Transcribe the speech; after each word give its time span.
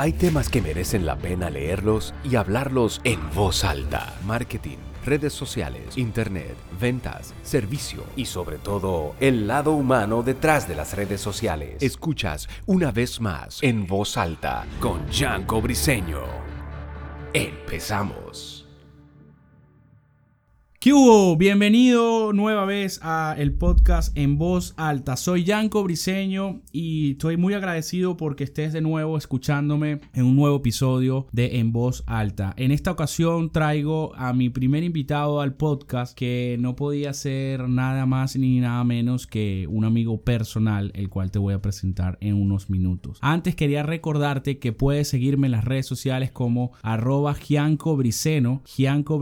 Hay 0.00 0.12
temas 0.12 0.48
que 0.48 0.62
merecen 0.62 1.04
la 1.06 1.16
pena 1.16 1.50
leerlos 1.50 2.14
y 2.22 2.36
hablarlos 2.36 3.00
en 3.02 3.18
voz 3.34 3.64
alta. 3.64 4.14
Marketing, 4.24 4.76
redes 5.04 5.32
sociales, 5.32 5.98
internet, 5.98 6.54
ventas, 6.80 7.34
servicio 7.42 8.04
y 8.14 8.26
sobre 8.26 8.58
todo 8.58 9.16
el 9.18 9.48
lado 9.48 9.72
humano 9.72 10.22
detrás 10.22 10.68
de 10.68 10.76
las 10.76 10.94
redes 10.94 11.20
sociales. 11.20 11.82
Escuchas 11.82 12.48
una 12.66 12.92
vez 12.92 13.20
más 13.20 13.60
en 13.60 13.88
voz 13.88 14.16
alta 14.16 14.66
con 14.78 15.00
Janko 15.10 15.60
Briseño. 15.60 16.22
Empezamos. 17.32 18.57
¿Qué? 20.80 20.92
Bienvenido 21.36 22.32
nueva 22.32 22.64
vez 22.64 22.98
a 23.02 23.34
el 23.38 23.52
podcast 23.52 24.16
en 24.16 24.38
voz 24.38 24.74
alta. 24.76 25.16
Soy 25.16 25.44
Yanko 25.44 25.84
Briseño 25.84 26.62
y 26.72 27.12
estoy 27.12 27.36
muy 27.36 27.54
agradecido 27.54 28.16
porque 28.16 28.44
estés 28.44 28.72
de 28.72 28.80
nuevo 28.80 29.16
escuchándome 29.16 30.00
en 30.14 30.24
un 30.24 30.34
nuevo 30.34 30.56
episodio 30.56 31.26
de 31.30 31.58
En 31.58 31.72
voz 31.72 32.02
alta. 32.06 32.54
En 32.56 32.72
esta 32.72 32.90
ocasión 32.90 33.52
traigo 33.52 34.14
a 34.16 34.32
mi 34.32 34.50
primer 34.50 34.82
invitado 34.82 35.40
al 35.40 35.54
podcast 35.54 36.16
que 36.16 36.56
no 36.58 36.74
podía 36.74 37.12
ser 37.12 37.68
nada 37.68 38.06
más 38.06 38.36
ni 38.36 38.58
nada 38.58 38.82
menos 38.84 39.26
que 39.26 39.66
un 39.68 39.84
amigo 39.84 40.22
personal, 40.22 40.90
el 40.94 41.08
cual 41.08 41.30
te 41.30 41.38
voy 41.38 41.54
a 41.54 41.62
presentar 41.62 42.18
en 42.20 42.34
unos 42.34 42.70
minutos. 42.70 43.18
Antes 43.20 43.54
quería 43.54 43.82
recordarte 43.82 44.58
que 44.58 44.72
puedes 44.72 45.08
seguirme 45.08 45.46
en 45.46 45.52
las 45.52 45.64
redes 45.64 45.86
sociales 45.86 46.32
como 46.32 46.72
arroba 46.82 47.34
Gianco 47.34 47.96
Briceno, 47.96 48.62
Gianco 48.64 49.20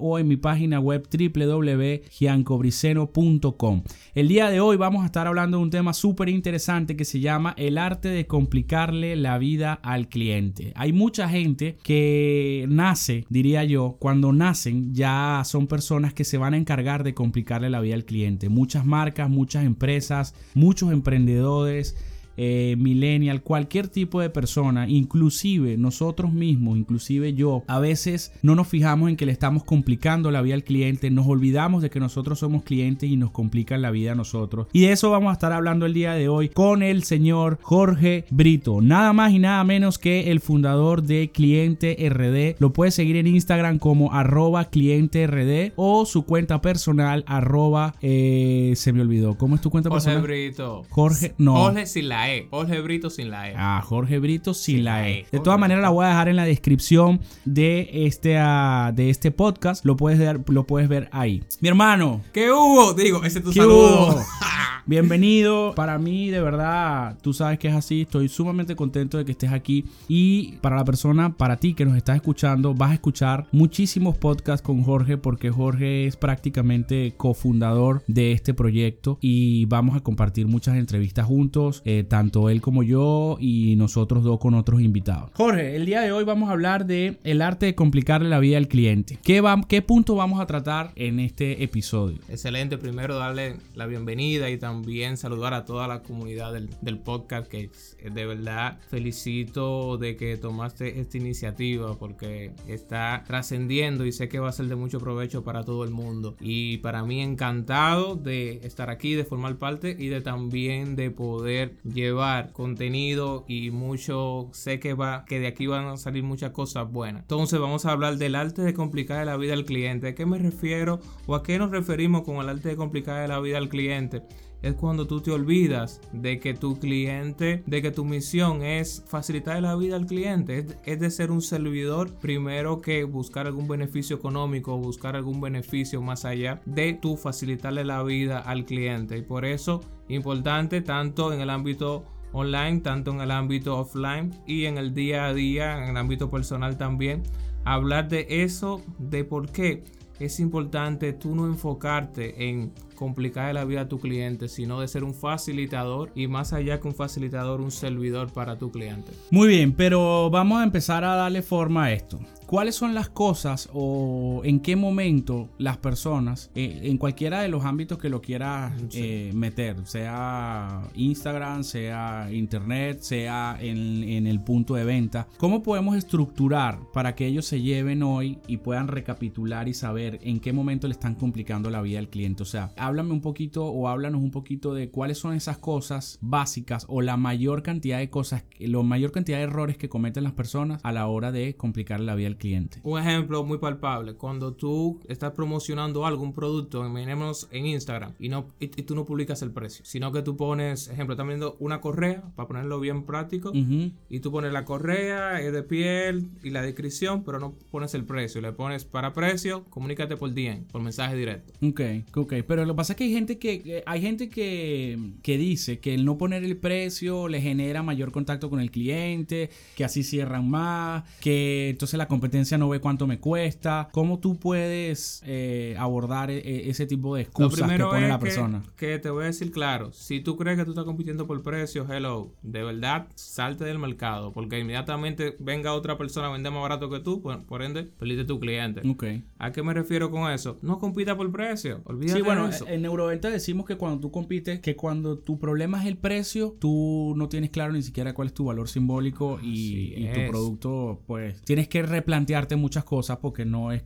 o 0.00 0.18
en 0.18 0.28
mi 0.28 0.36
página 0.36 0.80
web 0.80 0.97
www.giancobriceno.com. 1.02 3.82
El 4.14 4.28
día 4.28 4.50
de 4.50 4.60
hoy 4.60 4.76
vamos 4.76 5.02
a 5.02 5.06
estar 5.06 5.26
hablando 5.26 5.58
de 5.58 5.62
un 5.62 5.70
tema 5.70 5.92
súper 5.92 6.28
interesante 6.28 6.96
que 6.96 7.04
se 7.04 7.20
llama 7.20 7.54
el 7.56 7.78
arte 7.78 8.08
de 8.08 8.26
complicarle 8.26 9.16
la 9.16 9.38
vida 9.38 9.74
al 9.82 10.08
cliente. 10.08 10.72
Hay 10.76 10.92
mucha 10.92 11.28
gente 11.28 11.76
que 11.82 12.66
nace, 12.68 13.24
diría 13.28 13.64
yo, 13.64 13.96
cuando 13.98 14.32
nacen 14.32 14.94
ya 14.94 15.42
son 15.44 15.66
personas 15.66 16.14
que 16.14 16.24
se 16.24 16.38
van 16.38 16.54
a 16.54 16.58
encargar 16.58 17.04
de 17.04 17.14
complicarle 17.14 17.70
la 17.70 17.80
vida 17.80 17.94
al 17.94 18.04
cliente. 18.04 18.48
Muchas 18.48 18.86
marcas, 18.86 19.30
muchas 19.30 19.64
empresas, 19.64 20.34
muchos 20.54 20.92
emprendedores 20.92 21.96
eh, 22.38 22.76
millennial, 22.78 23.42
cualquier 23.42 23.88
tipo 23.88 24.20
de 24.20 24.30
persona, 24.30 24.88
inclusive 24.88 25.76
nosotros 25.76 26.32
mismos, 26.32 26.78
inclusive 26.78 27.34
yo, 27.34 27.64
a 27.66 27.80
veces 27.80 28.32
no 28.42 28.54
nos 28.54 28.68
fijamos 28.68 29.10
en 29.10 29.16
que 29.16 29.26
le 29.26 29.32
estamos 29.32 29.64
complicando 29.64 30.30
la 30.30 30.40
vida 30.40 30.54
al 30.54 30.64
cliente, 30.64 31.10
nos 31.10 31.26
olvidamos 31.26 31.82
de 31.82 31.90
que 31.90 32.00
nosotros 32.00 32.38
somos 32.38 32.62
clientes 32.62 33.10
y 33.10 33.16
nos 33.16 33.32
complican 33.32 33.82
la 33.82 33.90
vida 33.90 34.12
a 34.12 34.14
nosotros. 34.14 34.68
Y 34.72 34.82
de 34.82 34.92
eso 34.92 35.10
vamos 35.10 35.30
a 35.30 35.32
estar 35.32 35.52
hablando 35.52 35.84
el 35.84 35.94
día 35.94 36.12
de 36.12 36.28
hoy 36.28 36.48
con 36.48 36.82
el 36.82 37.02
señor 37.02 37.58
Jorge 37.60 38.24
Brito, 38.30 38.80
nada 38.80 39.12
más 39.12 39.32
y 39.32 39.38
nada 39.38 39.64
menos 39.64 39.98
que 39.98 40.30
el 40.30 40.40
fundador 40.40 41.02
de 41.02 41.30
Cliente 41.32 41.96
RD. 42.08 42.60
Lo 42.60 42.72
puedes 42.72 42.94
seguir 42.94 43.16
en 43.16 43.26
Instagram 43.26 43.78
como 43.78 44.12
arroba 44.12 44.66
cliente 44.66 45.26
RD 45.26 45.72
o 45.76 46.06
su 46.06 46.24
cuenta 46.24 46.60
personal 46.60 47.24
arroba, 47.26 47.94
eh, 48.00 48.72
se 48.76 48.92
me 48.92 49.00
olvidó, 49.00 49.36
¿cómo 49.36 49.54
es 49.54 49.60
tu 49.60 49.70
cuenta 49.70 49.90
Jorge 49.90 50.04
personal? 50.04 50.22
Brito. 50.22 50.84
Jorge, 50.90 51.34
no. 51.38 51.56
Jorge 51.56 51.86
sin 51.86 52.08
la 52.28 52.34
E. 52.34 52.48
Jorge 52.50 52.80
Brito 52.80 53.10
sin 53.10 53.30
la 53.30 53.50
E. 53.50 53.54
Ah, 53.56 53.82
Jorge 53.84 54.18
Brito 54.18 54.54
sin 54.54 54.76
Sin 54.76 54.84
la 54.84 55.08
E. 55.08 55.20
E, 55.20 55.26
De 55.32 55.40
todas 55.40 55.58
maneras 55.58 55.82
la 55.82 55.90
voy 55.90 56.04
a 56.04 56.08
dejar 56.08 56.28
en 56.28 56.36
la 56.36 56.44
descripción 56.44 57.20
de 57.44 57.88
este, 57.92 58.36
ah, 58.38 58.92
de 58.94 59.10
este 59.10 59.30
podcast. 59.30 59.84
Lo 59.84 59.96
puedes, 59.96 60.18
ver, 60.18 60.40
lo 60.48 60.66
puedes 60.66 60.88
ver 60.88 61.08
ahí. 61.12 61.42
Mi 61.60 61.68
hermano, 61.68 62.20
¿Qué 62.32 62.50
hubo? 62.50 62.92
Digo, 62.92 63.24
ese 63.24 63.38
es 63.38 63.44
tu 63.44 63.52
¿Qué 63.52 63.60
saludo. 63.60 64.22
Bienvenido. 64.88 65.74
Para 65.74 65.98
mí, 65.98 66.30
de 66.30 66.40
verdad, 66.40 67.18
tú 67.20 67.34
sabes 67.34 67.58
que 67.58 67.68
es 67.68 67.74
así. 67.74 68.00
Estoy 68.00 68.26
sumamente 68.30 68.74
contento 68.74 69.18
de 69.18 69.26
que 69.26 69.32
estés 69.32 69.52
aquí. 69.52 69.84
Y 70.08 70.52
para 70.62 70.76
la 70.76 70.84
persona, 70.86 71.36
para 71.36 71.58
ti 71.58 71.74
que 71.74 71.84
nos 71.84 71.94
estás 71.94 72.16
escuchando, 72.16 72.72
vas 72.72 72.92
a 72.92 72.94
escuchar 72.94 73.46
muchísimos 73.52 74.16
podcasts 74.16 74.66
con 74.66 74.82
Jorge 74.82 75.18
porque 75.18 75.50
Jorge 75.50 76.06
es 76.06 76.16
prácticamente 76.16 77.12
cofundador 77.18 78.02
de 78.06 78.32
este 78.32 78.54
proyecto 78.54 79.18
y 79.20 79.66
vamos 79.66 79.94
a 79.94 80.00
compartir 80.00 80.46
muchas 80.46 80.78
entrevistas 80.78 81.26
juntos, 81.26 81.82
eh, 81.84 82.02
tanto 82.08 82.48
él 82.48 82.62
como 82.62 82.82
yo 82.82 83.36
y 83.38 83.76
nosotros 83.76 84.24
dos 84.24 84.38
con 84.40 84.54
otros 84.54 84.80
invitados. 84.80 85.32
Jorge, 85.34 85.76
el 85.76 85.84
día 85.84 86.00
de 86.00 86.12
hoy 86.12 86.24
vamos 86.24 86.48
a 86.48 86.52
hablar 86.52 86.86
de 86.86 87.18
el 87.24 87.42
arte 87.42 87.66
de 87.66 87.74
complicarle 87.74 88.30
la 88.30 88.38
vida 88.40 88.56
al 88.56 88.68
cliente. 88.68 89.18
¿Qué, 89.22 89.42
va- 89.42 89.60
qué 89.68 89.82
punto 89.82 90.14
vamos 90.14 90.40
a 90.40 90.46
tratar 90.46 90.92
en 90.96 91.20
este 91.20 91.62
episodio? 91.62 92.16
Excelente. 92.30 92.78
Primero 92.78 93.16
darle 93.16 93.56
la 93.74 93.84
bienvenida 93.84 94.48
y 94.48 94.56
también 94.56 94.77
saludar 95.16 95.54
a 95.54 95.64
toda 95.64 95.88
la 95.88 96.02
comunidad 96.02 96.52
del, 96.52 96.70
del 96.80 96.98
podcast 96.98 97.48
que 97.48 97.70
de 98.02 98.26
verdad 98.26 98.78
felicito 98.88 99.98
de 99.98 100.16
que 100.16 100.36
tomaste 100.36 101.00
esta 101.00 101.16
iniciativa 101.16 101.94
porque 101.98 102.52
está 102.66 103.24
trascendiendo 103.26 104.04
y 104.06 104.12
sé 104.12 104.28
que 104.28 104.38
va 104.38 104.48
a 104.48 104.52
ser 104.52 104.66
de 104.66 104.76
mucho 104.76 104.98
provecho 104.98 105.42
para 105.44 105.64
todo 105.64 105.84
el 105.84 105.90
mundo. 105.90 106.36
Y 106.40 106.78
para 106.78 107.04
mí 107.04 107.20
encantado 107.20 108.16
de 108.16 108.60
estar 108.64 108.90
aquí, 108.90 109.14
de 109.14 109.24
formar 109.24 109.56
parte 109.56 109.96
y 109.98 110.08
de 110.08 110.20
también 110.20 110.96
de 110.96 111.10
poder 111.10 111.76
llevar 111.82 112.52
contenido 112.52 113.44
y 113.48 113.70
mucho 113.70 114.48
sé 114.52 114.80
que 114.80 114.94
va 114.94 115.24
que 115.26 115.40
de 115.40 115.46
aquí 115.46 115.66
van 115.66 115.86
a 115.86 115.96
salir 115.96 116.22
muchas 116.22 116.50
cosas 116.52 116.90
buenas. 116.90 117.22
Entonces 117.22 117.58
vamos 117.60 117.86
a 117.86 117.92
hablar 117.92 118.16
del 118.16 118.34
arte 118.34 118.62
de 118.62 118.74
complicar 118.74 119.24
la 119.26 119.36
vida 119.36 119.54
al 119.54 119.64
cliente. 119.64 120.08
¿A 120.08 120.14
qué 120.14 120.26
me 120.26 120.38
refiero 120.38 121.00
o 121.26 121.34
a 121.34 121.42
qué 121.42 121.58
nos 121.58 121.70
referimos 121.70 122.22
con 122.22 122.36
el 122.36 122.48
arte 122.48 122.70
de 122.70 122.76
complicar 122.76 123.28
la 123.28 123.40
vida 123.40 123.58
al 123.58 123.68
cliente? 123.68 124.22
Es 124.68 124.74
cuando 124.74 125.06
tú 125.06 125.20
te 125.20 125.30
olvidas 125.30 126.00
de 126.12 126.38
que 126.38 126.54
tu 126.54 126.78
cliente, 126.78 127.62
de 127.66 127.82
que 127.82 127.90
tu 127.90 128.04
misión 128.04 128.62
es 128.62 129.02
facilitar 129.06 129.60
la 129.62 129.74
vida 129.76 129.96
al 129.96 130.06
cliente, 130.06 130.58
es, 130.58 130.76
es 130.84 131.00
de 131.00 131.10
ser 131.10 131.30
un 131.30 131.42
servidor 131.42 132.12
primero 132.14 132.80
que 132.80 133.04
buscar 133.04 133.46
algún 133.46 133.66
beneficio 133.66 134.16
económico 134.16 134.78
buscar 134.78 135.16
algún 135.16 135.40
beneficio 135.40 136.00
más 136.00 136.24
allá 136.24 136.60
de 136.64 136.94
tu 136.94 137.16
facilitarle 137.16 137.84
la 137.84 138.02
vida 138.02 138.38
al 138.38 138.64
cliente. 138.64 139.18
Y 139.18 139.22
por 139.22 139.44
eso, 139.44 139.80
importante 140.08 140.80
tanto 140.80 141.32
en 141.32 141.40
el 141.40 141.50
ámbito 141.50 142.04
online, 142.32 142.80
tanto 142.80 143.10
en 143.12 143.20
el 143.20 143.30
ámbito 143.30 143.78
offline 143.78 144.34
y 144.46 144.66
en 144.66 144.78
el 144.78 144.94
día 144.94 145.26
a 145.26 145.34
día, 145.34 145.82
en 145.82 145.90
el 145.90 145.96
ámbito 145.96 146.30
personal 146.30 146.76
también, 146.76 147.22
hablar 147.64 148.08
de 148.08 148.26
eso, 148.28 148.82
de 148.98 149.24
por 149.24 149.50
qué 149.50 149.84
es 150.18 150.40
importante 150.40 151.12
tú 151.12 151.34
no 151.34 151.46
enfocarte 151.46 152.48
en 152.48 152.72
complicar 152.98 153.54
la 153.54 153.64
vida 153.64 153.82
a 153.82 153.88
tu 153.88 153.98
cliente, 154.00 154.48
sino 154.48 154.80
de 154.80 154.88
ser 154.88 155.04
un 155.04 155.14
facilitador 155.14 156.10
y 156.14 156.26
más 156.26 156.52
allá 156.52 156.80
que 156.80 156.88
un 156.88 156.94
facilitador, 156.94 157.60
un 157.60 157.70
servidor 157.70 158.32
para 158.32 158.58
tu 158.58 158.70
cliente. 158.72 159.12
Muy 159.30 159.48
bien, 159.48 159.72
pero 159.72 160.28
vamos 160.30 160.60
a 160.60 160.64
empezar 160.64 161.04
a 161.04 161.14
darle 161.14 161.42
forma 161.42 161.84
a 161.84 161.92
esto. 161.92 162.18
¿Cuáles 162.46 162.76
son 162.76 162.94
las 162.94 163.10
cosas 163.10 163.68
o 163.74 164.40
en 164.42 164.60
qué 164.60 164.74
momento 164.74 165.50
las 165.58 165.76
personas, 165.76 166.50
eh, 166.54 166.80
en 166.84 166.96
cualquiera 166.96 167.42
de 167.42 167.48
los 167.48 167.66
ámbitos 167.66 167.98
que 167.98 168.08
lo 168.08 168.22
quieras 168.22 168.72
Sí. 168.88 169.00
eh, 169.02 169.30
meter, 169.34 169.76
sea 169.86 170.80
Instagram, 170.94 171.62
sea 171.62 172.28
Internet, 172.32 173.00
sea 173.02 173.58
en, 173.60 174.02
en 174.02 174.26
el 174.26 174.40
punto 174.40 174.74
de 174.76 174.84
venta, 174.84 175.28
cómo 175.36 175.62
podemos 175.62 175.94
estructurar 175.96 176.78
para 176.94 177.14
que 177.14 177.26
ellos 177.26 177.44
se 177.44 177.60
lleven 177.60 178.02
hoy 178.02 178.38
y 178.46 178.56
puedan 178.56 178.88
recapitular 178.88 179.68
y 179.68 179.74
saber 179.74 180.18
en 180.22 180.40
qué 180.40 180.54
momento 180.54 180.88
le 180.88 180.92
están 180.94 181.16
complicando 181.16 181.68
la 181.68 181.82
vida 181.82 181.98
al 181.98 182.08
cliente? 182.08 182.42
O 182.44 182.46
sea, 182.46 182.72
háblame 182.88 183.12
un 183.12 183.20
poquito 183.20 183.66
o 183.66 183.88
háblanos 183.88 184.22
un 184.22 184.30
poquito 184.30 184.74
de 184.74 184.90
cuáles 184.90 185.18
son 185.18 185.34
esas 185.34 185.58
cosas 185.58 186.18
básicas 186.20 186.86
o 186.88 187.02
la 187.02 187.16
mayor 187.16 187.62
cantidad 187.62 187.98
de 187.98 188.10
cosas, 188.10 188.44
la 188.58 188.82
mayor 188.82 189.12
cantidad 189.12 189.38
de 189.38 189.44
errores 189.44 189.76
que 189.76 189.88
cometen 189.88 190.24
las 190.24 190.32
personas 190.32 190.80
a 190.82 190.92
la 190.92 191.06
hora 191.06 191.32
de 191.32 191.56
complicar 191.56 192.00
la 192.00 192.14
vida 192.14 192.28
al 192.28 192.36
cliente. 192.36 192.80
Un 192.82 192.98
ejemplo 192.98 193.44
muy 193.44 193.58
palpable, 193.58 194.14
cuando 194.14 194.54
tú 194.54 195.00
estás 195.08 195.32
promocionando 195.32 196.06
algo, 196.06 196.22
un 196.22 196.32
producto, 196.32 196.84
imaginemos 196.84 197.48
en 197.50 197.66
Instagram, 197.66 198.12
y, 198.18 198.28
no, 198.28 198.48
y, 198.58 198.64
y 198.64 198.82
tú 198.82 198.94
no 198.94 199.04
publicas 199.04 199.42
el 199.42 199.50
precio, 199.50 199.84
sino 199.84 200.12
que 200.12 200.22
tú 200.22 200.36
pones, 200.36 200.88
ejemplo, 200.88 201.14
estás 201.14 201.26
viendo 201.26 201.56
una 201.60 201.80
correa, 201.80 202.22
para 202.34 202.48
ponerlo 202.48 202.80
bien 202.80 203.04
práctico, 203.04 203.52
y 203.52 204.20
tú 204.20 204.32
pones 204.32 204.52
la 204.52 204.64
correa, 204.64 205.40
es 205.40 205.52
de 205.52 205.62
piel 205.62 206.30
y 206.42 206.50
la 206.50 206.62
descripción, 206.62 207.22
pero 207.24 207.38
no 207.38 207.52
pones 207.70 207.94
el 207.94 208.04
precio, 208.04 208.40
le 208.40 208.52
pones 208.52 208.84
para 208.84 209.12
precio, 209.12 209.64
comunícate 209.70 210.16
por 210.16 210.32
DM, 210.32 210.64
por 210.64 210.82
mensaje 210.82 211.16
directo. 211.16 211.52
Ok, 211.62 211.80
ok, 212.14 212.34
pero 212.46 212.64
lo 212.64 212.76
pasa 212.78 212.92
es 212.92 212.96
que 212.96 213.04
hay 213.04 213.12
gente 213.12 213.40
que, 213.40 213.60
que- 213.60 213.82
hay 213.84 214.00
gente 214.00 214.28
que, 214.28 214.96
que 215.22 215.36
dice 215.36 215.80
que 215.80 215.94
el 215.94 216.04
no 216.04 216.16
poner 216.16 216.44
el 216.44 216.56
precio 216.56 217.26
le 217.26 217.40
genera 217.40 217.82
mayor 217.82 218.12
contacto 218.12 218.48
con 218.50 218.60
el 218.60 218.70
cliente, 218.70 219.50
que 219.74 219.84
así 219.84 220.04
cierran 220.04 220.48
más, 220.48 221.02
que 221.18 221.70
entonces 221.70 221.98
la 221.98 222.06
competencia 222.06 222.56
no 222.56 222.68
ve 222.68 222.78
cuánto 222.78 223.08
me 223.08 223.18
cuesta. 223.18 223.88
¿Cómo 223.90 224.20
tú 224.20 224.38
puedes 224.38 225.24
eh, 225.26 225.74
abordar 225.76 226.30
e, 226.30 226.38
e, 226.38 226.70
ese 226.70 226.86
tipo 226.86 227.16
de 227.16 227.22
excusas 227.22 227.68
que 227.68 227.82
pone 227.82 228.06
la 228.06 228.20
persona? 228.20 228.62
Que, 228.76 229.00
te 229.00 229.10
voy 229.10 229.24
a 229.24 229.26
decir 229.26 229.50
claro, 229.50 229.92
si 229.92 230.20
tú 230.20 230.36
crees 230.36 230.56
que 230.56 230.64
tú 230.64 230.70
estás 230.70 230.84
compitiendo 230.84 231.26
por 231.26 231.42
precio, 231.42 231.84
hello, 231.92 232.32
de 232.42 232.62
verdad, 232.62 233.08
salte 233.16 233.64
del 233.64 233.80
mercado, 233.80 234.32
porque 234.32 234.56
inmediatamente 234.56 235.34
venga 235.40 235.74
otra 235.74 235.98
persona 235.98 236.28
a 236.28 236.30
vender 236.30 236.52
más 236.52 236.62
barato 236.62 236.88
que 236.88 237.00
tú, 237.00 237.22
por, 237.22 237.62
ende, 237.62 237.82
perdiste 237.98 238.24
tu 238.24 238.38
cliente. 238.38 238.88
Ok. 238.88 239.04
¿A 239.38 239.50
qué 239.50 239.64
me 239.64 239.74
refiero 239.74 240.12
con 240.12 240.30
eso? 240.30 240.60
No 240.62 240.78
compita 240.78 241.16
por 241.16 241.32
precio, 241.32 241.80
olvídate 241.84 242.20
Sí, 242.20 242.24
bueno, 242.24 242.46
eso. 242.46 242.67
En 242.68 242.82
Neuroventa 242.82 243.30
decimos 243.30 243.66
que 243.66 243.76
cuando 243.76 244.00
tú 244.00 244.10
compites, 244.10 244.60
que 244.60 244.76
cuando 244.76 245.18
tu 245.18 245.38
problema 245.38 245.80
es 245.80 245.86
el 245.86 245.96
precio, 245.96 246.56
tú 246.58 247.14
no 247.16 247.28
tienes 247.28 247.50
claro 247.50 247.72
ni 247.72 247.82
siquiera 247.82 248.14
cuál 248.14 248.28
es 248.28 248.34
tu 248.34 248.44
valor 248.44 248.68
simbólico 248.68 249.38
y, 249.42 249.94
y 249.96 250.12
tu 250.12 250.30
producto, 250.30 251.02
pues 251.06 251.42
tienes 251.42 251.68
que 251.68 251.82
replantearte 251.82 252.56
muchas 252.56 252.84
cosas 252.84 253.18
porque 253.18 253.44
no 253.44 253.72
es, 253.72 253.82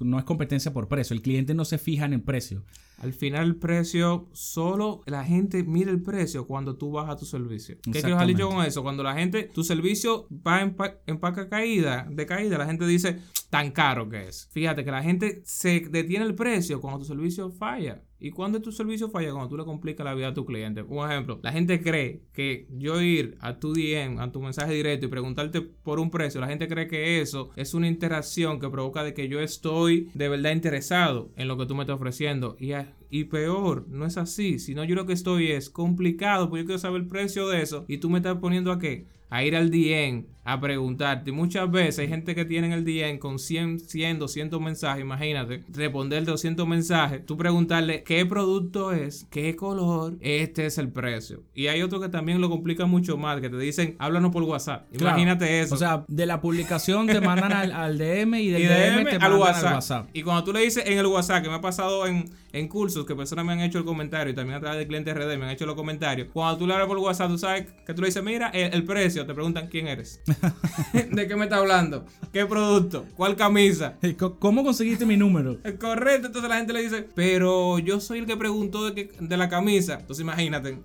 no 0.00 0.18
es 0.18 0.24
competencia 0.24 0.72
por 0.72 0.88
precio. 0.88 1.14
El 1.14 1.22
cliente 1.22 1.54
no 1.54 1.64
se 1.64 1.78
fija 1.78 2.04
en 2.04 2.14
el 2.14 2.22
precio. 2.22 2.64
Al 2.98 3.12
final 3.12 3.46
el 3.46 3.56
precio, 3.56 4.28
solo 4.32 5.02
la 5.06 5.24
gente 5.24 5.62
mira 5.62 5.90
el 5.90 6.02
precio 6.02 6.46
cuando 6.46 6.76
tú 6.76 6.92
bajas 6.92 7.18
tu 7.18 7.26
servicio. 7.26 7.76
¿Qué 7.82 8.02
quiero 8.02 8.18
decir 8.18 8.36
yo 8.36 8.48
con 8.48 8.64
eso? 8.64 8.82
Cuando 8.82 9.02
la 9.02 9.14
gente, 9.14 9.50
tu 9.52 9.64
servicio 9.64 10.26
va 10.30 10.62
en, 10.62 10.76
en 11.06 11.18
paca 11.18 11.48
caída, 11.48 12.06
de 12.10 12.26
caída, 12.26 12.58
la 12.58 12.66
gente 12.66 12.86
dice, 12.86 13.18
tan 13.54 13.70
caro 13.70 14.08
que 14.08 14.28
es. 14.28 14.48
Fíjate 14.50 14.84
que 14.84 14.90
la 14.90 15.02
gente 15.02 15.42
se 15.44 15.80
detiene 15.90 16.24
el 16.24 16.34
precio 16.34 16.80
cuando 16.80 17.00
tu 17.00 17.04
servicio 17.04 17.50
falla. 17.50 18.02
¿Y 18.18 18.30
cuando 18.30 18.62
tu 18.62 18.72
servicio 18.72 19.10
falla? 19.10 19.32
Cuando 19.32 19.48
tú 19.50 19.56
le 19.56 19.64
complicas 19.64 20.02
la 20.04 20.14
vida 20.14 20.28
a 20.28 20.34
tu 20.34 20.46
cliente. 20.46 20.82
Un 20.82 21.08
ejemplo, 21.08 21.40
la 21.42 21.52
gente 21.52 21.82
cree 21.82 22.22
que 22.32 22.66
yo 22.70 23.00
ir 23.02 23.36
a 23.40 23.58
tu 23.58 23.74
DM, 23.74 24.18
a 24.18 24.32
tu 24.32 24.40
mensaje 24.40 24.72
directo 24.72 25.06
y 25.06 25.08
preguntarte 25.10 25.60
por 25.60 26.00
un 26.00 26.10
precio, 26.10 26.40
la 26.40 26.48
gente 26.48 26.66
cree 26.66 26.88
que 26.88 27.20
eso 27.20 27.50
es 27.54 27.74
una 27.74 27.86
interacción 27.86 28.58
que 28.60 28.70
provoca 28.70 29.04
de 29.04 29.12
que 29.12 29.28
yo 29.28 29.40
estoy 29.40 30.10
de 30.14 30.28
verdad 30.28 30.52
interesado 30.52 31.30
en 31.36 31.48
lo 31.48 31.58
que 31.58 31.66
tú 31.66 31.74
me 31.74 31.82
estás 31.82 31.96
ofreciendo. 31.96 32.56
Y, 32.58 32.72
y 33.10 33.24
peor, 33.24 33.86
no 33.88 34.06
es 34.06 34.16
así. 34.16 34.58
Sino 34.58 34.84
yo 34.84 34.94
lo 34.94 35.06
que 35.06 35.12
estoy 35.12 35.52
es 35.52 35.70
complicado, 35.70 36.48
porque 36.48 36.62
yo 36.62 36.66
quiero 36.66 36.78
saber 36.78 37.02
el 37.02 37.08
precio 37.08 37.48
de 37.48 37.62
eso. 37.62 37.84
Y 37.88 37.98
tú 37.98 38.10
me 38.10 38.18
estás 38.18 38.38
poniendo 38.38 38.72
a 38.72 38.78
qué? 38.78 39.06
A 39.30 39.44
ir 39.44 39.56
al 39.56 39.70
DM 39.70 40.33
a 40.44 40.60
preguntarte. 40.60 41.32
muchas 41.32 41.70
veces 41.70 42.00
hay 42.00 42.08
gente 42.08 42.34
que 42.34 42.44
tiene 42.44 42.72
el 42.72 42.84
DM 42.84 43.18
con 43.18 43.38
100, 43.38 43.80
100, 43.80 44.18
200 44.18 44.60
mensajes. 44.60 45.02
Imagínate, 45.02 45.64
responder 45.72 46.24
200 46.24 46.66
mensajes. 46.68 47.24
Tú 47.24 47.36
preguntarle 47.36 48.02
qué 48.02 48.26
producto 48.26 48.92
es, 48.92 49.26
qué 49.30 49.56
color, 49.56 50.14
este 50.20 50.66
es 50.66 50.78
el 50.78 50.90
precio. 50.90 51.42
Y 51.54 51.68
hay 51.68 51.82
otro 51.82 52.00
que 52.00 52.08
también 52.08 52.40
lo 52.40 52.50
complica 52.50 52.84
mucho 52.84 53.16
más, 53.16 53.40
que 53.40 53.48
te 53.48 53.56
dicen, 53.58 53.96
háblanos 53.98 54.32
por 54.32 54.42
WhatsApp. 54.42 54.86
Imagínate 54.92 55.60
eso. 55.60 55.74
O 55.74 55.78
sea, 55.78 56.04
de 56.08 56.26
la 56.26 56.40
publicación 56.40 57.06
te 57.06 57.20
mandan 57.20 57.72
al, 57.72 57.98
DM 57.98 58.34
y 58.34 58.50
del 58.50 58.62
DM, 58.62 59.08
te 59.08 59.18
mandan 59.18 59.40
WhatsApp. 59.40 59.64
al 59.64 59.74
WhatsApp. 59.74 60.08
Y 60.12 60.22
cuando 60.22 60.44
tú 60.44 60.52
le 60.52 60.60
dices 60.60 60.84
en 60.86 60.98
el 60.98 61.06
WhatsApp, 61.06 61.42
que 61.42 61.48
me 61.48 61.54
ha 61.54 61.60
pasado 61.60 62.06
en, 62.06 62.30
en 62.52 62.68
cursos, 62.68 63.06
que 63.06 63.16
personas 63.16 63.44
me 63.44 63.52
han 63.52 63.60
hecho 63.60 63.78
el 63.78 63.84
comentario 63.84 64.32
y 64.32 64.36
también 64.36 64.58
a 64.58 64.60
través 64.60 64.78
de 64.78 64.86
clientes 64.86 65.14
RD 65.14 65.38
me 65.38 65.46
han 65.46 65.50
hecho 65.50 65.64
los 65.64 65.74
comentarios. 65.74 66.28
Cuando 66.32 66.58
tú 66.58 66.66
le 66.66 66.74
hablas 66.74 66.88
por 66.88 66.98
WhatsApp, 66.98 67.30
tú 67.30 67.38
sabes 67.38 67.66
que 67.86 67.94
tú 67.94 68.02
le 68.02 68.08
dices, 68.08 68.22
mira, 68.22 68.50
el 68.50 68.84
precio, 68.84 69.24
te 69.26 69.32
preguntan 69.32 69.68
quién 69.68 69.88
eres. 69.88 70.20
¿De 71.12 71.26
qué 71.26 71.36
me 71.36 71.44
está 71.44 71.56
hablando? 71.56 72.04
¿Qué 72.32 72.46
producto? 72.46 73.06
¿Cuál 73.16 73.36
camisa? 73.36 73.96
¿Cómo 74.38 74.64
conseguiste 74.64 75.06
mi 75.06 75.16
número? 75.16 75.58
Correcto, 75.80 76.28
entonces 76.28 76.48
la 76.48 76.56
gente 76.56 76.72
le 76.72 76.82
dice, 76.82 77.06
pero 77.14 77.78
yo 77.78 78.00
soy 78.00 78.20
el 78.20 78.26
que 78.26 78.36
preguntó 78.36 78.90
de, 78.90 79.10
de 79.18 79.36
la 79.36 79.48
camisa. 79.48 79.98
Entonces 80.00 80.22
imagínate, 80.22 80.78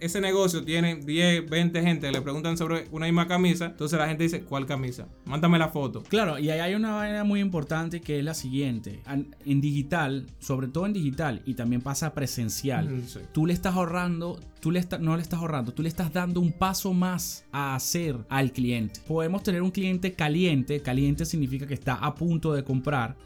ese 0.00 0.20
negocio 0.20 0.64
tiene 0.64 0.96
10, 0.96 1.48
20 1.48 1.82
gente 1.82 2.06
que 2.06 2.12
le 2.12 2.22
preguntan 2.22 2.56
sobre 2.56 2.88
una 2.90 3.06
misma 3.06 3.26
camisa. 3.26 3.66
Entonces 3.66 3.98
la 3.98 4.08
gente 4.08 4.24
dice, 4.24 4.42
¿cuál 4.42 4.66
camisa? 4.66 5.08
Mándame 5.24 5.58
la 5.58 5.68
foto. 5.68 6.02
Claro, 6.02 6.38
y 6.38 6.50
ahí 6.50 6.60
hay 6.60 6.74
una 6.74 6.94
vaina 6.94 7.24
muy 7.24 7.40
importante 7.40 8.00
que 8.00 8.18
es 8.18 8.24
la 8.24 8.34
siguiente. 8.34 9.02
En 9.44 9.60
digital, 9.60 10.26
sobre 10.38 10.68
todo 10.68 10.86
en 10.86 10.92
digital, 10.92 11.42
y 11.44 11.54
también 11.54 11.82
pasa 11.82 12.14
presencial, 12.14 12.88
mm, 12.88 13.02
tú 13.32 13.46
le 13.46 13.52
estás 13.52 13.74
ahorrando 13.74 14.40
tú 14.60 14.70
le 14.70 14.84
no 15.00 15.16
le 15.16 15.22
estás 15.22 15.40
ahorrando, 15.40 15.72
tú 15.72 15.82
le 15.82 15.88
estás 15.88 16.12
dando 16.12 16.40
un 16.40 16.52
paso 16.52 16.92
más 16.92 17.44
a 17.52 17.74
hacer 17.74 18.16
al 18.28 18.52
cliente. 18.52 19.00
Podemos 19.06 19.42
tener 19.42 19.62
un 19.62 19.70
cliente 19.70 20.12
caliente, 20.12 20.80
caliente 20.80 21.24
significa 21.24 21.66
que 21.66 21.74
está 21.74 21.94
a 21.94 22.14
punto 22.14 22.52
de 22.52 22.64
comprar 22.64 23.16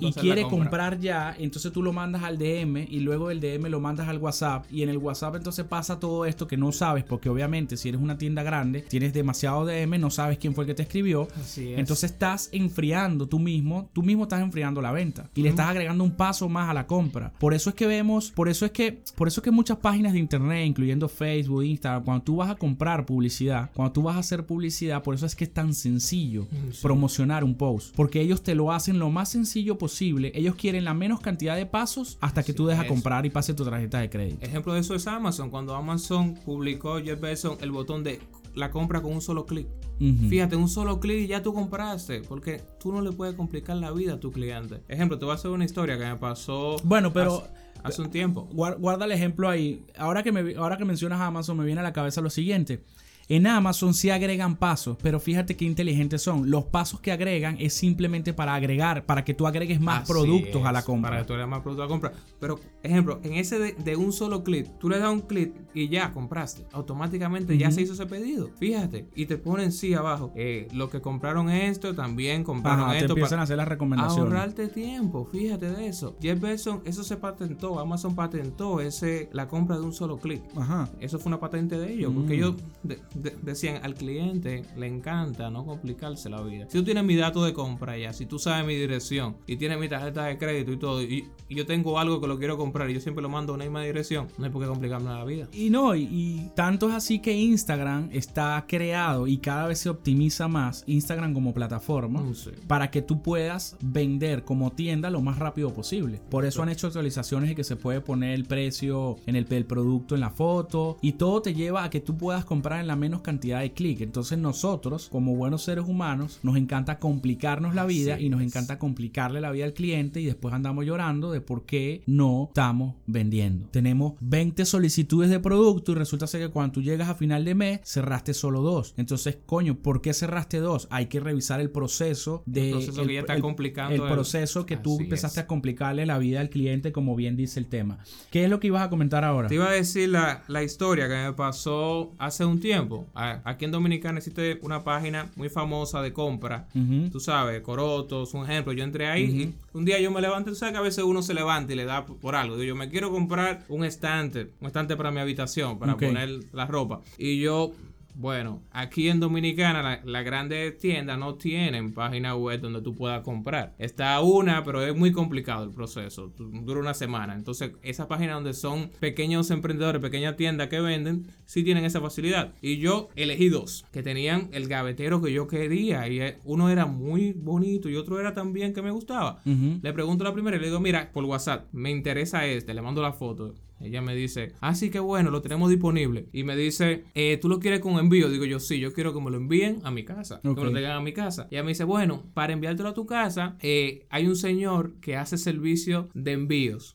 y 0.00 0.12
quiere 0.12 0.42
comprar 0.42 0.98
ya, 1.00 1.34
entonces 1.38 1.72
tú 1.72 1.82
lo 1.82 1.92
mandas 1.92 2.22
al 2.22 2.38
DM 2.38 2.86
y 2.88 3.00
luego 3.00 3.28
del 3.28 3.40
DM 3.40 3.68
lo 3.68 3.80
mandas 3.80 4.08
al 4.08 4.18
WhatsApp 4.18 4.66
y 4.70 4.82
en 4.82 4.88
el 4.88 4.98
WhatsApp 4.98 5.36
entonces 5.36 5.64
pasa 5.64 5.98
todo 5.98 6.24
esto 6.26 6.46
que 6.46 6.56
no 6.56 6.72
sabes 6.72 7.04
porque 7.04 7.28
obviamente 7.28 7.76
si 7.76 7.88
eres 7.88 8.00
una 8.00 8.16
tienda 8.16 8.42
grande 8.42 8.82
tienes 8.82 9.12
demasiado 9.12 9.64
DM, 9.64 9.98
no 9.98 10.10
sabes 10.10 10.38
quién 10.38 10.54
fue 10.54 10.64
el 10.64 10.68
que 10.68 10.74
te 10.74 10.82
escribió, 10.82 11.28
entonces 11.56 12.12
estás 12.12 12.48
enfriando 12.52 13.26
tú 13.26 13.38
mismo, 13.38 13.90
tú 13.92 14.02
mismo 14.02 14.24
estás 14.24 14.40
enfriando 14.40 14.80
la 14.80 14.92
venta 14.92 15.28
y 15.34 15.42
le 15.42 15.48
estás 15.50 15.68
agregando 15.68 16.04
un 16.04 16.12
paso 16.12 16.48
más 16.48 16.70
a 16.70 16.74
la 16.74 16.86
compra. 16.86 17.32
Por 17.38 17.54
eso 17.54 17.70
es 17.70 17.76
que 17.76 17.86
vemos, 17.86 18.30
por 18.30 18.48
eso 18.48 18.64
es 18.64 18.72
que, 18.72 19.02
por 19.16 19.28
eso 19.28 19.40
es 19.40 19.44
que 19.44 19.50
muchas 19.50 19.78
páginas 19.78 20.12
de 20.12 20.18
internet, 20.18 20.66
incluyendo 20.74 21.08
Facebook, 21.08 21.62
Instagram, 21.62 22.04
cuando 22.04 22.24
tú 22.24 22.36
vas 22.36 22.50
a 22.50 22.56
comprar 22.56 23.06
publicidad, 23.06 23.70
cuando 23.74 23.92
tú 23.92 24.02
vas 24.02 24.16
a 24.16 24.18
hacer 24.18 24.44
publicidad, 24.44 25.02
por 25.02 25.14
eso 25.14 25.24
es 25.24 25.36
que 25.36 25.44
es 25.44 25.52
tan 25.52 25.72
sencillo 25.72 26.46
promocionar 26.82 27.44
un 27.44 27.54
post, 27.54 27.94
porque 27.94 28.20
ellos 28.20 28.42
te 28.42 28.56
lo 28.56 28.72
hacen 28.72 28.98
lo 28.98 29.10
más 29.10 29.30
sencillo 29.30 29.78
posible. 29.78 30.32
Ellos 30.34 30.56
quieren 30.56 30.84
la 30.84 30.94
menos 30.94 31.20
cantidad 31.20 31.56
de 31.56 31.66
pasos 31.66 32.18
hasta 32.20 32.42
que 32.42 32.52
tú 32.52 32.66
dejas 32.66 32.86
comprar 32.86 33.24
y 33.24 33.30
pase 33.30 33.54
tu 33.54 33.64
tarjeta 33.64 34.00
de 34.00 34.10
crédito. 34.10 34.44
Ejemplo 34.44 34.74
de 34.74 34.80
eso 34.80 34.94
es 34.94 35.06
Amazon. 35.06 35.50
Cuando 35.50 35.74
Amazon 35.76 36.34
publicó 36.44 37.00
Jeff 37.00 37.20
Bezos 37.20 37.58
el 37.62 37.70
botón 37.70 38.02
de 38.02 38.20
la 38.54 38.70
compra 38.70 39.00
con 39.00 39.12
un 39.12 39.20
solo 39.20 39.46
clic. 39.46 39.66
Fíjate, 39.98 40.56
un 40.56 40.68
solo 40.68 40.98
clic 40.98 41.20
y 41.20 41.26
ya 41.28 41.42
tú 41.42 41.54
compraste, 41.54 42.22
porque 42.22 42.62
tú 42.80 42.92
no 42.92 43.00
le 43.00 43.12
puedes 43.12 43.34
complicar 43.36 43.76
la 43.76 43.92
vida 43.92 44.14
a 44.14 44.20
tu 44.20 44.32
cliente. 44.32 44.80
Ejemplo, 44.88 45.18
te 45.18 45.24
voy 45.24 45.32
a 45.32 45.34
hacer 45.36 45.50
una 45.50 45.64
historia 45.64 45.96
que 45.96 46.04
me 46.04 46.16
pasó. 46.16 46.76
Bueno, 46.82 47.12
pero 47.12 47.38
hace, 47.38 47.50
un 47.98 48.10
tiempo. 48.10 48.48
Guarda 48.52 49.04
el 49.04 49.12
ejemplo 49.12 49.48
ahí. 49.48 49.84
Ahora 49.96 50.22
que 50.22 50.32
me, 50.32 50.54
ahora 50.56 50.76
que 50.76 50.84
mencionas 50.84 51.20
Amazon 51.20 51.56
me 51.58 51.64
viene 51.64 51.80
a 51.80 51.84
la 51.84 51.92
cabeza 51.92 52.20
lo 52.20 52.30
siguiente. 52.30 52.80
En 53.28 53.46
Amazon 53.46 53.94
sí 53.94 54.10
agregan 54.10 54.56
pasos, 54.56 54.98
pero 55.02 55.18
fíjate 55.18 55.56
qué 55.56 55.64
inteligentes 55.64 56.20
son. 56.20 56.50
Los 56.50 56.64
pasos 56.64 57.00
que 57.00 57.10
agregan 57.10 57.56
es 57.58 57.72
simplemente 57.72 58.34
para 58.34 58.54
agregar, 58.54 59.06
para 59.06 59.24
que 59.24 59.32
tú 59.32 59.46
agregues 59.46 59.80
más 59.80 60.06
productos 60.06 60.64
a 60.64 60.72
la 60.72 60.82
compra. 60.82 61.10
Para 61.10 61.22
que 61.22 61.26
tú 61.26 61.32
agregues 61.32 61.50
más 61.50 61.62
productos 61.62 61.84
a 61.84 61.86
la 61.86 61.88
compra. 61.88 62.12
Pero, 62.38 62.60
ejemplo, 62.82 63.20
en 63.22 63.34
ese 63.34 63.58
de, 63.58 63.96
un 63.96 64.12
solo 64.12 64.44
clic, 64.44 64.68
tú 64.78 64.90
le 64.90 64.98
das 64.98 65.10
un 65.10 65.22
clic 65.22 65.54
y 65.72 65.88
ya 65.88 66.12
compraste. 66.12 66.66
Automáticamente 66.72 67.56
ya 67.56 67.70
se 67.70 67.82
hizo 67.82 67.94
ese 67.94 68.06
pedido. 68.06 68.50
Fíjate. 68.58 69.08
Y 69.14 69.26
te 69.26 69.38
ponen 69.38 69.72
sí 69.72 69.94
abajo. 69.94 70.32
Eh, 70.36 70.68
lo 70.72 70.90
que 70.90 71.00
compraron 71.00 71.48
esto, 71.48 71.94
también 71.94 72.44
compraron 72.44 72.90
esto. 72.90 73.06
Te 73.06 73.12
empiezan 73.12 73.40
a 73.40 73.42
hacer 73.44 73.56
las 73.56 73.68
recomendaciones. 73.68 74.32
Ahorrarte 74.32 74.68
tiempo. 74.68 75.24
Fíjate 75.24 75.70
de 75.70 75.86
eso. 75.86 76.16
Jeff 76.20 76.40
Bezos, 76.40 76.80
eso 76.84 77.02
se 77.02 77.16
patentó. 77.16 77.78
Amazon 77.78 78.14
patentó 78.14 78.80
ese, 78.80 79.30
la 79.32 79.48
compra 79.48 79.76
de 79.76 79.82
un 79.82 79.94
solo 79.94 80.18
clic. 80.18 80.42
Ajá. 80.56 80.90
Eso 81.00 81.18
fue 81.18 81.30
una 81.30 81.40
patente 81.40 81.78
de 81.78 81.92
ellos. 81.92 82.12
Porque 82.14 82.36
mm. 82.36 83.13
Ellos 83.14 83.32
decían 83.42 83.80
al 83.82 83.94
cliente 83.94 84.64
le 84.76 84.86
encanta 84.86 85.50
no 85.50 85.64
complicarse 85.64 86.28
la 86.28 86.40
vida. 86.42 86.66
Si 86.68 86.78
tú 86.78 86.84
tienes 86.84 87.04
mi 87.04 87.16
dato 87.16 87.44
de 87.44 87.52
compra 87.52 87.96
ya, 87.96 88.12
si 88.12 88.26
tú 88.26 88.38
sabes 88.38 88.66
mi 88.66 88.74
dirección 88.74 89.36
y 89.46 89.56
tienes 89.56 89.78
mi 89.78 89.88
tarjeta 89.88 90.24
de 90.24 90.38
crédito 90.38 90.72
y 90.72 90.76
todo, 90.76 91.02
y, 91.02 91.28
yo 91.48 91.66
tengo 91.66 92.00
algo 92.00 92.20
que 92.20 92.26
lo 92.26 92.38
quiero 92.38 92.56
comprar 92.56 92.90
y 92.90 92.94
yo 92.94 93.00
siempre 93.00 93.22
lo 93.22 93.28
mando 93.28 93.52
a 93.52 93.56
una 93.56 93.64
misma 93.64 93.82
dirección, 93.82 94.26
no 94.38 94.46
hay 94.46 94.50
por 94.50 94.60
qué 94.60 94.68
complicarme 94.68 95.10
la 95.10 95.24
vida. 95.24 95.46
Y 95.52 95.70
no, 95.70 95.94
y, 95.94 96.50
tanto 96.56 96.88
es 96.88 96.94
así 96.94 97.20
que 97.20 97.32
Instagram 97.32 98.08
está 98.12 98.64
creado 98.66 99.26
y 99.26 99.38
cada 99.38 99.68
vez 99.68 99.78
se 99.78 99.88
optimiza 99.88 100.48
más 100.48 100.82
Instagram 100.86 101.32
como 101.32 101.54
plataforma 101.54 102.20
mm, 102.20 102.66
para 102.66 102.90
que 102.90 103.02
tú 103.02 103.22
puedas 103.22 103.76
vender 103.80 104.44
como 104.44 104.72
tienda 104.72 105.10
lo 105.10 105.20
más 105.20 105.38
rápido 105.38 105.72
posible. 105.72 106.20
Por 106.28 106.44
eso 106.44 106.62
han 106.62 106.70
hecho 106.70 106.88
actualizaciones 106.88 107.50
de 107.50 107.54
que 107.54 107.64
se 107.64 107.76
puede 107.76 108.00
poner 108.00 108.34
el 108.34 108.44
precio 108.44 109.16
en 109.26 109.36
el, 109.36 109.46
el 109.50 109.66
producto 109.66 110.14
en 110.14 110.20
la 110.20 110.30
foto 110.30 110.98
y 111.00 111.12
todo 111.12 111.42
te 111.42 111.54
lleva 111.54 111.84
a 111.84 111.90
que 111.90 112.00
tú 112.00 112.16
puedas 112.16 112.44
comprar 112.44 112.80
en 112.80 112.86
la 112.86 112.96
menos 113.04 113.20
cantidad 113.20 113.60
de 113.60 113.74
clic. 113.74 114.00
Entonces 114.00 114.38
nosotros, 114.38 115.10
como 115.12 115.36
buenos 115.36 115.62
seres 115.62 115.84
humanos, 115.86 116.38
nos 116.42 116.56
encanta 116.56 116.98
complicarnos 116.98 117.74
la 117.74 117.84
vida 117.84 118.18
y 118.18 118.30
nos 118.30 118.40
encanta 118.40 118.78
complicarle 118.78 119.42
la 119.42 119.50
vida 119.50 119.66
al 119.66 119.74
cliente 119.74 120.22
y 120.22 120.24
después 120.24 120.54
andamos 120.54 120.86
llorando 120.86 121.30
de 121.30 121.42
por 121.42 121.66
qué 121.66 122.02
no 122.06 122.46
estamos 122.48 122.94
vendiendo. 123.06 123.66
Tenemos 123.70 124.14
20 124.20 124.64
solicitudes 124.64 125.28
de 125.28 125.38
producto 125.38 125.92
y 125.92 125.96
resulta 125.96 126.26
ser 126.26 126.40
que 126.40 126.48
cuando 126.48 126.72
tú 126.72 126.82
llegas 126.82 127.10
a 127.10 127.14
final 127.14 127.44
de 127.44 127.54
mes 127.54 127.80
cerraste 127.84 128.32
solo 128.32 128.62
dos. 128.62 128.94
Entonces, 128.96 129.36
coño, 129.44 129.76
¿por 129.76 130.00
qué 130.00 130.14
cerraste 130.14 130.60
dos? 130.60 130.88
Hay 130.90 131.06
que 131.06 131.20
revisar 131.20 131.60
el 131.60 131.70
proceso 131.70 132.42
de... 132.46 132.68
El 132.68 132.76
proceso 132.76 133.06
que 133.06 133.14
ya 133.14 133.20
está 133.20 133.38
complicando. 133.38 133.94
El, 133.94 134.10
proceso 134.10 134.64
que 134.64 134.78
tú 134.78 134.98
empezaste 134.98 135.40
a 135.40 135.46
complicarle 135.46 136.06
la 136.06 136.16
vida 136.16 136.40
al 136.40 136.48
cliente, 136.48 136.90
como 136.90 137.16
bien 137.16 137.36
dice 137.36 137.60
el 137.60 137.66
tema. 137.66 137.98
¿Qué 138.30 138.44
es 138.44 138.50
lo 138.50 138.60
que 138.60 138.68
ibas 138.68 138.82
a 138.82 138.88
comentar 138.88 139.24
ahora? 139.24 139.48
Te 139.48 139.56
iba 139.56 139.68
a 139.68 139.72
decir 139.72 140.08
la, 140.08 140.42
la 140.48 140.62
historia 140.62 141.06
que 141.06 141.14
me 141.14 141.32
pasó 141.34 142.14
hace 142.18 142.46
un 142.46 142.60
tiempo 142.60 142.93
aquí 143.14 143.64
en 143.64 143.70
Dominicana 143.70 144.18
existe 144.18 144.58
una 144.62 144.84
página 144.84 145.30
muy 145.36 145.48
famosa 145.48 146.02
de 146.02 146.12
compra. 146.12 146.68
Tú 147.10 147.20
sabes, 147.20 147.60
Corotos, 147.62 148.34
un 148.34 148.44
ejemplo. 148.44 148.72
Yo 148.72 148.84
entré 148.84 149.08
ahí 149.08 149.24
y 149.24 149.76
un 149.76 149.84
día 149.84 150.00
yo 150.00 150.10
me 150.10 150.20
levanto. 150.20 150.50
Tú 150.50 150.56
sabes 150.56 150.72
que 150.72 150.78
a 150.78 150.82
veces 150.82 151.04
uno 151.04 151.22
se 151.22 151.34
levanta 151.34 151.72
y 151.72 151.76
le 151.76 151.84
da 151.84 152.06
por 152.06 152.34
algo. 152.34 152.56
Digo, 152.56 152.68
yo 152.68 152.76
me 152.76 152.88
quiero 152.88 153.10
comprar 153.10 153.64
un 153.68 153.84
estante, 153.84 154.50
un 154.60 154.66
estante 154.66 154.96
para 154.96 155.10
mi 155.10 155.20
habitación, 155.20 155.78
para 155.78 155.96
poner 155.96 156.30
la 156.52 156.66
ropa. 156.66 157.00
Y 157.18 157.40
yo 157.40 157.72
Bueno, 158.14 158.62
aquí 158.70 159.08
en 159.08 159.18
Dominicana 159.18 159.82
las 159.82 160.04
la 160.04 160.22
grandes 160.22 160.78
tiendas 160.78 161.18
no 161.18 161.34
tienen 161.34 161.92
página 161.92 162.36
web 162.36 162.60
donde 162.60 162.80
tú 162.80 162.94
puedas 162.94 163.22
comprar. 163.22 163.74
Está 163.78 164.20
una, 164.20 164.62
pero 164.62 164.82
es 164.82 164.96
muy 164.96 165.10
complicado 165.10 165.64
el 165.64 165.70
proceso. 165.70 166.32
Dura 166.38 166.78
una 166.78 166.94
semana. 166.94 167.34
Entonces, 167.34 167.72
esa 167.82 168.06
página 168.06 168.34
donde 168.34 168.54
son 168.54 168.90
pequeños 169.00 169.50
emprendedores, 169.50 170.00
pequeñas 170.00 170.36
tiendas 170.36 170.68
que 170.68 170.80
venden, 170.80 171.26
sí 171.44 171.64
tienen 171.64 171.84
esa 171.84 172.00
facilidad. 172.00 172.54
Y 172.62 172.78
yo 172.78 173.08
elegí 173.16 173.48
dos 173.48 173.84
que 173.92 174.04
tenían 174.04 174.48
el 174.52 174.68
gavetero 174.68 175.20
que 175.20 175.32
yo 175.32 175.48
quería. 175.48 176.06
Y 176.08 176.20
eh, 176.20 176.38
uno 176.44 176.70
era 176.70 176.86
muy 176.86 177.32
bonito 177.32 177.88
y 177.88 177.96
otro 177.96 178.20
era 178.20 178.32
también 178.32 178.74
que 178.74 178.82
me 178.82 178.92
gustaba. 178.92 179.40
Le 179.44 179.92
pregunto 179.92 180.24
a 180.24 180.28
la 180.28 180.34
primera 180.34 180.56
y 180.56 180.60
le 180.60 180.66
digo, 180.66 180.78
mira, 180.78 181.10
por 181.12 181.24
WhatsApp, 181.24 181.66
me 181.72 181.90
interesa 181.90 182.46
este. 182.46 182.74
Le 182.74 182.82
mando 182.82 183.02
la 183.02 183.12
foto. 183.12 183.54
Ella 183.80 184.00
me 184.00 184.14
dice, 184.14 184.52
ah, 184.60 184.74
sí, 184.74 184.90
que 184.90 185.00
bueno, 185.00 185.30
lo 185.30 185.42
tenemos 185.42 185.70
disponible. 185.70 186.28
Y 186.32 186.44
me 186.44 186.56
dice, 186.56 187.04
eh, 187.14 187.38
¿tú 187.40 187.48
lo 187.48 187.60
quieres 187.60 187.80
con 187.80 187.98
envío? 187.98 188.28
Digo 188.30 188.44
yo, 188.44 188.60
sí, 188.60 188.80
yo 188.80 188.92
quiero 188.92 189.12
que 189.12 189.20
me 189.20 189.30
lo 189.30 189.36
envíen 189.36 189.80
a 189.84 189.90
mi 189.90 190.04
casa. 190.04 190.40
Que 190.42 190.48
me 190.48 190.54
lo 190.54 190.70
traigan 190.70 190.96
a 190.96 191.00
mi 191.00 191.12
casa. 191.12 191.48
Y 191.50 191.56
ella 191.56 191.64
me 191.64 191.70
dice, 191.70 191.84
bueno, 191.84 192.24
para 192.34 192.52
enviártelo 192.52 192.88
a 192.88 192.94
tu 192.94 193.06
casa, 193.06 193.56
eh, 193.60 194.06
hay 194.10 194.26
un 194.26 194.36
señor 194.36 194.94
que 195.00 195.16
hace 195.16 195.38
servicio 195.38 196.08
de 196.14 196.32
envíos. 196.32 196.94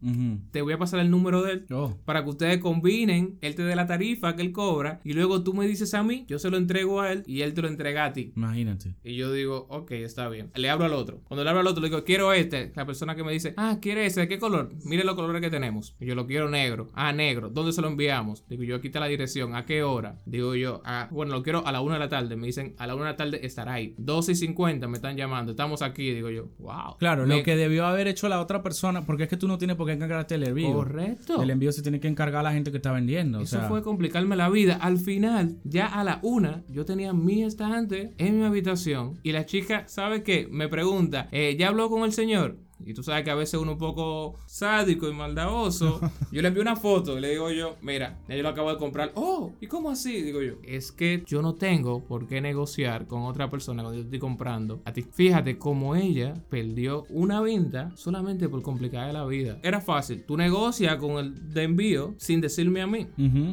Te 0.52 0.62
voy 0.62 0.74
a 0.74 0.78
pasar 0.78 1.00
el 1.00 1.12
número 1.12 1.44
de 1.44 1.54
él 1.54 1.66
oh. 1.72 1.98
para 2.06 2.24
que 2.24 2.30
ustedes 2.30 2.58
combinen, 2.60 3.38
él 3.42 3.56
te 3.56 3.64
dé 3.64 3.76
la 3.76 3.86
tarifa 3.86 4.36
que 4.36 4.42
él 4.42 4.52
cobra 4.52 5.00
y 5.04 5.14
luego 5.14 5.44
tú 5.44 5.54
me 5.54 5.68
dices 5.68 5.94
a 5.94 6.04
mí, 6.04 6.26
yo 6.28 6.40
se 6.40 6.50
lo 6.50 6.58
entrego 6.58 7.02
a 7.02 7.12
él 7.12 7.24
y 7.26 7.42
él 7.42 7.54
te 7.54 7.62
lo 7.62 7.68
entrega 7.68 8.06
a 8.06 8.14
ti. 8.14 8.34
Imagínate. 8.36 8.96
Y 9.04 9.16
yo 9.16 9.32
digo, 9.32 9.68
ok, 9.70 9.92
está 9.92 10.30
bien. 10.30 10.52
Le 10.56 10.70
hablo 10.70 10.86
al 10.86 10.94
otro. 10.94 11.22
Cuando 11.24 11.44
le 11.44 11.50
hablo 11.50 11.62
al 11.62 11.68
otro, 11.68 11.82
le 11.82 11.90
digo, 11.90 12.04
quiero 12.04 12.34
este. 12.34 12.72
La 12.76 12.86
persona 12.86 13.16
que 13.16 13.24
me 13.24 13.32
dice, 13.32 13.54
ah, 13.58 13.78
¿quiere 13.82 14.06
ese? 14.06 14.22
¿De 14.22 14.28
qué 14.28 14.40
color? 14.40 14.72
Mire 14.84 15.04
los 15.04 15.16
colores 15.16 15.42
que 15.42 15.50
tenemos. 15.50 15.96
Y 16.00 16.06
yo 16.06 16.16
lo 16.16 16.26
quiero 16.26 16.50
negro. 16.50 16.69
Ah, 16.94 17.14
negro. 17.14 17.50
¿Dónde 17.50 17.74
se 17.74 17.82
lo 17.82 17.88
enviamos? 17.88 18.44
Digo 18.48 18.64
yo, 18.64 18.76
aquí 18.76 18.88
está 18.88 19.00
la 19.00 19.08
dirección. 19.08 19.56
¿A 19.56 19.66
qué 19.66 19.84
hora? 19.84 20.18
Digo 20.26 20.56
yo, 20.56 20.82
ah, 20.86 21.08
bueno, 21.12 21.34
lo 21.34 21.44
quiero 21.44 21.66
a 21.66 21.72
la 21.72 21.82
una 21.82 21.96
de 21.96 22.00
la 22.00 22.10
tarde. 22.10 22.36
Me 22.36 22.48
dicen, 22.48 22.76
a 22.78 22.88
la 22.88 22.96
una 22.96 23.06
de 23.06 23.12
la 23.12 23.18
tarde 23.18 23.46
estará 23.46 23.74
ahí. 23.74 23.96
12 23.98 24.32
y 24.32 24.36
50 24.36 24.88
me 24.88 24.98
están 24.98 25.18
llamando. 25.18 25.52
Estamos 25.52 25.82
aquí. 25.82 26.14
Digo 26.14 26.30
yo, 26.30 26.50
wow. 26.60 26.98
Claro, 26.98 27.26
lo 27.26 27.44
que 27.44 27.56
debió 27.56 27.86
haber 27.86 28.08
hecho 28.08 28.30
la 28.30 28.42
otra 28.42 28.62
persona, 28.62 29.06
porque 29.06 29.24
es 29.24 29.30
que 29.30 29.38
tú 29.38 29.48
no 29.48 29.58
tienes 29.58 29.76
por 29.76 29.88
qué 29.88 29.94
encargarte 29.94 30.38
del 30.38 30.50
envío. 30.50 30.74
Correcto. 30.74 31.42
El 31.42 31.50
envío 31.50 31.72
se 31.72 31.82
tiene 31.82 32.00
que 32.00 32.08
encargar 32.08 32.42
a 32.42 32.44
la 32.44 32.54
gente 32.54 32.72
que 32.72 32.78
está 32.78 32.92
vendiendo. 32.92 33.42
Eso 33.42 33.62
fue 33.68 33.84
complicarme 33.84 34.36
la 34.36 34.50
vida. 34.50 34.76
Al 34.82 34.98
final, 34.98 35.58
ya 35.64 35.88
a 35.88 36.04
la 36.04 36.20
una, 36.24 36.64
yo 36.70 36.86
tenía 36.86 37.14
mi 37.14 37.44
estante 37.44 38.14
en 38.18 38.40
mi 38.40 38.46
habitación 38.46 39.20
y 39.24 39.32
la 39.32 39.46
chica, 39.46 39.88
¿sabe 39.88 40.24
qué? 40.24 40.48
Me 40.50 40.68
pregunta, 40.68 41.28
eh, 41.32 41.56
¿ya 41.58 41.70
habló 41.70 41.90
con 41.90 42.04
el 42.04 42.14
señor? 42.14 42.58
Y 42.86 42.94
tú 42.94 43.04
sabes 43.04 43.24
que 43.24 43.32
a 43.32 43.36
veces 43.36 43.60
uno 43.60 43.74
un 43.74 43.78
poco 43.78 44.36
sádico 44.46 45.10
y 45.10 45.14
maldadoso. 45.14 46.00
Yo 46.32 46.42
le 46.42 46.48
envío 46.48 46.62
una 46.62 46.76
foto 46.76 47.18
y 47.18 47.22
le 47.22 47.32
digo 47.32 47.50
yo, 47.52 47.76
mira, 47.82 48.20
yo 48.28 48.42
lo 48.42 48.50
acabo 48.50 48.70
de 48.72 48.78
comprar. 48.78 49.12
Oh, 49.16 49.54
¿y 49.60 49.68
cómo 49.68 49.90
así? 49.90 50.22
Digo 50.22 50.42
yo, 50.42 50.56
es 50.64 50.92
que 50.92 51.24
yo 51.26 51.42
no 51.42 51.56
tengo 51.56 52.04
por 52.06 52.28
qué 52.28 52.40
negociar 52.40 53.08
con 53.08 53.24
otra 53.24 53.50
persona 53.50 53.82
cuando 53.82 54.00
yo 54.00 54.06
estoy 54.06 54.20
comprando. 54.20 54.82
A 54.86 54.94
ti, 54.94 55.02
fíjate 55.02 55.58
cómo 55.58 55.96
ella 55.96 56.36
perdió 56.50 57.06
una 57.10 57.42
venta 57.42 57.92
solamente 57.96 58.48
por 58.48 58.62
complicar 58.62 59.12
la 59.12 59.26
vida. 59.26 59.60
Era 59.64 59.82
fácil. 59.82 60.24
Tú 60.24 60.38
negocias 60.38 60.96
con 60.98 61.18
el 61.18 61.54
de 61.54 61.64
envío 61.64 62.14
sin 62.18 62.42
decirme 62.42 62.82
a 62.82 62.88
mí. 62.88 63.08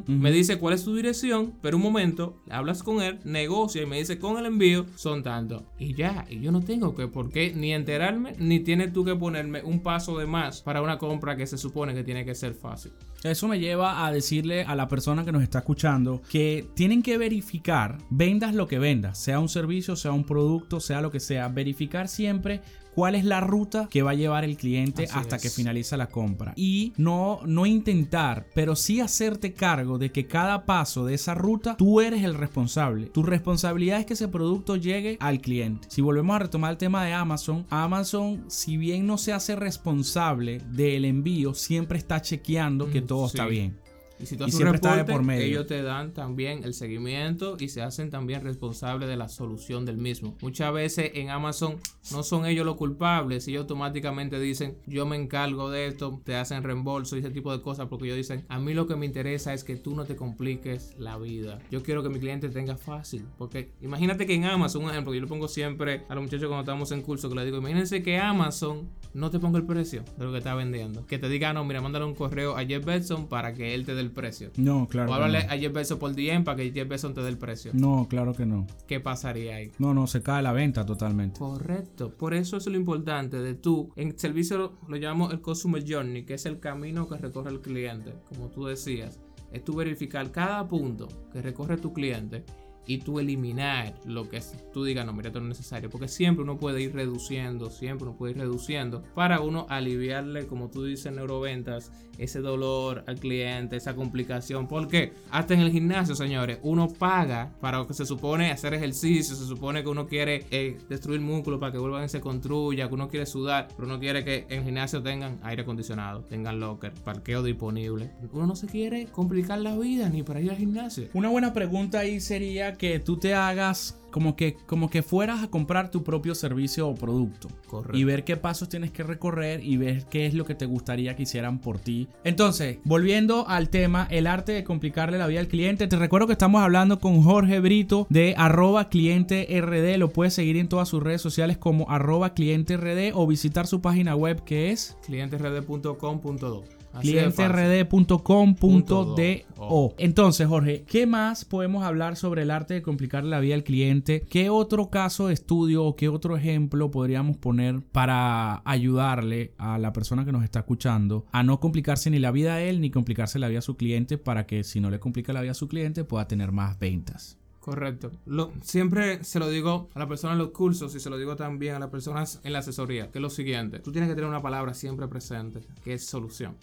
Me 0.07 0.31
dice 0.31 0.59
cuál 0.59 0.75
es 0.75 0.85
tu 0.85 0.95
dirección, 0.95 1.55
pero 1.63 1.77
un 1.77 1.83
momento, 1.83 2.37
hablas 2.51 2.83
con 2.83 3.03
él, 3.03 3.19
negocia 3.25 3.83
y 3.83 3.87
me 3.87 3.99
dice 3.99 4.19
con 4.19 4.39
el 4.39 4.47
envío 4.47 4.87
son 4.95 5.23
tanto. 5.23 5.65
Y 5.79 5.95
ya, 5.95 6.27
y 6.29 6.41
yo 6.41 6.53
no 6.53 6.63
tengo 6.63 6.95
que 6.95 7.09
por 7.09 7.31
qué 7.31 7.53
ni 7.55 7.73
enterarme, 7.73 8.35
ni 8.39 8.61
tienes 8.61 8.93
tú 8.93 9.05
que 9.05 9.16
ponerme 9.19 9.63
un 9.63 9.83
paso 9.83 10.19
de 10.19 10.27
más 10.27 10.63
para 10.63 10.83
una 10.83 10.99
compra 10.99 11.37
que 11.37 11.47
se 11.47 11.59
supone 11.59 11.95
que 11.95 12.05
tiene 12.05 12.25
que 12.25 12.35
ser 12.35 12.55
fácil. 12.55 12.93
Eso 13.31 13.49
me 13.49 13.59
lleva 13.59 14.07
a 14.07 14.13
decirle 14.13 14.65
a 14.65 14.75
la 14.75 14.89
persona 14.89 15.25
que 15.25 15.33
nos 15.33 15.43
está 15.43 15.59
escuchando 15.59 16.23
que 16.31 16.69
tienen 16.75 17.03
que 17.03 17.19
verificar, 17.19 17.99
vendas 18.11 18.55
lo 18.55 18.67
que 18.67 18.79
vendas, 18.79 19.19
sea 19.19 19.41
un 19.41 19.49
servicio, 19.49 19.97
sea 19.97 20.13
un 20.13 20.25
producto, 20.25 20.81
sea 20.81 21.01
lo 21.01 21.11
que 21.11 21.21
sea, 21.21 21.49
verificar 21.49 22.09
siempre 22.09 22.63
cuál 22.97 23.15
es 23.15 23.27
la 23.27 23.43
ruta 23.43 23.89
que 23.91 24.01
va 24.03 24.13
a 24.13 24.15
llevar 24.15 24.43
el 24.43 24.57
cliente 24.57 25.07
hasta 25.13 25.39
que 25.39 25.51
finaliza 25.51 25.99
la 25.99 26.09
compra. 26.09 26.55
Y 26.57 26.95
no, 26.97 27.41
no 27.45 27.67
intentar, 27.67 28.47
pero 28.55 28.75
sí 28.75 29.01
hacerte 29.01 29.53
cargo 29.53 29.99
de 29.99 30.11
que 30.11 30.27
cada 30.27 30.65
paso 30.65 31.05
de 31.05 31.13
esa 31.13 31.35
ruta 31.35 31.77
tú 31.77 32.01
eres 32.01 32.25
el 32.25 32.33
responsable. 32.33 33.09
Tu 33.09 33.23
responsabilidad 33.23 34.01
es 34.01 34.07
que 34.07 34.15
ese 34.15 34.29
producto 34.29 34.77
llegue 34.77 35.19
al 35.21 35.43
cliente. 35.43 35.87
Si 35.91 36.01
volvemos 36.01 36.37
a 36.37 36.39
retomar 36.39 36.71
el 36.71 36.79
tema 36.79 37.05
de 37.05 37.13
Amazon, 37.13 37.67
Amazon, 37.69 38.47
si 38.49 38.79
bien 38.79 39.07
no 39.07 39.19
se 39.19 39.35
hace 39.35 39.57
responsable 39.57 40.63
del 40.71 41.05
envío, 41.05 41.53
siempre 41.53 41.99
está 41.99 42.23
chequeando 42.23 42.91
que 42.91 43.03
mm, 43.03 43.07
todo 43.17 43.27
está 43.27 43.47
bien. 43.47 43.79
Y 44.19 44.27
si 44.27 44.37
tú 44.37 44.45
haces 44.45 44.61
un 44.61 44.73
reporte, 44.73 45.05
por 45.13 45.23
medio. 45.23 45.45
ellos 45.45 45.67
te 45.67 45.83
dan 45.83 46.13
también 46.13 46.65
el 46.65 46.75
seguimiento 46.75 47.57
y 47.59 47.69
se 47.69 47.83
hacen 47.83 48.11
también 48.11 48.43
responsables 48.43 49.09
de 49.09 49.17
la 49.17 49.29
solución 49.29 49.85
del 49.85 49.99
mismo. 49.99 50.37
Muchas 50.41 50.73
veces 50.73 51.11
en 51.15 51.31
Amazon 51.31 51.77
no 52.13 52.23
son 52.23 52.47
ellos 52.47 52.65
los 52.65 52.77
culpables, 52.77 53.47
ellos 53.49 53.63
automáticamente 53.63 54.39
dicen, 54.41 54.79
yo 54.87 55.07
me 55.07 55.17
encargo 55.17 55.71
de 55.71 55.87
esto, 55.87 56.21
te 56.25 56.37
hacen 56.37 56.63
reembolso 56.63 57.17
y 57.17 57.21
ese 57.21 57.31
tipo 57.31 57.53
de 57.53 57.63
cosas 57.63 57.89
porque 57.89 58.07
ellos 58.07 58.17
dicen, 58.17 58.45
a 58.49 58.59
mí 58.59 58.75
lo 58.75 58.87
que 58.87 58.97
me 58.97 59.07
interesa 59.07 59.53
es 59.53 59.65
que 59.65 59.77
tú 59.77 59.95
no 59.95 60.05
te 60.05 60.17
compliques 60.17 60.95
la 60.99 61.19
vida. 61.19 61.59
Yo 61.71 61.83
quiero 61.83 62.03
que 62.03 62.09
mi 62.09 62.19
cliente 62.19 62.49
tenga 62.49 62.77
fácil, 62.77 63.25
porque 63.37 63.73
imagínate 63.83 64.27
que 64.27 64.35
en 64.35 64.45
Amazon, 64.45 64.85
un 64.85 64.91
ejemplo, 64.91 65.15
yo 65.15 65.21
le 65.21 65.27
pongo 65.27 65.49
siempre 65.49 66.05
a 66.09 66.15
los 66.15 66.25
muchachos 66.25 66.49
cuando 66.49 66.61
estamos 66.61 66.91
en 66.93 67.03
curso 67.03 67.29
que 67.29 67.35
les 67.35 67.45
digo, 67.45 67.59
imagínense 67.59 68.03
que 68.03 68.19
Amazon 68.19 68.89
no 69.13 69.31
te 69.31 69.39
ponga 69.39 69.59
el 69.59 69.67
precio 69.67 70.05
de 70.17 70.25
lo 70.25 70.33
que 70.33 70.39
está 70.39 70.55
vendiendo, 70.55 71.07
que 71.07 71.19
te 71.19 71.29
diga, 71.29 71.53
no, 71.53 71.65
mira, 71.65 71.81
mándale 71.81 72.05
un 72.05 72.15
correo 72.15 72.57
a 72.57 72.65
Jeff 72.65 72.85
Bezos 72.85 73.21
para 73.25 73.55
que 73.55 73.75
él 73.75 73.85
te 73.85 73.95
dé 73.95 74.06
el 74.07 74.13
precio. 74.13 74.51
No, 74.57 74.89
claro. 74.89 75.11
O 75.11 75.15
háblale 75.15 75.39
a 75.39 75.59
Jeff 75.59 75.73
Bezos 75.73 75.99
por 75.99 76.15
DM 76.15 76.45
para 76.45 76.57
que 76.57 76.73
Jeff 76.73 76.89
Bezos 76.89 77.15
te 77.15 77.21
dé 77.21 77.29
el 77.29 77.39
precio. 77.39 77.73
No, 77.75 78.07
claro 78.09 78.35
que 78.35 78.47
no. 78.47 78.67
¿Qué 78.87 79.01
pasaría 79.01 79.57
ahí? 79.57 79.73
No, 79.79 79.93
no, 79.95 80.07
se 80.07 80.23
cae 80.23 80.43
la 80.43 80.53
venta 80.53 80.87
totalmente. 80.87 81.39
Correcto. 81.39 82.11
Por 82.11 82.35
eso 82.35 82.57
es 82.57 82.67
lo 82.67 82.77
importante 82.77 83.39
de 83.39 83.55
tú. 83.55 83.91
En 83.97 84.19
servicio 84.19 84.79
lo, 84.89 84.97
llamamos 84.97 85.33
el 85.33 85.41
Consumer 85.41 85.85
Journey, 85.87 86.25
que 86.25 86.35
es 86.35 86.47
el 86.47 86.61
camino 86.61 87.09
que 87.09 87.17
recorre 87.17 87.51
el 87.51 87.61
cliente, 87.61 88.15
como 88.29 88.49
tú 88.49 88.67
decías. 88.67 89.21
Es 89.53 89.65
tú 89.65 89.75
verificar 89.75 90.31
cada 90.33 90.67
punto 90.67 91.09
que 91.33 91.41
recorre 91.41 91.77
tu 91.77 91.93
cliente 91.93 92.45
y 92.87 92.99
tú 92.99 93.19
eliminar 93.19 93.95
lo 94.05 94.29
que 94.29 94.41
tú 94.73 94.85
digas, 94.85 95.05
no, 95.05 95.13
mira, 95.13 95.29
esto 95.29 95.41
no 95.41 95.47
es 95.47 95.59
necesario. 95.59 95.91
Porque 95.91 96.09
siempre 96.09 96.43
uno 96.43 96.57
puede 96.57 96.83
ir 96.83 96.95
reduciendo, 96.95 97.71
siempre 97.71 98.09
uno 98.09 98.17
puede 98.17 98.33
ir 98.33 98.39
reduciendo 98.39 99.03
para 99.15 99.41
uno 99.41 99.67
aliviarle, 99.69 100.47
como 100.47 100.69
tú 100.69 100.85
dices, 100.85 101.13
neuroventas, 101.13 101.91
ese 102.19 102.41
dolor 102.41 103.05
al 103.07 103.19
cliente, 103.19 103.77
esa 103.77 103.95
complicación. 103.95 104.69
Porque 104.69 105.13
hasta 105.31 105.55
en 105.55 105.61
el 105.61 105.71
gimnasio, 105.71 106.15
señores, 106.15 106.59
uno 106.63 106.89
paga 106.89 107.53
para 107.61 107.79
lo 107.79 107.87
que 107.87 107.95
se 107.95 108.07
supone 108.07 108.51
hacer 108.51 108.75
ejercicio, 108.75 109.35
se 109.35 109.47
supone 109.47 109.83
que 109.83 109.89
uno 109.89 110.07
quiere 110.07 110.47
eh, 110.51 110.79
destruir 110.89 111.21
músculos 111.21 111.61
para 111.61 111.73
que 111.73 111.79
vuelvan 111.79 112.05
y 112.05 112.09
se 112.09 112.21
construya, 112.21 112.89
que 112.89 112.95
uno 112.95 113.09
quiere 113.09 113.27
sudar, 113.27 113.69
pero 113.77 113.87
uno 113.87 113.99
quiere 113.99 114.25
que 114.25 114.47
en 114.49 114.59
el 114.59 114.65
gimnasio 114.65 115.03
tengan 115.03 115.39
aire 115.43 115.63
acondicionado, 115.63 116.23
tengan 116.23 116.61
locker, 116.61 116.93
parqueo 117.05 117.43
disponible. 117.43 118.11
Uno 118.33 118.47
no 118.47 118.57
se 118.57 118.67
quiere 118.67 119.07
complicar 119.07 119.59
la 119.59 119.77
vida 119.77 120.09
ni 120.09 120.23
para 120.23 120.41
ir 120.41 120.51
al 120.51 120.57
gimnasio. 120.57 121.09
Una 121.15 121.29
buena 121.29 121.53
pregunta 121.53 122.01
ahí 122.01 122.21
sería 122.21 122.76
que 122.77 122.99
tú 123.01 123.19
te 123.19 123.35
hagas 123.35 123.99
como 124.17 124.35
que, 124.35 124.55
como 124.67 124.89
que 124.89 125.03
fueras 125.03 125.43
a 125.43 125.49
comprar 125.49 125.91
tu 125.91 126.03
propio 126.03 126.35
servicio 126.35 126.89
o 126.89 126.95
producto. 126.95 127.49
Y 127.93 128.05
ver 128.05 128.25
qué 128.25 128.39
pasos 128.39 128.67
tienes 128.67 128.91
que 128.91 129.03
recorrer 129.03 129.63
y 129.63 129.77
ver 129.77 130.07
qué 130.07 130.25
es 130.25 130.33
lo 130.33 130.47
que 130.47 130.55
te 130.55 130.65
gustaría 130.65 131.15
que 131.15 131.25
hicieran 131.25 131.59
por 131.59 131.79
ti. 131.79 132.09
Entonces, 132.25 132.79
volviendo 132.85 133.47
al 133.47 133.69
tema, 133.69 134.09
el 134.11 134.27
arte 134.27 134.53
de 134.53 134.65
complicarle 134.65 135.19
la 135.19 135.27
vida 135.27 135.41
al 135.41 135.49
cliente. 135.49 135.87
Te 135.87 135.97
recuerdo 135.97 136.27
que 136.27 136.33
estamos 136.33 136.63
hablando 136.63 136.99
con 136.99 137.21
Jorge 137.23 137.61
Brito 137.61 138.07
de 138.09 138.35
arroba 138.39 138.89
cliente 138.89 139.47
RD. 139.61 139.99
Lo 139.99 140.09
puedes 140.09 140.33
seguir 140.33 140.57
en 140.57 140.69
todas 140.71 140.89
sus 140.89 141.03
redes 141.03 141.21
sociales 141.21 141.59
como 141.59 141.91
arroba 141.91 142.33
cliente 142.33 142.79
RD 142.79 143.13
o 143.15 143.27
visitar 143.27 143.67
su 143.67 143.83
página 143.83 144.17
web 144.17 144.43
que 144.45 144.71
es 144.73 144.97
clienterd.com.do 145.05 146.65
clienterd.com.do. 147.01 149.95
Entonces, 149.99 150.47
Jorge, 150.47 150.85
¿qué 150.87 151.07
más 151.07 151.45
podemos 151.45 151.85
hablar 151.85 152.17
sobre 152.17 152.43
el 152.43 152.51
arte 152.51 152.75
de 152.75 152.83
complicarle 152.83 153.31
la 153.31 153.41
vida 153.41 153.55
al 153.55 153.65
cliente? 153.65 154.27
¿Qué 154.29 154.51
otro 154.51 154.91
caso 154.91 155.29
de 155.29 155.35
estudio 155.35 155.85
o 155.85 155.97
qué 155.97 156.09
otro 156.09 156.37
ejemplo 156.37 156.91
podríamos 156.91 157.37
poner 157.37 157.81
para 157.81 158.63
ayudarle 158.65 159.55
a 159.59 159.79
la 159.79 159.93
persona 159.93 160.25
que 160.25 160.33
nos 160.33 160.45
está 160.45 160.61
escuchando 160.61 161.27
a 161.33 161.43
no 161.43 161.61
complicarse 161.61 162.11
ni 162.11 162.19
la 162.19 162.31
vida 162.31 162.55
a 162.55 162.63
él 162.63 162.81
ni 162.81 162.91
complicarse 162.91 163.39
la 163.39 163.49
vida 163.49 163.61
a 163.61 163.63
su 163.63 163.77
cliente 163.77 164.19
para 164.19 164.47
que 164.47 164.65
si 164.65 164.81
no 164.81 164.91
le 164.91 165.01
complica 165.01 165.33
la 165.33 165.41
vida 165.41 165.53
a 165.53 165.55
su 165.55 165.69
cliente 165.69 166.05
pueda 166.05 166.29
tener 166.29 166.53
más 166.53 166.79
ventas? 166.79 167.39
Correcto. 167.67 168.13
Lo, 168.27 168.53
siempre 168.63 169.25
se 169.25 169.41
lo 169.41 169.49
digo 169.49 169.89
a 169.93 169.99
la 169.99 170.07
persona 170.07 170.35
en 170.35 170.39
los 170.39 170.51
cursos 170.51 170.95
y 170.95 171.01
se 171.01 171.11
lo 171.11 171.19
digo 171.19 171.35
también 171.35 171.75
a 171.75 171.81
las 171.81 171.91
personas 171.91 172.41
en 172.45 172.53
la 172.53 172.61
asesoría, 172.61 173.11
que 173.11 173.19
es 173.19 173.23
lo 173.23 173.29
siguiente. 173.29 173.81
Tú 173.81 173.91
tienes 173.91 174.09
que 174.09 174.15
tener 174.15 174.31
una 174.31 174.41
palabra 174.41 174.73
siempre 174.73 175.09
presente, 175.09 175.63
que 175.83 175.95
es 175.95 176.07
solución. 176.07 176.57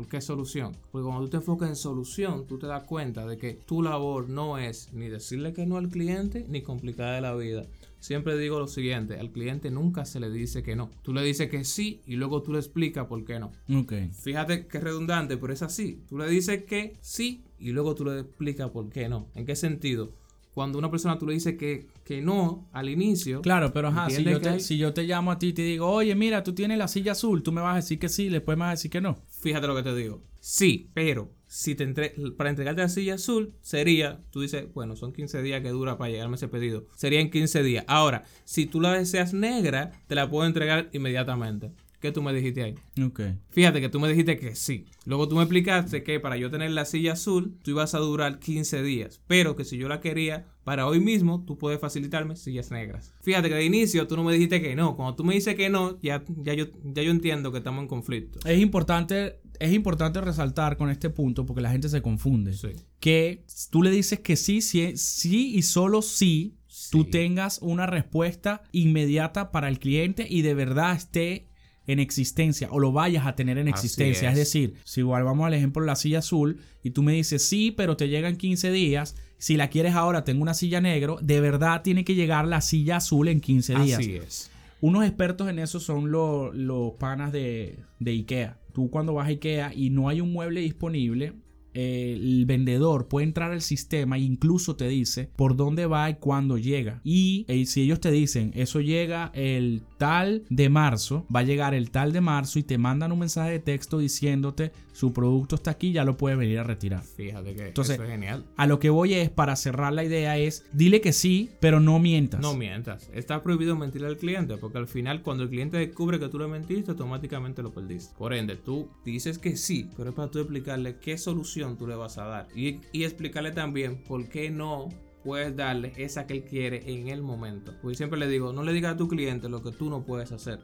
¿Por 0.00 0.08
qué 0.08 0.22
solución? 0.22 0.74
Porque 0.90 1.04
cuando 1.04 1.24
tú 1.24 1.28
te 1.28 1.36
enfocas 1.36 1.68
en 1.68 1.76
solución, 1.76 2.46
tú 2.46 2.58
te 2.58 2.66
das 2.66 2.84
cuenta 2.84 3.26
de 3.26 3.36
que 3.36 3.52
tu 3.52 3.82
labor 3.82 4.30
no 4.30 4.56
es 4.56 4.90
ni 4.94 5.08
decirle 5.08 5.52
que 5.52 5.66
no 5.66 5.76
al 5.76 5.90
cliente 5.90 6.46
ni 6.48 6.62
complicarle 6.62 7.20
la 7.20 7.34
vida. 7.34 7.66
Siempre 7.98 8.38
digo 8.38 8.58
lo 8.58 8.66
siguiente, 8.66 9.20
al 9.20 9.30
cliente 9.30 9.70
nunca 9.70 10.06
se 10.06 10.18
le 10.18 10.30
dice 10.30 10.62
que 10.62 10.74
no. 10.74 10.90
Tú 11.02 11.12
le 11.12 11.22
dices 11.22 11.50
que 11.50 11.64
sí 11.64 12.00
y 12.06 12.16
luego 12.16 12.40
tú 12.42 12.50
le 12.54 12.60
explicas 12.60 13.08
por 13.08 13.22
qué 13.26 13.38
no. 13.38 13.52
Okay. 13.82 14.08
Fíjate 14.08 14.66
que 14.68 14.78
es 14.78 14.82
redundante, 14.84 15.36
pero 15.36 15.52
es 15.52 15.60
así. 15.60 16.00
Tú 16.08 16.16
le 16.16 16.26
dices 16.30 16.64
que 16.64 16.96
sí 17.02 17.44
y 17.58 17.72
luego 17.72 17.94
tú 17.94 18.06
le 18.06 18.20
explicas 18.20 18.70
por 18.70 18.88
qué 18.88 19.06
no. 19.10 19.26
¿En 19.34 19.44
qué 19.44 19.54
sentido? 19.54 20.18
cuando 20.52 20.78
una 20.80 20.90
persona 20.90 21.16
tú 21.16 21.28
le 21.28 21.34
dices 21.34 21.56
que, 21.56 21.86
que 22.04 22.20
no 22.20 22.68
al 22.72 22.88
inicio. 22.88 23.40
Claro, 23.40 23.72
pero 23.72 23.86
ajá, 23.88 24.10
si 24.10 24.24
yo, 24.24 24.40
te, 24.40 24.48
hay- 24.48 24.60
si 24.60 24.76
yo 24.78 24.92
te 24.92 25.04
llamo 25.04 25.30
a 25.30 25.38
ti 25.38 25.46
y 25.48 25.52
te 25.52 25.62
digo, 25.62 25.86
oye, 25.88 26.12
mira, 26.16 26.42
tú 26.42 26.52
tienes 26.54 26.76
la 26.76 26.88
silla 26.88 27.12
azul, 27.12 27.44
tú 27.44 27.52
me 27.52 27.60
vas 27.60 27.74
a 27.74 27.76
decir 27.76 28.00
que 28.00 28.08
sí, 28.08 28.28
después 28.28 28.58
me 28.58 28.62
vas 28.62 28.68
a 28.70 28.72
decir 28.72 28.90
que 28.90 29.00
no. 29.00 29.16
Fíjate 29.40 29.66
lo 29.66 29.74
que 29.76 29.82
te 29.82 29.94
digo. 29.94 30.22
Sí, 30.40 30.90
pero 30.94 31.32
si 31.46 31.74
te 31.74 31.84
entre- 31.84 32.14
para 32.36 32.50
entregarte 32.50 32.82
la 32.82 32.88
silla 32.88 33.14
azul 33.14 33.54
sería, 33.60 34.22
tú 34.30 34.40
dices, 34.40 34.72
bueno, 34.72 34.96
son 34.96 35.12
15 35.12 35.42
días 35.42 35.62
que 35.62 35.70
dura 35.70 35.98
para 35.98 36.10
llegarme 36.10 36.36
ese 36.36 36.48
pedido. 36.48 36.86
Sería 36.96 37.20
en 37.20 37.30
15 37.30 37.62
días. 37.62 37.84
Ahora, 37.88 38.24
si 38.44 38.66
tú 38.66 38.80
la 38.80 38.92
deseas 38.92 39.32
negra, 39.34 39.92
te 40.06 40.14
la 40.14 40.30
puedo 40.30 40.46
entregar 40.46 40.88
inmediatamente. 40.92 41.72
¿Qué 42.00 42.12
tú 42.12 42.22
me 42.22 42.32
dijiste 42.32 42.62
ahí? 42.62 42.74
Ok. 43.04 43.20
Fíjate 43.50 43.80
que 43.80 43.88
tú 43.90 44.00
me 44.00 44.08
dijiste 44.08 44.38
que 44.38 44.54
sí. 44.54 44.86
Luego 45.04 45.28
tú 45.28 45.36
me 45.36 45.42
explicaste 45.42 46.02
que 46.02 46.18
para 46.18 46.36
yo 46.38 46.50
tener 46.50 46.70
la 46.70 46.84
silla 46.86 47.12
azul, 47.12 47.58
tú 47.62 47.72
ibas 47.72 47.94
a 47.94 47.98
durar 47.98 48.38
15 48.38 48.82
días. 48.82 49.20
Pero 49.26 49.54
que 49.54 49.64
si 49.64 49.76
yo 49.76 49.86
la 49.88 50.00
quería 50.00 50.46
para 50.64 50.86
hoy 50.86 50.98
mismo, 51.00 51.44
tú 51.46 51.58
puedes 51.58 51.78
facilitarme 51.78 52.36
sillas 52.36 52.70
negras. 52.70 53.12
Fíjate 53.20 53.48
que 53.50 53.54
de 53.56 53.64
inicio 53.64 54.06
tú 54.06 54.16
no 54.16 54.24
me 54.24 54.32
dijiste 54.32 54.62
que 54.62 54.74
no. 54.74 54.96
Cuando 54.96 55.14
tú 55.14 55.24
me 55.24 55.34
dices 55.34 55.54
que 55.56 55.68
no, 55.68 56.00
ya, 56.00 56.24
ya, 56.42 56.54
yo, 56.54 56.66
ya 56.84 57.02
yo 57.02 57.10
entiendo 57.10 57.52
que 57.52 57.58
estamos 57.58 57.82
en 57.82 57.88
conflicto. 57.88 58.38
Es 58.48 58.58
importante, 58.60 59.40
es 59.58 59.72
importante 59.72 60.22
resaltar 60.22 60.78
con 60.78 60.88
este 60.88 61.10
punto 61.10 61.44
porque 61.44 61.60
la 61.60 61.70
gente 61.70 61.90
se 61.90 62.00
confunde. 62.00 62.54
Sí. 62.54 62.68
Que 62.98 63.44
tú 63.70 63.82
le 63.82 63.90
dices 63.90 64.20
que 64.20 64.36
sí, 64.36 64.62
sí, 64.62 64.92
sí 64.96 65.54
y 65.54 65.62
solo 65.62 66.00
sí, 66.00 66.56
tú 66.90 67.04
Sí. 67.04 67.10
tengas 67.10 67.58
una 67.60 67.84
respuesta 67.86 68.62
inmediata 68.72 69.50
para 69.50 69.68
el 69.68 69.78
cliente 69.78 70.26
y 70.28 70.40
de 70.42 70.54
verdad 70.54 70.96
esté 70.96 71.49
en 71.92 71.98
existencia 71.98 72.68
o 72.70 72.78
lo 72.80 72.92
vayas 72.92 73.26
a 73.26 73.34
tener 73.34 73.58
en 73.58 73.68
existencia. 73.68 74.28
Es. 74.30 74.38
es. 74.38 74.38
decir, 74.38 74.74
si 74.84 75.00
igual 75.00 75.24
vamos 75.24 75.46
al 75.46 75.54
ejemplo 75.54 75.82
de 75.82 75.86
la 75.86 75.96
silla 75.96 76.18
azul 76.20 76.58
y 76.82 76.90
tú 76.90 77.02
me 77.02 77.12
dices 77.12 77.44
sí, 77.44 77.70
pero 77.70 77.96
te 77.96 78.08
llegan 78.08 78.36
15 78.36 78.70
días. 78.72 79.16
Si 79.38 79.56
la 79.56 79.68
quieres 79.70 79.94
ahora, 79.94 80.24
tengo 80.24 80.42
una 80.42 80.54
silla 80.54 80.80
negro. 80.80 81.18
De 81.22 81.40
verdad 81.40 81.82
tiene 81.82 82.04
que 82.04 82.14
llegar 82.14 82.46
la 82.46 82.60
silla 82.60 82.96
azul 82.96 83.28
en 83.28 83.40
15 83.40 83.74
días. 83.76 83.98
Así 83.98 84.16
es. 84.16 84.50
Unos 84.82 85.04
expertos 85.04 85.48
en 85.48 85.58
eso 85.58 85.80
son 85.80 86.10
lo- 86.10 86.52
los 86.52 86.92
panas 86.94 87.32
de, 87.32 87.78
de 87.98 88.10
IKEA. 88.12 88.58
Tú 88.72 88.88
cuando 88.90 89.12
vas 89.14 89.26
a 89.26 89.30
IKEA 89.30 89.72
y 89.74 89.90
no 89.90 90.08
hay 90.08 90.20
un 90.20 90.32
mueble 90.32 90.60
disponible, 90.60 91.32
el 91.74 92.44
vendedor 92.46 93.08
puede 93.08 93.26
entrar 93.26 93.52
al 93.52 93.62
sistema 93.62 94.16
e 94.16 94.20
incluso 94.20 94.76
te 94.76 94.88
dice 94.88 95.30
por 95.36 95.56
dónde 95.56 95.86
va 95.86 96.10
y 96.10 96.14
cuándo 96.14 96.58
llega. 96.58 97.00
Y 97.04 97.44
eh, 97.48 97.66
si 97.66 97.82
ellos 97.82 98.00
te 98.00 98.10
dicen, 98.10 98.52
eso 98.54 98.80
llega 98.80 99.30
el 99.34 99.82
tal 99.98 100.44
de 100.48 100.68
marzo, 100.68 101.26
va 101.34 101.40
a 101.40 101.44
llegar 101.44 101.74
el 101.74 101.90
tal 101.90 102.12
de 102.12 102.20
marzo 102.20 102.58
y 102.58 102.62
te 102.62 102.78
mandan 102.78 103.12
un 103.12 103.20
mensaje 103.20 103.52
de 103.52 103.58
texto 103.60 103.98
diciéndote 103.98 104.72
su 104.92 105.12
producto 105.12 105.54
está 105.54 105.70
aquí, 105.70 105.92
ya 105.92 106.04
lo 106.04 106.16
puede 106.16 106.36
venir 106.36 106.58
a 106.58 106.62
retirar. 106.62 107.02
Fíjate 107.02 107.54
que 107.54 107.68
Entonces- 107.68 107.94
eso 107.94 108.04
es 108.04 108.10
genial. 108.10 108.44
A 108.56 108.66
lo 108.66 108.78
que 108.78 108.90
voy 108.90 109.14
es, 109.14 109.30
para 109.30 109.56
cerrar 109.56 109.92
la 109.92 110.04
idea, 110.04 110.36
es 110.36 110.66
dile 110.72 111.00
que 111.00 111.12
sí, 111.12 111.50
pero 111.60 111.80
no 111.80 111.98
mientas. 111.98 112.40
No 112.40 112.54
mientas. 112.54 113.08
Está 113.14 113.42
prohibido 113.42 113.76
mentirle 113.76 114.08
al 114.08 114.16
cliente 114.18 114.56
porque 114.56 114.78
al 114.78 114.88
final 114.88 115.22
cuando 115.22 115.44
el 115.44 115.48
cliente 115.50 115.78
descubre 115.78 116.18
que 116.18 116.28
tú 116.28 116.38
le 116.38 116.48
mentiste, 116.48 116.90
automáticamente 116.90 117.62
lo 117.62 117.72
perdiste. 117.72 118.14
Por 118.18 118.34
ende, 118.34 118.56
tú 118.56 118.90
dices 119.04 119.38
que 119.38 119.56
sí, 119.56 119.88
pero 119.96 120.10
es 120.10 120.16
para 120.16 120.30
tú 120.30 120.38
explicarle 120.40 120.96
qué 120.98 121.16
solución 121.16 121.59
tú 121.76 121.86
le 121.86 121.94
vas 121.94 122.18
a 122.18 122.24
dar. 122.24 122.48
Y, 122.54 122.80
y 122.92 123.04
explicarle 123.04 123.52
también 123.52 124.02
por 124.02 124.28
qué 124.28 124.50
no 124.50 124.88
puedes 125.22 125.54
darle 125.54 125.92
esa 125.96 126.26
que 126.26 126.34
él 126.34 126.44
quiere 126.44 126.92
en 126.92 127.08
el 127.08 127.22
momento. 127.22 127.74
Porque 127.80 127.96
siempre 127.96 128.18
le 128.18 128.28
digo, 128.28 128.52
no 128.52 128.62
le 128.62 128.72
digas 128.72 128.94
a 128.94 128.96
tu 128.96 129.08
cliente 129.08 129.48
lo 129.48 129.62
que 129.62 129.72
tú 129.72 129.90
no 129.90 130.04
puedes 130.04 130.32
hacer. 130.32 130.60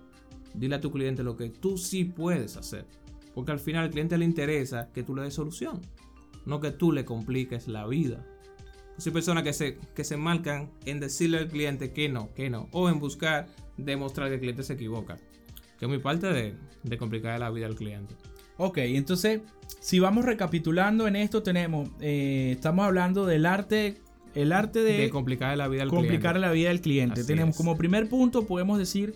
Dile 0.54 0.76
a 0.76 0.80
tu 0.80 0.90
cliente 0.90 1.22
lo 1.22 1.36
que 1.36 1.50
tú 1.50 1.76
sí 1.76 2.04
puedes 2.04 2.56
hacer. 2.56 2.86
Porque 3.34 3.52
al 3.52 3.60
final 3.60 3.84
al 3.84 3.90
cliente 3.90 4.16
le 4.16 4.24
interesa 4.24 4.90
que 4.92 5.02
tú 5.02 5.14
le 5.14 5.22
des 5.22 5.34
solución. 5.34 5.80
No 6.46 6.60
que 6.60 6.70
tú 6.70 6.92
le 6.92 7.04
compliques 7.04 7.68
la 7.68 7.86
vida. 7.86 8.24
Hay 9.04 9.12
personas 9.12 9.44
que 9.44 9.52
se, 9.52 9.78
que 9.94 10.04
se 10.04 10.16
marcan 10.16 10.70
en 10.86 11.00
decirle 11.00 11.38
al 11.38 11.48
cliente 11.48 11.92
que 11.92 12.08
no, 12.08 12.32
que 12.32 12.48
no. 12.48 12.68
O 12.72 12.88
en 12.88 12.98
buscar 12.98 13.46
demostrar 13.76 14.28
que 14.28 14.34
el 14.34 14.40
cliente 14.40 14.62
se 14.62 14.72
equivoca. 14.72 15.18
Que 15.78 15.84
es 15.84 15.88
muy 15.88 15.98
parte 15.98 16.28
de, 16.28 16.54
de 16.82 16.98
complicar 16.98 17.38
la 17.38 17.50
vida 17.50 17.66
al 17.66 17.74
cliente. 17.74 18.14
Ok, 18.56 18.78
entonces, 18.78 19.42
si 19.80 20.00
vamos 20.00 20.24
recapitulando 20.24 21.06
en 21.06 21.16
esto, 21.16 21.42
tenemos, 21.42 21.88
eh, 22.00 22.52
estamos 22.52 22.84
hablando 22.84 23.26
del 23.26 23.46
arte, 23.46 23.98
el 24.34 24.52
arte 24.52 24.82
de, 24.82 24.98
De 24.98 25.10
complicar 25.10 25.56
la 25.56 25.68
vida 25.68 25.82
al 25.82 25.88
complicar 25.88 26.32
cliente. 26.32 26.40
la 26.40 26.52
vida 26.52 26.68
del 26.68 26.80
cliente. 26.80 27.20
Así 27.20 27.26
tenemos 27.26 27.50
es. 27.50 27.56
como 27.56 27.76
primer 27.76 28.08
punto, 28.08 28.46
podemos 28.46 28.78
decir, 28.78 29.14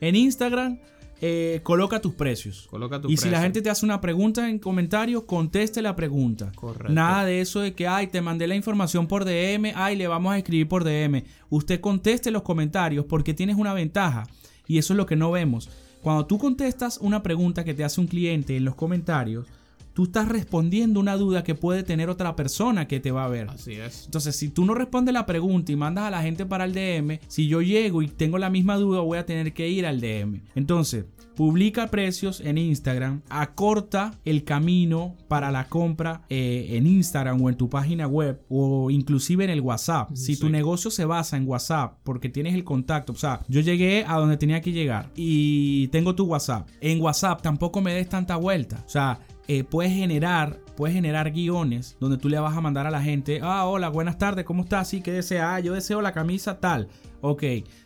en 0.00 0.16
Instagram, 0.16 0.78
eh, 1.24 1.60
coloca 1.62 2.00
tus 2.00 2.14
precios. 2.14 2.66
Coloca 2.68 3.00
tu 3.00 3.08
Y 3.08 3.16
si 3.16 3.30
la 3.30 3.40
gente 3.40 3.62
te 3.62 3.70
hace 3.70 3.86
una 3.86 4.00
pregunta 4.00 4.48
en 4.48 4.58
comentarios, 4.58 5.22
conteste 5.22 5.80
la 5.80 5.94
pregunta. 5.94 6.50
Correcto. 6.56 6.92
Nada 6.92 7.24
de 7.24 7.40
eso 7.40 7.60
de 7.60 7.74
que, 7.74 7.86
ay, 7.86 8.08
te 8.08 8.20
mandé 8.20 8.48
la 8.48 8.56
información 8.56 9.06
por 9.06 9.24
DM, 9.24 9.72
ay, 9.76 9.94
le 9.94 10.08
vamos 10.08 10.32
a 10.32 10.38
escribir 10.38 10.66
por 10.66 10.82
DM. 10.82 11.22
Usted 11.48 11.80
conteste 11.80 12.32
los 12.32 12.42
comentarios 12.42 13.04
porque 13.04 13.34
tienes 13.34 13.56
una 13.56 13.72
ventaja. 13.72 14.24
Y 14.66 14.78
eso 14.78 14.94
es 14.94 14.96
lo 14.96 15.06
que 15.06 15.14
no 15.14 15.30
vemos. 15.30 15.70
Cuando 16.02 16.26
tú 16.26 16.38
contestas 16.38 16.98
una 16.98 17.22
pregunta 17.22 17.62
que 17.62 17.74
te 17.74 17.84
hace 17.84 18.00
un 18.00 18.08
cliente 18.08 18.56
en 18.56 18.64
los 18.64 18.74
comentarios, 18.74 19.46
tú 19.94 20.04
estás 20.04 20.28
respondiendo 20.28 21.00
una 21.00 21.16
duda 21.16 21.42
que 21.42 21.54
puede 21.54 21.82
tener 21.82 22.08
otra 22.08 22.36
persona 22.36 22.88
que 22.88 23.00
te 23.00 23.10
va 23.10 23.24
a 23.24 23.28
ver. 23.28 23.48
Así 23.50 23.72
es. 23.72 24.04
Entonces, 24.06 24.36
si 24.36 24.48
tú 24.48 24.64
no 24.64 24.74
respondes 24.74 25.12
la 25.12 25.26
pregunta 25.26 25.72
y 25.72 25.76
mandas 25.76 26.04
a 26.04 26.10
la 26.10 26.22
gente 26.22 26.46
para 26.46 26.64
el 26.64 26.72
DM, 26.72 27.18
si 27.28 27.48
yo 27.48 27.62
llego 27.62 28.02
y 28.02 28.08
tengo 28.08 28.38
la 28.38 28.50
misma 28.50 28.76
duda, 28.76 29.00
voy 29.00 29.18
a 29.18 29.26
tener 29.26 29.52
que 29.52 29.68
ir 29.68 29.86
al 29.86 30.00
DM. 30.00 30.40
Entonces, 30.54 31.04
publica 31.34 31.88
precios 31.88 32.40
en 32.40 32.58
Instagram, 32.58 33.22
acorta 33.28 34.14
el 34.24 34.44
camino 34.44 35.16
para 35.28 35.50
la 35.50 35.68
compra 35.68 36.22
eh, 36.28 36.68
en 36.72 36.86
Instagram 36.86 37.40
o 37.40 37.48
en 37.48 37.56
tu 37.56 37.68
página 37.68 38.06
web 38.06 38.40
o 38.48 38.90
inclusive 38.90 39.44
en 39.44 39.50
el 39.50 39.60
WhatsApp. 39.60 40.10
Si 40.14 40.38
tu 40.38 40.48
negocio 40.48 40.90
se 40.90 41.04
basa 41.04 41.36
en 41.36 41.48
WhatsApp 41.48 41.98
porque 42.02 42.28
tienes 42.28 42.54
el 42.54 42.64
contacto, 42.64 43.12
o 43.12 43.16
sea, 43.16 43.40
yo 43.48 43.60
llegué 43.60 44.04
a 44.06 44.16
donde 44.16 44.36
tenía 44.36 44.60
que 44.60 44.72
llegar 44.72 45.10
y 45.16 45.88
tengo 45.88 46.14
tu 46.14 46.24
WhatsApp. 46.24 46.68
En 46.80 47.00
WhatsApp 47.00 47.42
tampoco 47.42 47.80
me 47.80 47.94
des 47.94 48.08
tanta 48.08 48.36
vuelta. 48.36 48.82
O 48.86 48.88
sea, 48.88 49.18
eh, 49.48 49.64
puedes 49.64 49.92
generar 49.92 50.60
puedes 50.76 50.94
generar 50.94 51.30
guiones 51.32 51.96
donde 52.00 52.16
tú 52.16 52.28
le 52.28 52.38
vas 52.38 52.56
a 52.56 52.60
mandar 52.60 52.86
a 52.86 52.90
la 52.90 53.02
gente 53.02 53.40
ah 53.42 53.66
hola 53.66 53.88
buenas 53.88 54.16
tardes 54.18 54.44
cómo 54.44 54.62
estás 54.62 54.88
sí 54.88 55.00
qué 55.02 55.12
desea 55.12 55.54
Ah, 55.54 55.60
yo 55.60 55.74
deseo 55.74 56.00
la 56.00 56.12
camisa 56.12 56.60
tal 56.60 56.88
ok 57.20 57.42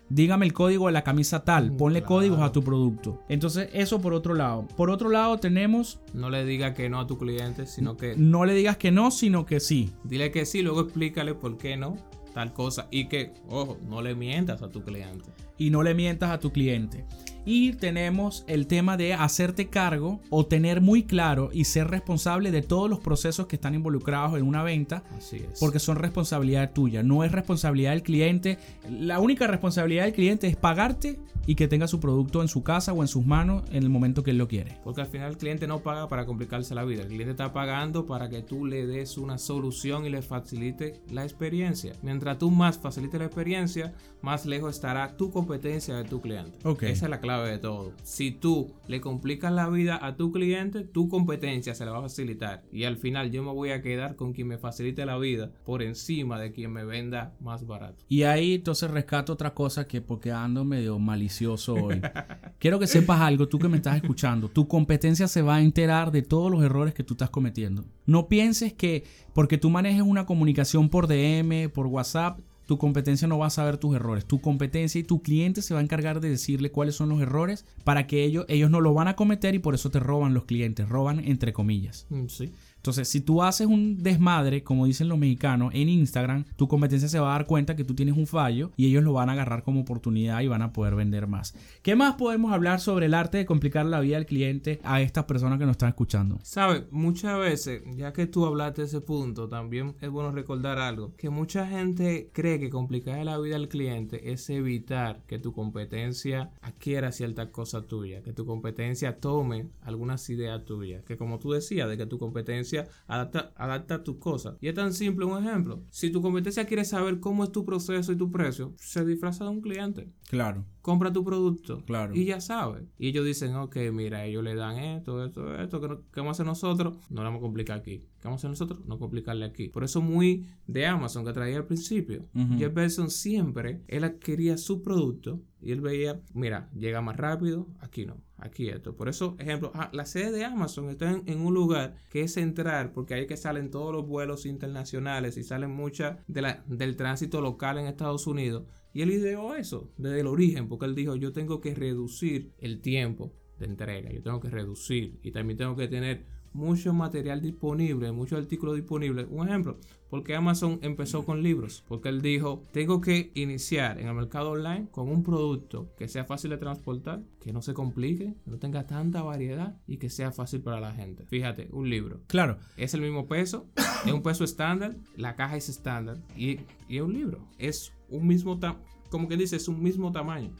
dígame 0.08 0.46
el 0.46 0.52
código 0.52 0.86
de 0.86 0.92
la 0.92 1.02
camisa 1.02 1.44
tal 1.44 1.72
ponle 1.74 2.00
Claro. 2.00 2.14
códigos 2.14 2.40
a 2.40 2.52
tu 2.52 2.62
producto 2.62 3.22
entonces 3.28 3.68
eso 3.72 4.00
por 4.00 4.12
otro 4.14 4.34
lado 4.34 4.66
por 4.76 4.90
otro 4.90 5.08
lado 5.08 5.38
tenemos 5.38 5.98
No 6.12 6.30
le 6.30 6.44
diga 6.44 6.74
que 6.74 6.88
no 6.88 7.00
a 7.00 7.06
tu 7.06 7.18
cliente, 7.18 7.66
sino 7.66 7.96
que 7.96 8.14
no 8.16 8.44
le 8.44 8.54
digas 8.54 8.76
que 8.76 8.92
no 8.92 9.10
sino 9.10 9.46
que 9.46 9.58
sí 9.60 9.92
dile 10.04 10.30
que 10.30 10.46
sí, 10.46 10.62
luego 10.62 10.82
explícale 10.82 11.34
por 11.34 11.56
qué 11.58 11.76
no, 11.76 11.96
tal 12.34 12.52
cosa. 12.52 12.86
Y 12.90 13.08
que, 13.08 13.32
ojo, 13.48 13.78
no 13.88 14.02
le 14.02 14.14
mientas 14.14 14.62
a 14.62 14.68
tu 14.68 14.82
cliente. 14.82 15.30
Y 15.58 15.70
no 15.70 15.82
le 15.82 15.94
mientas 15.94 16.30
a 16.30 16.38
tu 16.38 16.52
cliente. 16.52 17.04
Y 17.48 17.74
tenemos 17.74 18.44
el 18.48 18.66
tema 18.66 18.96
de 18.96 19.14
hacerte 19.14 19.68
cargo 19.68 20.20
o 20.30 20.46
tener 20.46 20.80
muy 20.80 21.04
claro 21.04 21.50
y 21.52 21.64
ser 21.64 21.86
responsable 21.88 22.50
de 22.50 22.62
todos 22.62 22.90
los 22.90 22.98
procesos 22.98 23.46
que 23.46 23.54
están 23.54 23.76
involucrados 23.76 24.36
en 24.36 24.44
una 24.44 24.64
venta 24.64 25.04
Así 25.16 25.36
es. 25.36 25.60
porque 25.60 25.78
son 25.78 25.96
responsabilidad 25.96 26.72
tuya, 26.72 27.04
no 27.04 27.22
es 27.22 27.30
responsabilidad 27.30 27.92
del 27.92 28.02
cliente. 28.02 28.58
La 28.90 29.20
única 29.20 29.46
responsabilidad 29.46 30.04
del 30.06 30.12
cliente 30.12 30.48
es 30.48 30.56
pagarte 30.56 31.20
y 31.46 31.54
que 31.54 31.68
tenga 31.68 31.86
su 31.86 32.00
producto 32.00 32.42
en 32.42 32.48
su 32.48 32.64
casa 32.64 32.92
o 32.92 33.02
en 33.02 33.06
sus 33.06 33.24
manos 33.24 33.62
en 33.70 33.84
el 33.84 33.88
momento 33.88 34.24
que 34.24 34.32
él 34.32 34.38
lo 34.38 34.48
quiere. 34.48 34.78
Porque 34.82 35.02
al 35.02 35.06
final 35.06 35.30
el 35.30 35.36
cliente 35.38 35.68
no 35.68 35.78
paga 35.78 36.08
para 36.08 36.26
complicarse 36.26 36.74
la 36.74 36.82
vida. 36.84 37.02
El 37.02 37.08
cliente 37.08 37.30
está 37.30 37.52
pagando 37.52 38.06
para 38.06 38.28
que 38.28 38.42
tú 38.42 38.66
le 38.66 38.86
des 38.88 39.16
una 39.16 39.38
solución 39.38 40.04
y 40.04 40.10
le 40.10 40.22
facilite 40.22 41.00
la 41.12 41.22
experiencia. 41.22 41.92
Mientras 42.02 42.38
tú 42.38 42.50
más 42.50 42.78
facilites 42.78 43.20
la 43.20 43.26
experiencia, 43.26 43.94
más 44.22 44.44
lejos 44.44 44.74
estará 44.74 45.16
tu 45.16 45.30
competencia 45.46 45.94
de 45.94 46.02
tu 46.02 46.20
cliente. 46.20 46.58
Esa 46.90 47.06
es 47.06 47.10
la 47.10 47.20
clave 47.20 47.48
de 47.48 47.58
todo. 47.58 47.92
Si 48.02 48.32
tú 48.32 48.72
le 48.88 49.00
complicas 49.00 49.52
la 49.52 49.68
vida 49.68 50.04
a 50.04 50.16
tu 50.16 50.32
cliente, 50.32 50.82
tu 50.82 51.08
competencia 51.08 51.72
se 51.72 51.84
la 51.84 51.92
va 51.92 51.98
a 51.98 52.02
facilitar. 52.02 52.64
Y 52.72 52.82
al 52.82 52.96
final 52.96 53.30
yo 53.30 53.44
me 53.44 53.52
voy 53.52 53.70
a 53.70 53.80
quedar 53.80 54.16
con 54.16 54.32
quien 54.32 54.48
me 54.48 54.58
facilite 54.58 55.06
la 55.06 55.16
vida 55.18 55.52
por 55.64 55.82
encima 55.82 56.40
de 56.40 56.50
quien 56.50 56.72
me 56.72 56.84
venda 56.84 57.36
más 57.38 57.64
barato. 57.64 58.04
Y 58.08 58.24
ahí 58.24 58.54
entonces 58.54 58.90
rescato 58.90 59.34
otra 59.34 59.54
cosa 59.54 59.86
que 59.86 60.00
porque 60.00 60.32
ando 60.32 60.64
medio 60.64 60.98
malicioso 60.98 61.74
hoy. 61.74 62.00
Quiero 62.58 62.80
que 62.80 62.88
sepas 62.88 63.20
algo, 63.20 63.46
tú 63.46 63.60
que 63.60 63.68
me 63.68 63.76
estás 63.76 63.94
escuchando. 63.94 64.48
Tu 64.48 64.66
competencia 64.66 65.28
se 65.28 65.42
va 65.42 65.56
a 65.56 65.62
enterar 65.62 66.10
de 66.10 66.22
todos 66.22 66.50
los 66.50 66.64
errores 66.64 66.92
que 66.92 67.04
tú 67.04 67.14
estás 67.14 67.30
cometiendo. 67.30 67.84
No 68.04 68.26
pienses 68.26 68.72
que 68.72 69.04
porque 69.32 69.58
tú 69.58 69.70
manejes 69.70 70.02
una 70.02 70.26
comunicación 70.26 70.88
por 70.88 71.06
DM, 71.06 71.70
por 71.70 71.86
WhatsApp, 71.86 72.40
tu 72.66 72.78
competencia 72.78 73.26
no 73.28 73.38
va 73.38 73.46
a 73.46 73.50
saber 73.50 73.78
tus 73.78 73.94
errores. 73.94 74.24
Tu 74.24 74.40
competencia 74.40 74.98
y 75.00 75.04
tu 75.04 75.22
cliente 75.22 75.62
se 75.62 75.72
va 75.74 75.80
a 75.80 75.82
encargar 75.82 76.20
de 76.20 76.28
decirle 76.28 76.70
cuáles 76.70 76.96
son 76.96 77.08
los 77.08 77.20
errores 77.20 77.64
para 77.84 78.06
que 78.06 78.24
ellos, 78.24 78.44
ellos 78.48 78.70
no 78.70 78.80
lo 78.80 78.92
van 78.92 79.08
a 79.08 79.16
cometer 79.16 79.54
y 79.54 79.58
por 79.60 79.74
eso 79.74 79.90
te 79.90 80.00
roban 80.00 80.34
los 80.34 80.44
clientes. 80.44 80.88
Roban 80.88 81.20
entre 81.20 81.52
comillas. 81.52 82.06
Mm, 82.10 82.26
Sí. 82.26 82.50
Entonces, 82.86 83.08
si 83.08 83.20
tú 83.20 83.42
haces 83.42 83.66
un 83.66 84.00
desmadre, 84.00 84.62
como 84.62 84.86
dicen 84.86 85.08
los 85.08 85.18
mexicanos, 85.18 85.74
en 85.74 85.88
Instagram, 85.88 86.44
tu 86.54 86.68
competencia 86.68 87.08
se 87.08 87.18
va 87.18 87.34
a 87.34 87.38
dar 87.38 87.46
cuenta 87.46 87.74
que 87.74 87.82
tú 87.82 87.96
tienes 87.96 88.16
un 88.16 88.28
fallo 88.28 88.70
y 88.76 88.86
ellos 88.86 89.02
lo 89.02 89.14
van 89.14 89.28
a 89.28 89.32
agarrar 89.32 89.64
como 89.64 89.80
oportunidad 89.80 90.40
y 90.42 90.46
van 90.46 90.62
a 90.62 90.72
poder 90.72 90.94
vender 90.94 91.26
más. 91.26 91.52
¿Qué 91.82 91.96
más 91.96 92.14
podemos 92.14 92.52
hablar 92.52 92.78
sobre 92.78 93.06
el 93.06 93.14
arte 93.14 93.38
de 93.38 93.44
complicar 93.44 93.86
la 93.86 93.98
vida 93.98 94.18
del 94.18 94.26
cliente 94.26 94.78
a 94.84 95.00
estas 95.00 95.24
personas 95.24 95.58
que 95.58 95.64
nos 95.64 95.72
están 95.72 95.88
escuchando? 95.88 96.38
Sabes, 96.44 96.84
muchas 96.92 97.36
veces, 97.40 97.82
ya 97.96 98.12
que 98.12 98.28
tú 98.28 98.46
hablaste 98.46 98.82
de 98.82 98.86
ese 98.86 99.00
punto, 99.00 99.48
también 99.48 99.96
es 100.00 100.08
bueno 100.08 100.30
recordar 100.30 100.78
algo, 100.78 101.12
que 101.16 101.28
mucha 101.28 101.66
gente 101.66 102.30
cree 102.32 102.60
que 102.60 102.70
complicar 102.70 103.24
la 103.24 103.36
vida 103.38 103.56
al 103.56 103.66
cliente 103.66 104.30
es 104.30 104.48
evitar 104.48 105.24
que 105.26 105.40
tu 105.40 105.52
competencia 105.52 106.52
adquiera 106.62 107.10
ciertas 107.10 107.48
cosas 107.48 107.88
tuyas, 107.88 108.22
que 108.22 108.32
tu 108.32 108.46
competencia 108.46 109.18
tome 109.18 109.70
algunas 109.82 110.30
ideas 110.30 110.64
tuyas, 110.64 111.02
que 111.02 111.16
como 111.16 111.40
tú 111.40 111.50
decías, 111.50 111.88
de 111.88 111.96
que 111.96 112.06
tu 112.06 112.20
competencia 112.20 112.75
adapta, 113.06 113.52
adapta 113.56 114.02
tus 114.04 114.16
cosas. 114.16 114.56
Y 114.60 114.68
es 114.68 114.74
tan 114.74 114.92
simple 114.92 115.24
un 115.24 115.42
ejemplo. 115.42 115.82
Si 115.90 116.10
tu 116.10 116.22
competencia 116.22 116.66
quiere 116.66 116.84
saber 116.84 117.20
cómo 117.20 117.44
es 117.44 117.52
tu 117.52 117.64
proceso 117.64 118.12
y 118.12 118.16
tu 118.16 118.30
precio, 118.30 118.74
se 118.76 119.04
disfraza 119.04 119.44
de 119.44 119.50
un 119.50 119.60
cliente. 119.60 120.10
Claro. 120.28 120.64
Compra 120.82 121.12
tu 121.12 121.24
producto. 121.24 121.82
Claro. 121.84 122.14
Y 122.14 122.24
ya 122.26 122.40
sabe. 122.40 122.86
Y 122.98 123.08
ellos 123.08 123.24
dicen, 123.24 123.54
ok, 123.54 123.76
mira, 123.92 124.24
ellos 124.24 124.44
le 124.44 124.54
dan 124.54 124.78
esto, 124.78 125.24
esto, 125.24 125.54
esto. 125.60 125.80
¿Qué, 125.80 125.88
qué 126.12 126.20
vamos 126.20 126.30
a 126.30 126.36
hacer 126.36 126.46
nosotros? 126.46 126.96
No 127.10 127.22
lo 127.22 127.28
vamos 127.28 127.40
a 127.40 127.42
complicar 127.42 127.78
aquí. 127.78 127.98
¿Qué 127.98 128.24
vamos 128.24 128.38
a 128.38 128.40
hacer 128.40 128.50
nosotros? 128.50 128.86
No 128.86 128.98
complicarle 128.98 129.44
aquí. 129.44 129.68
Por 129.68 129.84
eso 129.84 130.00
muy 130.00 130.46
de 130.66 130.86
Amazon 130.86 131.24
que 131.24 131.32
traía 131.32 131.56
al 131.56 131.66
principio. 131.66 132.28
Ujú. 132.34 132.58
Jeff 132.58 132.72
Bezos 132.72 133.14
siempre, 133.14 133.82
él 133.88 134.18
quería 134.18 134.56
su 134.58 134.82
producto 134.82 135.40
y 135.60 135.72
él 135.72 135.80
veía, 135.80 136.20
mira, 136.34 136.70
llega 136.72 137.00
más 137.00 137.16
rápido, 137.16 137.68
aquí 137.80 138.06
no, 138.06 138.16
aquí 138.38 138.68
esto. 138.68 138.96
Por 138.96 139.08
eso, 139.08 139.36
ejemplo, 139.38 139.70
ah, 139.74 139.90
la 139.92 140.06
sede 140.06 140.32
de 140.32 140.44
Amazon 140.44 140.90
está 140.90 141.10
en, 141.24 141.40
un 141.40 141.54
lugar 141.54 141.96
que 142.10 142.22
es 142.22 142.32
central, 142.32 142.92
porque 142.92 143.14
ahí 143.14 143.26
que 143.26 143.36
salen 143.36 143.70
todos 143.70 143.92
los 143.92 144.06
vuelos 144.06 144.46
internacionales 144.46 145.36
y 145.36 145.42
salen 145.42 145.70
muchas 145.70 146.18
del 146.26 146.96
tránsito 146.96 147.40
local 147.40 147.78
en 147.78 147.86
Estados 147.86 148.26
Unidos. 148.26 148.64
Y 148.92 149.02
él 149.02 149.10
ideó 149.10 149.54
eso 149.54 149.92
desde 149.96 150.20
el 150.20 150.26
origen, 150.26 150.68
porque 150.68 150.86
él 150.86 150.94
dijo, 150.94 151.16
yo 151.16 151.32
tengo 151.32 151.60
que 151.60 151.74
reducir 151.74 152.52
el 152.58 152.80
tiempo 152.80 153.34
de 153.58 153.66
entrega, 153.66 154.10
yo 154.10 154.22
tengo 154.22 154.40
que 154.40 154.50
reducir 154.50 155.18
y 155.22 155.32
también 155.32 155.56
tengo 155.56 155.76
que 155.76 155.88
tener 155.88 156.26
mucho 156.56 156.92
material 156.92 157.40
disponible, 157.42 158.10
muchos 158.12 158.38
artículos 158.38 158.74
disponibles. 158.76 159.26
Un 159.30 159.46
ejemplo, 159.48 159.78
porque 160.08 160.34
Amazon 160.34 160.78
empezó 160.82 161.24
con 161.24 161.42
libros, 161.42 161.84
porque 161.86 162.08
él 162.08 162.22
dijo, 162.22 162.62
tengo 162.72 163.00
que 163.00 163.30
iniciar 163.34 164.00
en 164.00 164.08
el 164.08 164.14
mercado 164.14 164.52
online 164.52 164.88
con 164.90 165.08
un 165.08 165.22
producto 165.22 165.92
que 165.98 166.08
sea 166.08 166.24
fácil 166.24 166.50
de 166.50 166.56
transportar, 166.58 167.22
que 167.40 167.52
no 167.52 167.60
se 167.62 167.74
complique, 167.74 168.34
que 168.44 168.50
no 168.50 168.58
tenga 168.58 168.86
tanta 168.86 169.22
variedad 169.22 169.76
y 169.86 169.98
que 169.98 170.08
sea 170.10 170.32
fácil 170.32 170.60
para 170.62 170.80
la 170.80 170.92
gente. 170.92 171.26
Fíjate, 171.26 171.68
un 171.72 171.90
libro. 171.90 172.20
Claro. 172.26 172.56
Es 172.76 172.94
el 172.94 173.02
mismo 173.02 173.26
peso, 173.26 173.66
es 174.06 174.12
un 174.12 174.22
peso 174.22 174.44
estándar, 174.44 174.96
la 175.16 175.36
caja 175.36 175.56
es 175.56 175.68
estándar 175.68 176.18
y, 176.36 176.60
y 176.88 176.96
es 176.96 177.02
un 177.02 177.12
libro. 177.12 177.40
Es 177.58 177.92
un 178.08 178.26
mismo, 178.26 178.58
ta- 178.58 178.78
como 179.10 179.28
que 179.28 179.36
dice, 179.36 179.56
es 179.56 179.68
un 179.68 179.82
mismo 179.82 180.10
tamaño. 180.12 180.50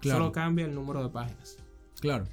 Claro. 0.00 0.18
Solo 0.20 0.32
cambia 0.32 0.66
el 0.66 0.74
número 0.74 1.02
de 1.02 1.08
páginas. 1.08 1.56
Claro. 2.00 2.24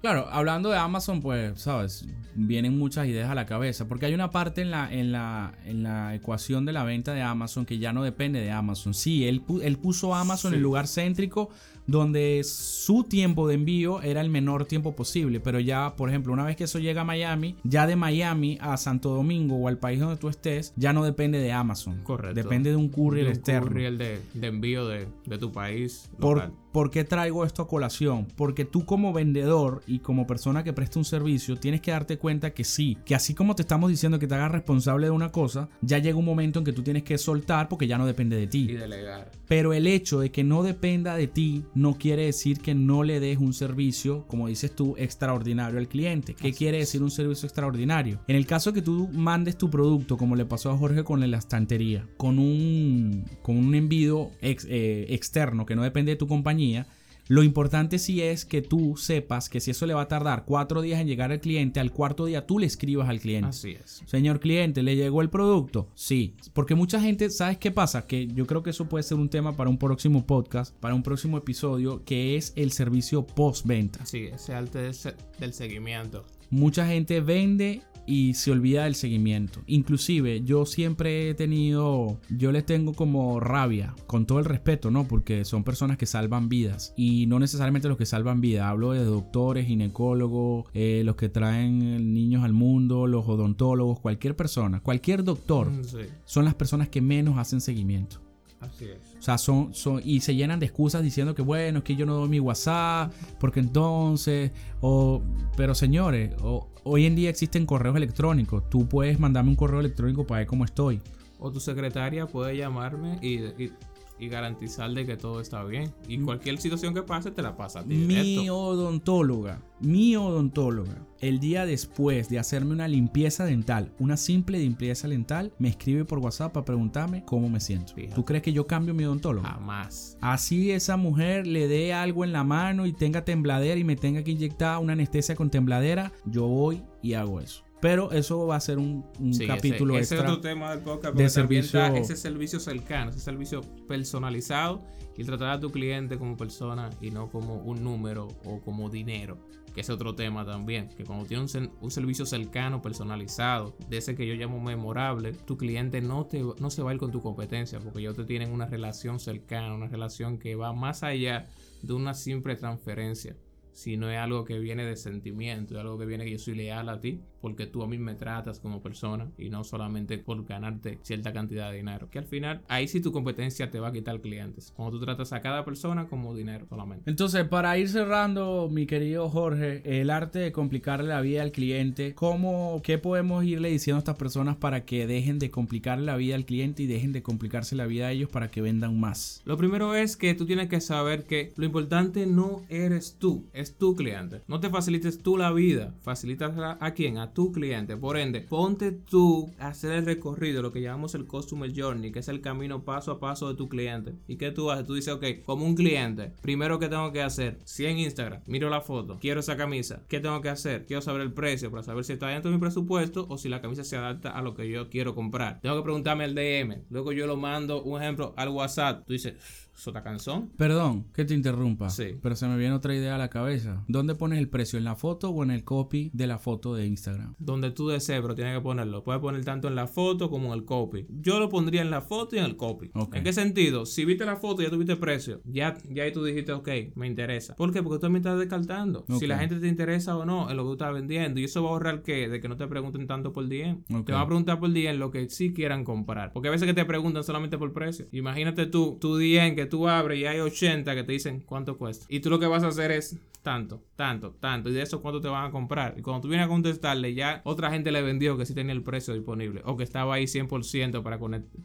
Claro, 0.00 0.28
hablando 0.30 0.70
de 0.70 0.78
Amazon, 0.78 1.20
pues, 1.20 1.60
sabes, 1.60 2.06
vienen 2.34 2.78
muchas 2.78 3.06
ideas 3.06 3.30
a 3.30 3.34
la 3.34 3.44
cabeza, 3.44 3.86
porque 3.86 4.06
hay 4.06 4.14
una 4.14 4.30
parte 4.30 4.62
en 4.62 4.70
la, 4.70 4.90
en 4.92 5.12
la, 5.12 5.52
en 5.66 5.82
la 5.82 6.14
ecuación 6.14 6.64
de 6.64 6.72
la 6.72 6.84
venta 6.84 7.12
de 7.12 7.22
Amazon 7.22 7.66
que 7.66 7.78
ya 7.78 7.92
no 7.92 8.02
depende 8.02 8.40
de 8.40 8.50
Amazon. 8.50 8.94
Sí, 8.94 9.26
él, 9.26 9.42
él 9.62 9.76
puso 9.78 10.14
Amazon 10.14 10.52
en 10.52 10.56
el 10.58 10.62
lugar 10.62 10.86
céntrico 10.86 11.50
donde 11.86 12.42
su 12.44 13.02
tiempo 13.02 13.48
de 13.48 13.54
envío 13.54 14.00
era 14.00 14.20
el 14.20 14.30
menor 14.30 14.64
tiempo 14.64 14.94
posible, 14.94 15.40
pero 15.40 15.58
ya, 15.58 15.94
por 15.96 16.08
ejemplo, 16.08 16.32
una 16.32 16.44
vez 16.44 16.54
que 16.54 16.64
eso 16.64 16.78
llega 16.78 17.00
a 17.00 17.04
Miami, 17.04 17.56
ya 17.64 17.86
de 17.88 17.96
Miami 17.96 18.58
a 18.60 18.76
Santo 18.76 19.10
Domingo 19.10 19.56
o 19.56 19.66
al 19.66 19.78
país 19.78 19.98
donde 19.98 20.16
tú 20.16 20.28
estés, 20.28 20.72
ya 20.76 20.92
no 20.92 21.04
depende 21.04 21.38
de 21.40 21.50
Amazon. 21.52 22.00
Correcto. 22.04 22.34
Depende 22.34 22.70
de 22.70 22.76
un 22.76 22.90
courier 22.90 23.24
De 23.24 23.30
un 23.32 23.36
externo. 23.36 23.66
courier 23.68 23.96
de, 23.96 24.20
de 24.34 24.46
envío 24.46 24.86
de, 24.86 25.08
de 25.26 25.38
tu 25.38 25.50
país. 25.50 26.08
¿Por, 26.20 26.36
local. 26.36 26.52
¿Por 26.69 26.69
qué 26.90 27.04
traigo 27.04 27.44
esto 27.44 27.62
a 27.62 27.68
colación? 27.68 28.26
Porque 28.36 28.64
tú 28.64 28.84
como 28.84 29.12
vendedor 29.12 29.82
y 29.86 29.98
como 29.98 30.26
persona 30.26 30.62
que 30.64 30.72
presta 30.72 30.98
un 30.98 31.04
servicio 31.04 31.56
tienes 31.56 31.80
que 31.80 31.90
darte 31.90 32.16
cuenta 32.18 32.50
que 32.52 32.64
sí, 32.64 32.96
que 33.04 33.14
así 33.14 33.34
como 33.34 33.54
te 33.56 33.62
estamos 33.62 33.90
diciendo 33.90 34.18
que 34.18 34.26
te 34.26 34.34
hagas 34.34 34.52
responsable 34.52 35.06
de 35.06 35.10
una 35.10 35.32
cosa, 35.32 35.68
ya 35.80 35.98
llega 35.98 36.16
un 36.18 36.24
momento 36.24 36.58
en 36.60 36.64
que 36.64 36.72
tú 36.72 36.82
tienes 36.82 37.02
que 37.02 37.18
soltar 37.18 37.68
porque 37.68 37.86
ya 37.86 37.98
no 37.98 38.06
depende 38.06 38.36
de 38.36 38.44
Y 38.44 38.46
ti. 38.46 38.66
delegar. 38.68 39.30
Pero 39.48 39.72
el 39.72 39.86
hecho 39.86 40.20
de 40.20 40.30
que 40.30 40.44
no 40.44 40.62
dependa 40.62 41.16
de 41.16 41.26
ti 41.26 41.64
no 41.74 41.94
quiere 41.98 42.26
decir 42.26 42.60
que 42.60 42.74
no 42.74 43.02
le 43.02 43.18
des 43.20 43.38
un 43.38 43.52
servicio, 43.52 44.24
como 44.28 44.46
dices 44.46 44.74
tú, 44.74 44.94
extraordinario 44.96 45.78
al 45.78 45.88
cliente. 45.88 46.34
¿Qué 46.34 46.48
Así 46.48 46.56
quiere 46.58 46.78
es. 46.78 46.86
decir 46.88 47.02
un 47.02 47.10
servicio 47.10 47.46
extraordinario? 47.46 48.20
En 48.28 48.36
el 48.36 48.46
caso 48.46 48.72
que 48.72 48.82
tú 48.82 49.08
mandes 49.12 49.58
tu 49.58 49.68
producto, 49.70 50.16
como 50.16 50.36
le 50.36 50.44
pasó 50.46 50.70
a 50.70 50.76
Jorge 50.76 51.02
con 51.04 51.20
la 51.28 51.36
estantería, 51.36 52.06
con 52.16 52.38
un, 52.38 53.24
con 53.42 53.56
un 53.56 53.74
envío 53.74 54.30
ex- 54.40 54.66
eh, 54.68 55.06
externo 55.10 55.66
que 55.66 55.74
no 55.74 55.82
depende 55.82 56.12
de 56.12 56.16
tu 56.16 56.26
compañía, 56.28 56.59
companhia. 56.60 56.86
Lo 57.30 57.44
importante 57.44 58.00
sí 58.00 58.20
es 58.22 58.44
que 58.44 58.60
tú 58.60 58.96
sepas 58.96 59.48
que 59.48 59.60
si 59.60 59.70
eso 59.70 59.86
le 59.86 59.94
va 59.94 60.02
a 60.02 60.08
tardar 60.08 60.44
cuatro 60.44 60.82
días 60.82 61.00
en 61.00 61.06
llegar 61.06 61.30
al 61.30 61.38
cliente, 61.40 61.78
al 61.78 61.92
cuarto 61.92 62.24
día 62.26 62.44
tú 62.44 62.58
le 62.58 62.66
escribas 62.66 63.08
al 63.08 63.20
cliente. 63.20 63.46
Así 63.50 63.70
es. 63.70 64.02
Señor 64.06 64.40
cliente, 64.40 64.82
¿le 64.82 64.96
llegó 64.96 65.22
el 65.22 65.30
producto? 65.30 65.88
Sí. 65.94 66.34
Porque 66.52 66.74
mucha 66.74 67.00
gente, 67.00 67.30
¿sabes 67.30 67.56
qué 67.58 67.70
pasa? 67.70 68.08
Que 68.08 68.26
yo 68.26 68.48
creo 68.48 68.64
que 68.64 68.70
eso 68.70 68.88
puede 68.88 69.04
ser 69.04 69.16
un 69.18 69.28
tema 69.28 69.56
para 69.56 69.70
un 69.70 69.78
próximo 69.78 70.26
podcast, 70.26 70.74
para 70.80 70.96
un 70.96 71.04
próximo 71.04 71.38
episodio, 71.38 72.02
que 72.04 72.34
es 72.36 72.52
el 72.56 72.72
servicio 72.72 73.24
postventa. 73.24 74.04
Sí, 74.06 74.24
ese 74.24 74.52
arte 74.52 74.80
del, 74.80 74.94
se- 74.94 75.14
del 75.38 75.52
seguimiento. 75.52 76.26
Mucha 76.50 76.84
gente 76.84 77.20
vende 77.20 77.82
y 78.06 78.34
se 78.34 78.50
olvida 78.50 78.84
del 78.84 78.96
seguimiento. 78.96 79.60
Inclusive 79.68 80.40
yo 80.42 80.66
siempre 80.66 81.30
he 81.30 81.34
tenido, 81.34 82.18
yo 82.28 82.50
les 82.50 82.66
tengo 82.66 82.92
como 82.92 83.38
rabia, 83.38 83.94
con 84.08 84.26
todo 84.26 84.40
el 84.40 84.46
respeto, 84.46 84.90
¿no? 84.90 85.06
Porque 85.06 85.44
son 85.44 85.62
personas 85.62 85.96
que 85.96 86.06
salvan 86.06 86.48
vidas 86.48 86.92
y 86.96 87.19
no 87.26 87.38
necesariamente 87.38 87.88
los 87.88 87.96
que 87.96 88.06
salvan 88.06 88.40
vidas. 88.40 88.64
Hablo 88.66 88.92
de 88.92 89.04
doctores, 89.04 89.66
ginecólogos, 89.66 90.66
eh, 90.74 91.02
los 91.04 91.16
que 91.16 91.28
traen 91.28 92.12
niños 92.14 92.44
al 92.44 92.52
mundo, 92.52 93.06
los 93.06 93.26
odontólogos, 93.28 94.00
cualquier 94.00 94.36
persona, 94.36 94.80
cualquier 94.80 95.24
doctor. 95.24 95.70
Mm, 95.70 95.84
Sí, 95.84 95.98
Son 96.24 96.44
las 96.44 96.54
personas 96.54 96.88
que 96.88 97.00
menos 97.00 97.38
hacen 97.38 97.60
seguimiento. 97.60 98.20
así 98.60 98.84
es. 98.86 98.98
O 99.18 99.22
sea, 99.22 99.36
son, 99.38 99.74
son, 99.74 100.00
y 100.04 100.20
se 100.20 100.34
llenan 100.34 100.60
de 100.60 100.66
excusas 100.66 101.02
diciendo 101.02 101.34
que 101.34 101.42
bueno, 101.42 101.78
es 101.78 101.84
que 101.84 101.96
yo 101.96 102.04
no 102.06 102.14
doy 102.14 102.28
mi 102.28 102.40
WhatsApp, 102.40 103.12
porque 103.38 103.60
entonces, 103.60 104.50
o, 104.80 105.22
pero 105.56 105.74
señores, 105.74 106.32
o- 106.42 106.68
hoy 106.84 107.04
en 107.06 107.14
día 107.16 107.28
existen 107.30 107.66
correos 107.66 107.96
electrónicos, 107.96 108.68
tú 108.70 108.86
puedes 108.88 109.18
mandarme 109.20 109.50
un 109.50 109.56
correo 109.56 109.80
electrónico 109.80 110.26
para 110.26 110.38
ver 110.40 110.46
cómo 110.46 110.64
estoy. 110.64 111.00
O 111.38 111.50
tu 111.50 111.58
secretaria 111.60 112.26
puede 112.26 112.56
llamarme 112.56 113.18
y, 113.22 113.36
y, 113.62 113.72
y 114.20 114.28
garantizar 114.28 114.90
de 114.92 115.06
que 115.06 115.16
todo 115.16 115.40
está 115.40 115.64
bien. 115.64 115.92
Y 116.06 116.18
cualquier 116.18 116.58
situación 116.58 116.94
que 116.94 117.02
pase 117.02 117.30
te 117.30 117.42
la 117.42 117.56
pasa 117.56 117.80
a 117.80 117.82
ti 117.84 117.94
Mi 117.94 118.14
directo. 118.14 118.56
odontóloga, 118.56 119.62
mi 119.80 120.14
odontóloga, 120.14 121.06
el 121.20 121.40
día 121.40 121.64
después 121.66 122.28
de 122.28 122.38
hacerme 122.38 122.72
una 122.72 122.86
limpieza 122.86 123.44
dental, 123.44 123.92
una 123.98 124.16
simple 124.16 124.58
limpieza 124.58 125.08
dental, 125.08 125.52
me 125.58 125.68
escribe 125.68 126.04
por 126.04 126.18
WhatsApp 126.18 126.52
para 126.52 126.64
preguntarme 126.66 127.24
cómo 127.24 127.48
me 127.48 127.60
siento. 127.60 127.94
Fíjate. 127.94 128.14
¿Tú 128.14 128.24
crees 128.24 128.42
que 128.42 128.52
yo 128.52 128.66
cambio 128.66 128.94
mi 128.94 129.04
odontólogo? 129.04 129.46
Jamás. 129.46 130.18
Así 130.20 130.70
esa 130.70 130.96
mujer 130.96 131.46
le 131.46 131.66
dé 131.66 131.94
algo 131.94 132.24
en 132.24 132.32
la 132.32 132.44
mano 132.44 132.86
y 132.86 132.92
tenga 132.92 133.24
tembladera 133.24 133.80
y 133.80 133.84
me 133.84 133.96
tenga 133.96 134.22
que 134.22 134.32
inyectar 134.32 134.78
una 134.78 134.92
anestesia 134.92 135.34
con 135.34 135.50
tembladera, 135.50 136.12
yo 136.26 136.46
voy 136.46 136.82
y 137.02 137.14
hago 137.14 137.40
eso. 137.40 137.64
Pero 137.80 138.12
eso 138.12 138.46
va 138.46 138.56
a 138.56 138.60
ser 138.60 138.78
un, 138.78 139.06
un 139.18 139.32
Sí, 139.32 139.46
capítulo 139.46 139.94
ese, 139.94 140.02
ese 140.02 140.14
extra. 140.16 140.28
es 140.30 140.36
otro 140.36 140.40
tema 140.50 140.70
del 140.74 140.80
podcast. 140.84 141.16
de 141.16 141.28
servicio- 141.30 141.86
ese 141.96 142.16
servicio 142.16 142.60
cercano, 142.60 143.10
ese 143.10 143.20
servicio 143.20 143.62
personalizado 143.88 144.82
y 145.16 145.24
tratar 145.24 145.50
a 145.50 145.60
tu 145.60 145.70
cliente 145.70 146.18
como 146.18 146.36
persona 146.36 146.90
y 147.00 147.10
no 147.10 147.30
como 147.30 147.54
un 147.56 147.82
número 147.82 148.28
o 148.44 148.60
como 148.60 148.90
dinero. 148.90 149.38
Que 149.74 149.82
es 149.82 149.90
otro 149.90 150.14
tema 150.16 150.44
también. 150.44 150.88
Que 150.96 151.04
cuando 151.04 151.26
tienes 151.26 151.54
un 151.80 151.90
servicio 151.92 152.26
cercano, 152.26 152.82
personalizado, 152.82 153.76
de 153.88 153.98
ese 153.98 154.16
que 154.16 154.26
yo 154.26 154.34
llamo 154.34 154.58
memorable, 154.60 155.32
tu 155.32 155.56
cliente 155.56 156.00
no, 156.00 156.26
te, 156.26 156.42
no 156.42 156.70
se 156.70 156.82
va 156.82 156.90
a 156.90 156.94
ir 156.94 156.98
con 157.00 157.12
tu 157.12 157.22
competencia 157.22 157.78
porque 157.78 158.00
ellos 158.00 158.16
te 158.16 158.24
tienen 158.24 158.50
una 158.52 158.66
relación 158.66 159.20
cercana, 159.20 159.72
una 159.74 159.86
relación 159.86 160.38
que 160.38 160.56
va 160.56 160.72
más 160.72 161.02
allá 161.04 161.46
de 161.82 161.92
una 161.92 162.14
simple 162.14 162.56
transferencia. 162.56 163.36
Si 163.72 163.96
no 163.96 164.10
es 164.10 164.18
algo 164.18 164.44
que 164.44 164.58
viene 164.58 164.84
de 164.84 164.96
sentimiento, 164.96 165.74
es 165.74 165.80
algo 165.80 165.98
que 165.98 166.06
viene 166.06 166.24
que 166.24 166.32
yo 166.32 166.38
soy 166.38 166.54
leal 166.54 166.88
a 166.88 167.00
ti, 167.00 167.20
porque 167.40 167.66
tú 167.66 167.82
a 167.82 167.88
mí 167.88 167.98
me 167.98 168.14
tratas 168.14 168.60
como 168.60 168.82
persona 168.82 169.30
y 169.38 169.48
no 169.48 169.64
solamente 169.64 170.18
por 170.18 170.44
ganarte 170.44 170.98
cierta 171.02 171.32
cantidad 171.32 171.70
de 171.70 171.78
dinero. 171.78 172.08
Que 172.10 172.18
al 172.18 172.26
final, 172.26 172.62
ahí 172.68 172.88
sí 172.88 173.00
tu 173.00 173.12
competencia 173.12 173.70
te 173.70 173.80
va 173.80 173.88
a 173.88 173.92
quitar 173.92 174.20
clientes. 174.20 174.72
Cuando 174.76 174.98
tú 174.98 175.04
tratas 175.04 175.32
a 175.32 175.40
cada 175.40 175.64
persona 175.64 176.06
como 176.06 176.34
dinero 176.34 176.66
solamente. 176.68 177.08
Entonces, 177.08 177.46
para 177.48 177.76
ir 177.78 177.88
cerrando, 177.88 178.68
mi 178.70 178.86
querido 178.86 179.28
Jorge, 179.28 179.82
el 180.00 180.10
arte 180.10 180.38
de 180.38 180.52
complicarle 180.52 181.08
la 181.08 181.20
vida 181.20 181.42
al 181.42 181.52
cliente, 181.52 182.14
¿cómo, 182.14 182.80
¿qué 182.82 182.98
podemos 182.98 183.44
irle 183.44 183.70
diciendo 183.70 183.96
a 183.96 184.00
estas 184.00 184.16
personas 184.16 184.56
para 184.56 184.84
que 184.84 185.06
dejen 185.06 185.38
de 185.38 185.50
complicarle 185.50 186.06
la 186.06 186.16
vida 186.16 186.34
al 186.34 186.44
cliente 186.44 186.82
y 186.82 186.86
dejen 186.86 187.12
de 187.12 187.22
complicarse 187.22 187.76
la 187.76 187.86
vida 187.86 188.08
a 188.08 188.12
ellos 188.12 188.30
para 188.30 188.50
que 188.50 188.60
vendan 188.60 188.98
más? 188.98 189.42
Lo 189.44 189.56
primero 189.56 189.94
es 189.94 190.16
que 190.16 190.34
tú 190.34 190.46
tienes 190.46 190.68
que 190.68 190.80
saber 190.80 191.24
que 191.24 191.52
lo 191.56 191.64
importante 191.64 192.26
no 192.26 192.62
eres 192.68 193.16
tú, 193.18 193.46
es 193.60 193.76
tu 193.76 193.94
cliente. 193.94 194.42
No 194.48 194.60
te 194.60 194.70
facilites 194.70 195.22
tú 195.22 195.36
la 195.36 195.52
vida, 195.52 195.94
facilitas 196.02 196.56
a, 196.58 196.78
a 196.84 196.94
quién, 196.94 197.18
a 197.18 197.32
tu 197.32 197.52
cliente. 197.52 197.96
Por 197.96 198.16
ende, 198.16 198.40
ponte 198.40 198.92
tú 198.92 199.52
a 199.58 199.68
hacer 199.68 199.92
el 199.92 200.06
recorrido, 200.06 200.62
lo 200.62 200.72
que 200.72 200.80
llamamos 200.80 201.14
el 201.14 201.26
Customer 201.26 201.72
Journey, 201.74 202.12
que 202.12 202.20
es 202.20 202.28
el 202.28 202.40
camino 202.40 202.84
paso 202.84 203.12
a 203.12 203.20
paso 203.20 203.48
de 203.48 203.54
tu 203.54 203.68
cliente. 203.68 204.14
¿Y 204.26 204.36
qué 204.36 204.50
tú 204.50 204.70
haces? 204.70 204.86
Tú 204.86 204.94
dices, 204.94 205.14
ok, 205.14 205.24
como 205.44 205.64
un 205.64 205.74
cliente, 205.74 206.32
primero 206.42 206.78
que 206.78 206.88
tengo 206.88 207.12
que 207.12 207.22
hacer, 207.22 207.58
si 207.64 207.86
en 207.86 207.98
Instagram 207.98 208.42
miro 208.46 208.70
la 208.70 208.80
foto, 208.80 209.18
quiero 209.20 209.40
esa 209.40 209.56
camisa, 209.56 210.02
¿qué 210.08 210.20
tengo 210.20 210.40
que 210.40 210.48
hacer? 210.48 210.86
Quiero 210.86 211.02
saber 211.02 211.22
el 211.22 211.32
precio 211.32 211.70
para 211.70 211.82
saber 211.82 212.04
si 212.04 212.12
está 212.12 212.28
dentro 212.28 212.50
de 212.50 212.56
mi 212.56 212.60
presupuesto 212.60 213.26
o 213.28 213.38
si 213.38 213.48
la 213.48 213.60
camisa 213.60 213.84
se 213.84 213.96
adapta 213.96 214.30
a 214.30 214.42
lo 214.42 214.54
que 214.54 214.68
yo 214.68 214.88
quiero 214.88 215.14
comprar. 215.14 215.60
Tengo 215.60 215.76
que 215.76 215.82
preguntarme 215.82 216.24
el 216.24 216.34
DM, 216.34 216.82
luego 216.90 217.12
yo 217.12 217.26
lo 217.26 217.36
mando, 217.36 217.82
un 217.82 218.00
ejemplo, 218.00 218.34
al 218.36 218.48
WhatsApp. 218.48 219.06
Tú 219.06 219.12
dices, 219.12 219.34
¿sota 219.74 220.02
canción? 220.02 220.50
Perdón 220.56 221.06
que 221.14 221.24
te 221.24 221.34
interrumpa, 221.34 221.88
Sí. 221.90 222.16
pero 222.22 222.36
se 222.36 222.46
me 222.46 222.56
viene 222.58 222.74
otra 222.74 222.94
idea 222.94 223.14
a 223.14 223.18
la 223.18 223.28
cabeza. 223.30 223.84
¿Dónde 223.88 224.14
pones 224.14 224.38
el 224.38 224.48
precio? 224.48 224.78
¿En 224.78 224.84
la 224.84 224.94
foto 224.96 225.30
o 225.30 225.42
en 225.42 225.50
el 225.50 225.64
copy 225.64 226.10
de 226.12 226.26
la 226.26 226.38
foto 226.38 226.74
de 226.74 226.86
Instagram? 226.86 227.34
Donde 227.38 227.70
tú 227.70 227.88
desees, 227.88 228.20
pero 228.20 228.34
tienes 228.34 228.54
que 228.56 228.60
ponerlo. 228.60 229.02
Puedes 229.04 229.20
poner 229.20 229.44
tanto 229.44 229.68
en 229.68 229.74
la 229.74 229.86
foto 229.86 230.28
como 230.30 230.48
en 230.52 230.60
el 230.60 230.64
copy. 230.64 231.06
Yo 231.08 231.38
lo 231.40 231.48
pondría 231.48 231.82
en 231.82 231.90
la 231.90 232.00
foto 232.02 232.36
y 232.36 232.38
en 232.40 232.44
el 232.44 232.56
copy. 232.56 232.90
¿En 233.12 233.24
qué 233.24 233.32
sentido? 233.32 233.86
Si 233.86 234.04
viste 234.04 234.24
la 234.24 234.36
foto 234.36 234.60
y 234.62 234.66
ya 234.66 234.70
tuviste 234.70 234.96
precio, 234.96 235.40
ya, 235.44 235.76
ya 235.88 236.02
ahí 236.04 236.12
tú 236.12 236.22
dijiste, 236.24 236.52
ok, 236.52 236.68
me 236.94 237.06
interesa. 237.06 237.56
¿Por 237.56 237.72
qué? 237.72 237.82
Porque 237.82 237.96
tú 237.96 238.02
también 238.02 238.20
estás 238.24 238.38
descartando. 238.38 239.04
Si 239.18 239.26
la 239.26 239.38
gente 239.38 239.56
te 239.60 239.68
interesa 239.68 240.16
o 240.16 240.24
no 240.26 240.50
en 240.50 240.56
lo 240.56 240.64
que 240.64 240.68
tú 240.68 240.72
estás 240.72 240.92
vendiendo. 240.92 241.40
Y 241.40 241.44
eso 241.44 241.62
va 241.62 241.70
a 241.70 241.72
ahorrar 241.72 242.02
que 242.02 242.28
de 242.28 242.40
que 242.40 242.48
no 242.48 242.56
te 242.56 242.66
pregunten 242.66 243.06
tanto 243.06 243.32
por 243.32 243.48
DM. 243.48 243.82
Ok. 243.94 244.06
Te 244.06 244.12
van 244.12 244.22
a 244.22 244.26
preguntar 244.26 244.58
por 244.60 244.70
DM 244.72 244.98
lo 244.98 245.10
que 245.10 245.28
sí 245.30 245.52
quieran 245.52 245.84
comprar. 245.84 246.32
Porque 246.32 246.48
a 246.48 246.50
veces 246.50 246.66
que 246.66 246.74
te 246.74 246.84
preguntan 246.84 247.24
solamente 247.24 247.56
por 247.58 247.72
precio. 247.72 248.06
Imagínate 248.12 248.66
tú, 248.66 248.98
tu 249.00 249.16
DM 249.16 249.54
que 249.60 249.66
tú 249.66 249.86
abres 249.88 250.18
y 250.18 250.24
hay 250.24 250.40
80 250.40 250.94
que 250.94 251.04
te 251.04 251.12
dicen 251.12 251.42
cuánto 251.44 251.76
cuesta. 251.76 252.06
Y 252.08 252.20
tú 252.20 252.30
lo 252.30 252.38
que 252.38 252.46
vas 252.46 252.62
a 252.62 252.68
hacer 252.68 252.90
es 252.92 253.18
tanto, 253.42 253.82
tanto, 253.96 254.34
tanto. 254.40 254.68
Y 254.68 254.72
de 254.72 254.82
eso 254.82 255.00
cuánto 255.00 255.20
te 255.20 255.28
van 255.28 255.46
a 255.46 255.50
comprar. 255.50 255.94
Y 255.96 256.02
cuando 256.02 256.22
tú 256.22 256.28
vienes 256.28 256.46
a 256.46 256.48
contestarle, 256.48 257.14
ya 257.14 257.40
otra 257.44 257.70
gente 257.70 257.90
le 257.90 258.02
vendió 258.02 258.36
que 258.36 258.46
sí 258.46 258.54
tenía 258.54 258.72
el 258.72 258.82
precio 258.82 259.14
disponible. 259.14 259.62
O 259.64 259.76
que 259.76 259.84
estaba 259.84 260.14
ahí 260.14 260.24
100% 260.24 261.02
para, 261.02 261.18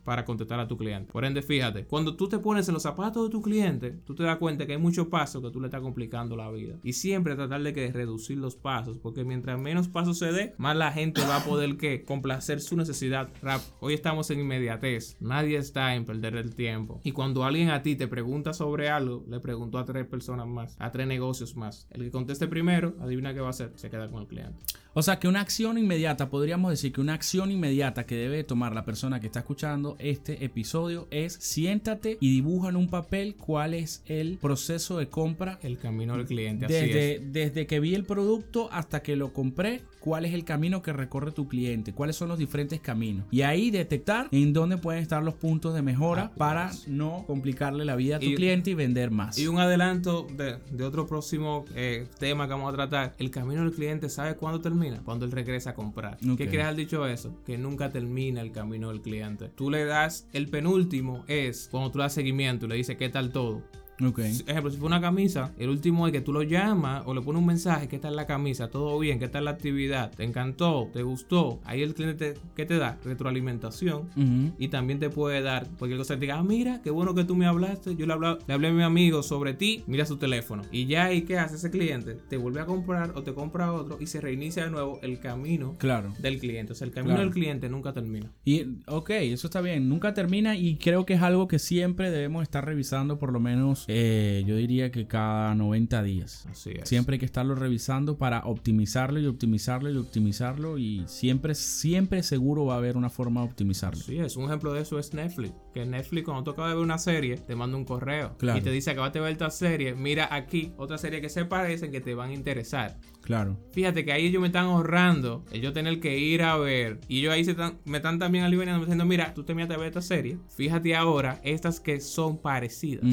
para 0.04 0.26
contestar 0.26 0.60
a 0.60 0.68
tu 0.68 0.78
cliente. 0.78 1.12
Por 1.12 1.26
ende, 1.26 1.42
fíjate, 1.42 1.86
cuando 1.86 2.16
tú 2.16 2.30
te 2.30 2.40
pones 2.40 2.68
en 2.68 2.74
los 2.74 2.84
zapatos 2.84 3.26
de 3.26 3.30
tu 3.30 3.42
cliente, 3.42 3.92
tú 4.06 4.16
te 4.16 4.24
das 4.24 4.38
cuenta 4.38 4.66
que 4.66 4.74
hay 4.74 4.80
muchos 4.80 5.08
pasos 5.08 5.42
que 5.42 5.52
tú 5.52 5.60
le 5.60 5.68
estás 5.68 5.82
complicando 5.82 6.36
la 6.36 6.50
vida. 6.52 6.76
Y 6.84 6.94
siempre 6.94 7.36
tratar 7.36 7.62
de 7.62 7.74
que 7.74 7.92
reducir 7.92 8.38
los 8.38 8.56
pasos. 8.56 8.98
Porque 8.98 9.24
mientras 9.24 9.60
menos 9.60 9.88
pasos 9.88 10.18
se 10.18 10.32
dé, 10.32 10.54
más 10.58 10.76
la 10.76 10.92
gente 10.92 11.22
va 11.22 11.38
a 11.38 11.44
poder 11.44 11.78
que 11.78 12.04
complacer 12.04 12.62
su 12.62 12.78
necesidad 12.78 13.30
rap. 13.42 13.62
Hoy 13.80 13.94
estamos 13.94 14.30
en 14.32 14.40
inmediatez. 14.40 15.18
Nadie 15.20 15.58
está 15.58 15.96
en 15.96 16.06
perder 16.06 16.36
el 16.36 16.56
tiempo. 16.56 17.02
Y 17.04 17.12
cuando 17.12 17.44
alguien 17.44 17.70
a 17.70 17.84
ti 17.86 17.96
te 17.96 18.08
pregunta 18.08 18.52
sobre 18.52 18.90
algo, 18.90 19.24
le 19.28 19.40
preguntó 19.40 19.78
a 19.78 19.86
tres 19.86 20.08
personas 20.08 20.48
más, 20.48 20.76
a 20.80 20.90
tres 20.90 21.06
negocios 21.06 21.56
más. 21.56 21.88
El 21.92 22.02
que 22.02 22.10
conteste 22.10 22.48
primero, 22.48 22.96
adivina 23.00 23.32
qué 23.32 23.42
va 23.42 23.48
a 23.48 23.50
hacer, 23.52 23.74
se 23.76 23.92
queda 23.92 24.10
con 24.10 24.22
el 24.22 24.28
cliente. 24.28 24.60
O 24.98 25.02
sea 25.02 25.20
que 25.20 25.28
una 25.28 25.42
acción 25.42 25.78
inmediata, 25.78 26.30
podríamos 26.30 26.72
decir 26.72 26.94
que 26.94 27.02
una 27.02 27.14
acción 27.14 27.52
inmediata 27.52 28.06
que 28.06 28.16
debe 28.16 28.46
tomar 28.46 28.74
la 28.74 28.86
persona 28.86 29.20
que 29.20 29.26
está 29.28 29.40
escuchando 29.40 29.98
este 30.00 30.46
episodio 30.46 31.10
es 31.12 31.34
siéntate 31.34 32.18
y 32.22 32.30
dibuja 32.32 32.70
en 32.70 32.78
un 32.78 32.88
papel 32.88 33.36
cuál 33.36 33.74
es 33.74 34.04
el 34.06 34.38
proceso 34.38 34.98
de 34.98 35.10
compra 35.10 35.60
El 35.62 35.78
camino 35.80 36.16
del 36.16 36.26
cliente, 36.26 36.66
así 36.68 36.74
desde, 36.74 37.16
es. 37.16 37.34
desde 37.34 37.68
que 37.68 37.82
vi 37.82 37.94
el 37.94 38.06
producto 38.06 38.70
hasta 38.72 39.02
que 39.04 39.18
lo 39.18 39.34
compré, 39.34 39.82
cuál 40.00 40.24
es 40.24 40.34
el 40.34 40.46
camino 40.46 40.82
que 40.82 40.94
recorre 40.94 41.34
tu 41.34 41.50
cliente, 41.50 41.92
cuáles 41.92 42.16
son 42.16 42.30
los 42.30 42.38
diferentes 42.40 42.80
caminos. 42.80 43.26
Y 43.32 43.42
ahí 43.42 43.72
detectar 43.72 44.30
en 44.32 44.54
dónde 44.54 44.78
pueden 44.78 45.02
estar 45.02 45.22
los 45.24 45.34
puntos 45.34 45.74
de 45.74 45.82
mejora 45.82 46.06
Ah, 46.16 46.32
para 46.38 46.72
no 46.88 47.26
complicarle 47.28 47.84
la 47.84 47.98
vida 47.98 48.16
a 48.16 48.20
tu 48.20 48.28
Y- 48.28 48.36
cliente 48.36 48.70
y 48.70 48.76
vender 48.76 49.12
más. 49.12 49.38
Y 49.38 49.48
un 49.48 49.60
adelanto 49.60 50.26
de, 50.38 50.56
de 50.72 50.84
otro 50.86 51.06
próximo 51.06 51.66
eh, 51.76 52.08
tema 52.18 52.46
que 52.48 52.54
vamos 52.54 52.72
a 52.72 52.76
tratar. 52.78 53.14
El 53.18 53.30
camino 53.30 53.62
del 53.64 53.74
cliente, 53.74 54.08
¿sabe 54.08 54.36
cuándo 54.38 54.62
termina? 54.62 54.85
Cuando 55.04 55.26
él 55.26 55.32
regresa 55.32 55.72
a 55.72 55.74
comprar. 55.74 56.18
¿Qué 56.18 56.48
quiere 56.48 56.64
haber 56.64 56.76
dicho 56.76 57.06
eso? 57.08 57.42
Que 57.46 57.58
nunca 57.58 57.92
termina 57.92 58.42
el 58.42 58.52
camino 58.52 58.90
del 58.90 59.02
cliente. 59.02 59.50
Tú 59.50 59.70
le 59.70 59.86
das, 59.86 60.28
el 60.34 60.50
penúltimo 60.50 61.24
es 61.28 61.68
cuando 61.72 61.92
tú 61.92 61.98
le 62.00 62.04
das 62.04 62.14
seguimiento 62.14 62.66
y 62.66 62.70
le 62.70 62.76
dices 62.76 62.98
qué 62.98 63.10
tal 63.10 63.32
todo. 63.32 63.64
Ok. 64.04 64.20
Si- 64.24 64.44
Ejemplo, 64.48 64.72
si 64.72 64.78
fue 64.78 64.88
una 64.88 65.00
camisa, 65.02 65.54
el 65.58 65.70
último 65.70 66.06
es 66.08 66.12
que 66.14 66.22
tú 66.22 66.34
lo 66.34 66.44
llamas 66.44 67.04
o 67.06 67.14
le 67.14 67.22
pones 67.22 67.40
un 67.40 67.46
mensaje, 67.46 67.88
¿qué 67.88 67.98
tal 68.00 68.16
la 68.16 68.26
camisa? 68.26 68.70
¿Todo 68.70 68.98
bien? 69.00 69.20
¿Qué 69.20 69.28
tal 69.28 69.46
la 69.46 69.52
actividad? 69.52 70.12
¿Te 70.12 70.24
encantó? 70.24 70.90
¿Te 70.94 71.02
gustó? 71.04 71.60
Ahí 71.64 71.82
el 71.82 71.94
cliente, 71.94 72.34
te- 72.34 72.40
¿qué 72.56 72.66
te 72.66 72.78
da? 72.78 72.98
Retroalimentación. 73.06 74.10
Y 74.58 74.68
también 74.70 75.00
te 75.00 75.10
puede 75.10 75.42
dar 75.42 75.68
cualquier 75.78 75.98
cosa. 76.00 76.16
Te 76.16 76.22
diga, 76.22 76.38
ah, 76.40 76.44
mira, 76.44 76.82
qué 76.84 76.90
bueno 76.90 77.14
que 77.16 77.24
tú 77.24 77.36
me 77.36 77.46
hablaste. 77.46 77.96
Yo 77.96 78.06
le, 78.06 78.14
habla- 78.14 78.38
le 78.48 78.54
hablé 78.54 78.68
a 78.70 78.72
mi 78.74 78.84
amigo 78.84 79.24
sobre 79.24 79.54
ti. 79.54 79.84
Mira 79.88 80.06
su 80.06 80.18
teléfono. 80.18 80.64
Y 80.72 80.86
ya 80.86 81.06
ahí, 81.06 81.22
¿qué 81.24 81.38
hace 81.38 81.56
ese 81.56 81.70
cliente? 81.72 82.16
Te 82.30 82.38
vuelve 82.38 82.62
a 82.62 82.66
comprar 82.66 83.12
o 83.16 83.24
te 83.24 83.34
compra 83.34 83.72
otro 83.74 83.98
y 84.00 84.08
se 84.08 84.22
reinicia 84.22 84.66
de 84.66 84.72
nuevo 84.72 85.00
el 85.02 85.20
camino 85.20 85.74
Claro. 85.78 86.14
del 86.20 86.40
cliente. 86.40 86.74
O 86.74 86.76
sea, 86.76 86.86
el 86.88 86.94
camino 86.94 87.16
Claro. 87.16 87.26
del 87.30 87.34
cliente 87.34 87.70
nunca 87.70 87.94
termina. 87.94 88.32
Y 88.44 88.66
ok, 88.88 89.10
eso 89.12 89.48
está 89.48 89.62
bien, 89.62 89.90
nunca 89.90 90.14
termina 90.14 90.56
y 90.56 90.78
creo 90.78 91.06
que 91.06 91.14
es 91.14 91.22
algo 91.22 91.48
que 91.48 91.60
siempre 91.60 92.12
debemos 92.12 92.44
estar 92.44 92.66
revisando 92.66 93.18
por 93.20 93.32
lo 93.32 93.40
menos, 93.40 93.85
eh, 93.88 94.44
yo 94.46 94.56
diría 94.56 94.92
que 94.92 95.08
cada 95.08 95.54
90 95.56 96.04
días. 96.04 96.46
Así 96.50 96.72
es. 96.72 96.88
Siempre 96.88 97.16
hay 97.16 97.20
que 97.20 97.26
estarlo 97.26 97.56
revisando 97.56 98.18
para 98.18 98.46
optimizarlo 98.46 99.20
y 99.20 99.28
optimizarlo 99.28 99.92
y 99.92 99.98
optimizarlo 99.98 100.78
y 100.78 101.04
siempre, 101.08 101.56
siempre 101.56 102.24
seguro 102.24 102.66
va 102.66 102.76
a 102.76 102.78
haber 102.78 102.98
una 102.98 103.10
forma 103.10 103.42
de 103.42 103.48
optimizarlo. 103.48 104.02
Sí, 104.02 104.18
es 104.18 104.38
un 104.38 104.46
ejemplo 104.46 104.74
de 104.74 104.82
eso 104.82 105.00
es 105.00 105.14
Netflix. 105.14 105.54
Que 105.74 105.86
Netflix 105.86 106.26
cuando 106.26 106.44
tú 106.44 106.52
acabas 106.52 106.72
de 106.72 106.76
ver 106.76 106.84
una 106.84 106.98
serie, 106.98 107.38
te 107.38 107.56
manda 107.56 107.78
un 107.78 107.86
correo. 107.86 108.36
Claro. 108.38 108.60
Y 108.60 108.62
te 108.62 108.72
dice, 108.72 108.92
acabaste 108.92 109.20
de 109.20 109.24
ver 109.24 109.34
esta 109.34 109.50
serie, 109.50 109.96
mira 109.96 110.30
aquí 110.32 110.72
otra 110.78 110.98
serie 110.98 111.22
que 111.22 111.30
se 111.30 111.46
parecen 111.46 111.92
que 111.92 112.02
te 112.02 112.16
van 112.16 112.32
a 112.32 112.34
interesar. 112.34 112.98
Claro. 113.22 113.58
Fíjate 113.72 114.06
que 114.06 114.12
ahí 114.12 114.28
ellos 114.28 114.40
me 114.40 114.48
están 114.48 114.66
ahorrando 114.66 115.44
ellos 115.52 115.74
tener 115.74 116.00
que 116.00 116.18
ir 116.18 116.44
a 116.44 116.58
ver. 116.58 117.00
Y 117.08 117.20
ellos 117.20 117.34
ahí 117.34 117.44
se 117.44 117.56
me 117.86 117.98
están 117.98 118.20
también 118.20 118.44
aliviando 118.44 118.80
diciendo, 118.80 119.06
mira, 119.06 119.34
tú 119.34 119.44
terminaste 119.44 119.74
de 119.74 119.80
ver 119.80 119.88
esta 119.88 120.02
serie. 120.02 120.38
Fíjate 120.56 120.96
ahora 120.96 121.40
estas 121.44 121.80
que 121.80 122.00
son 122.00 122.38
parecidas. 122.38 123.06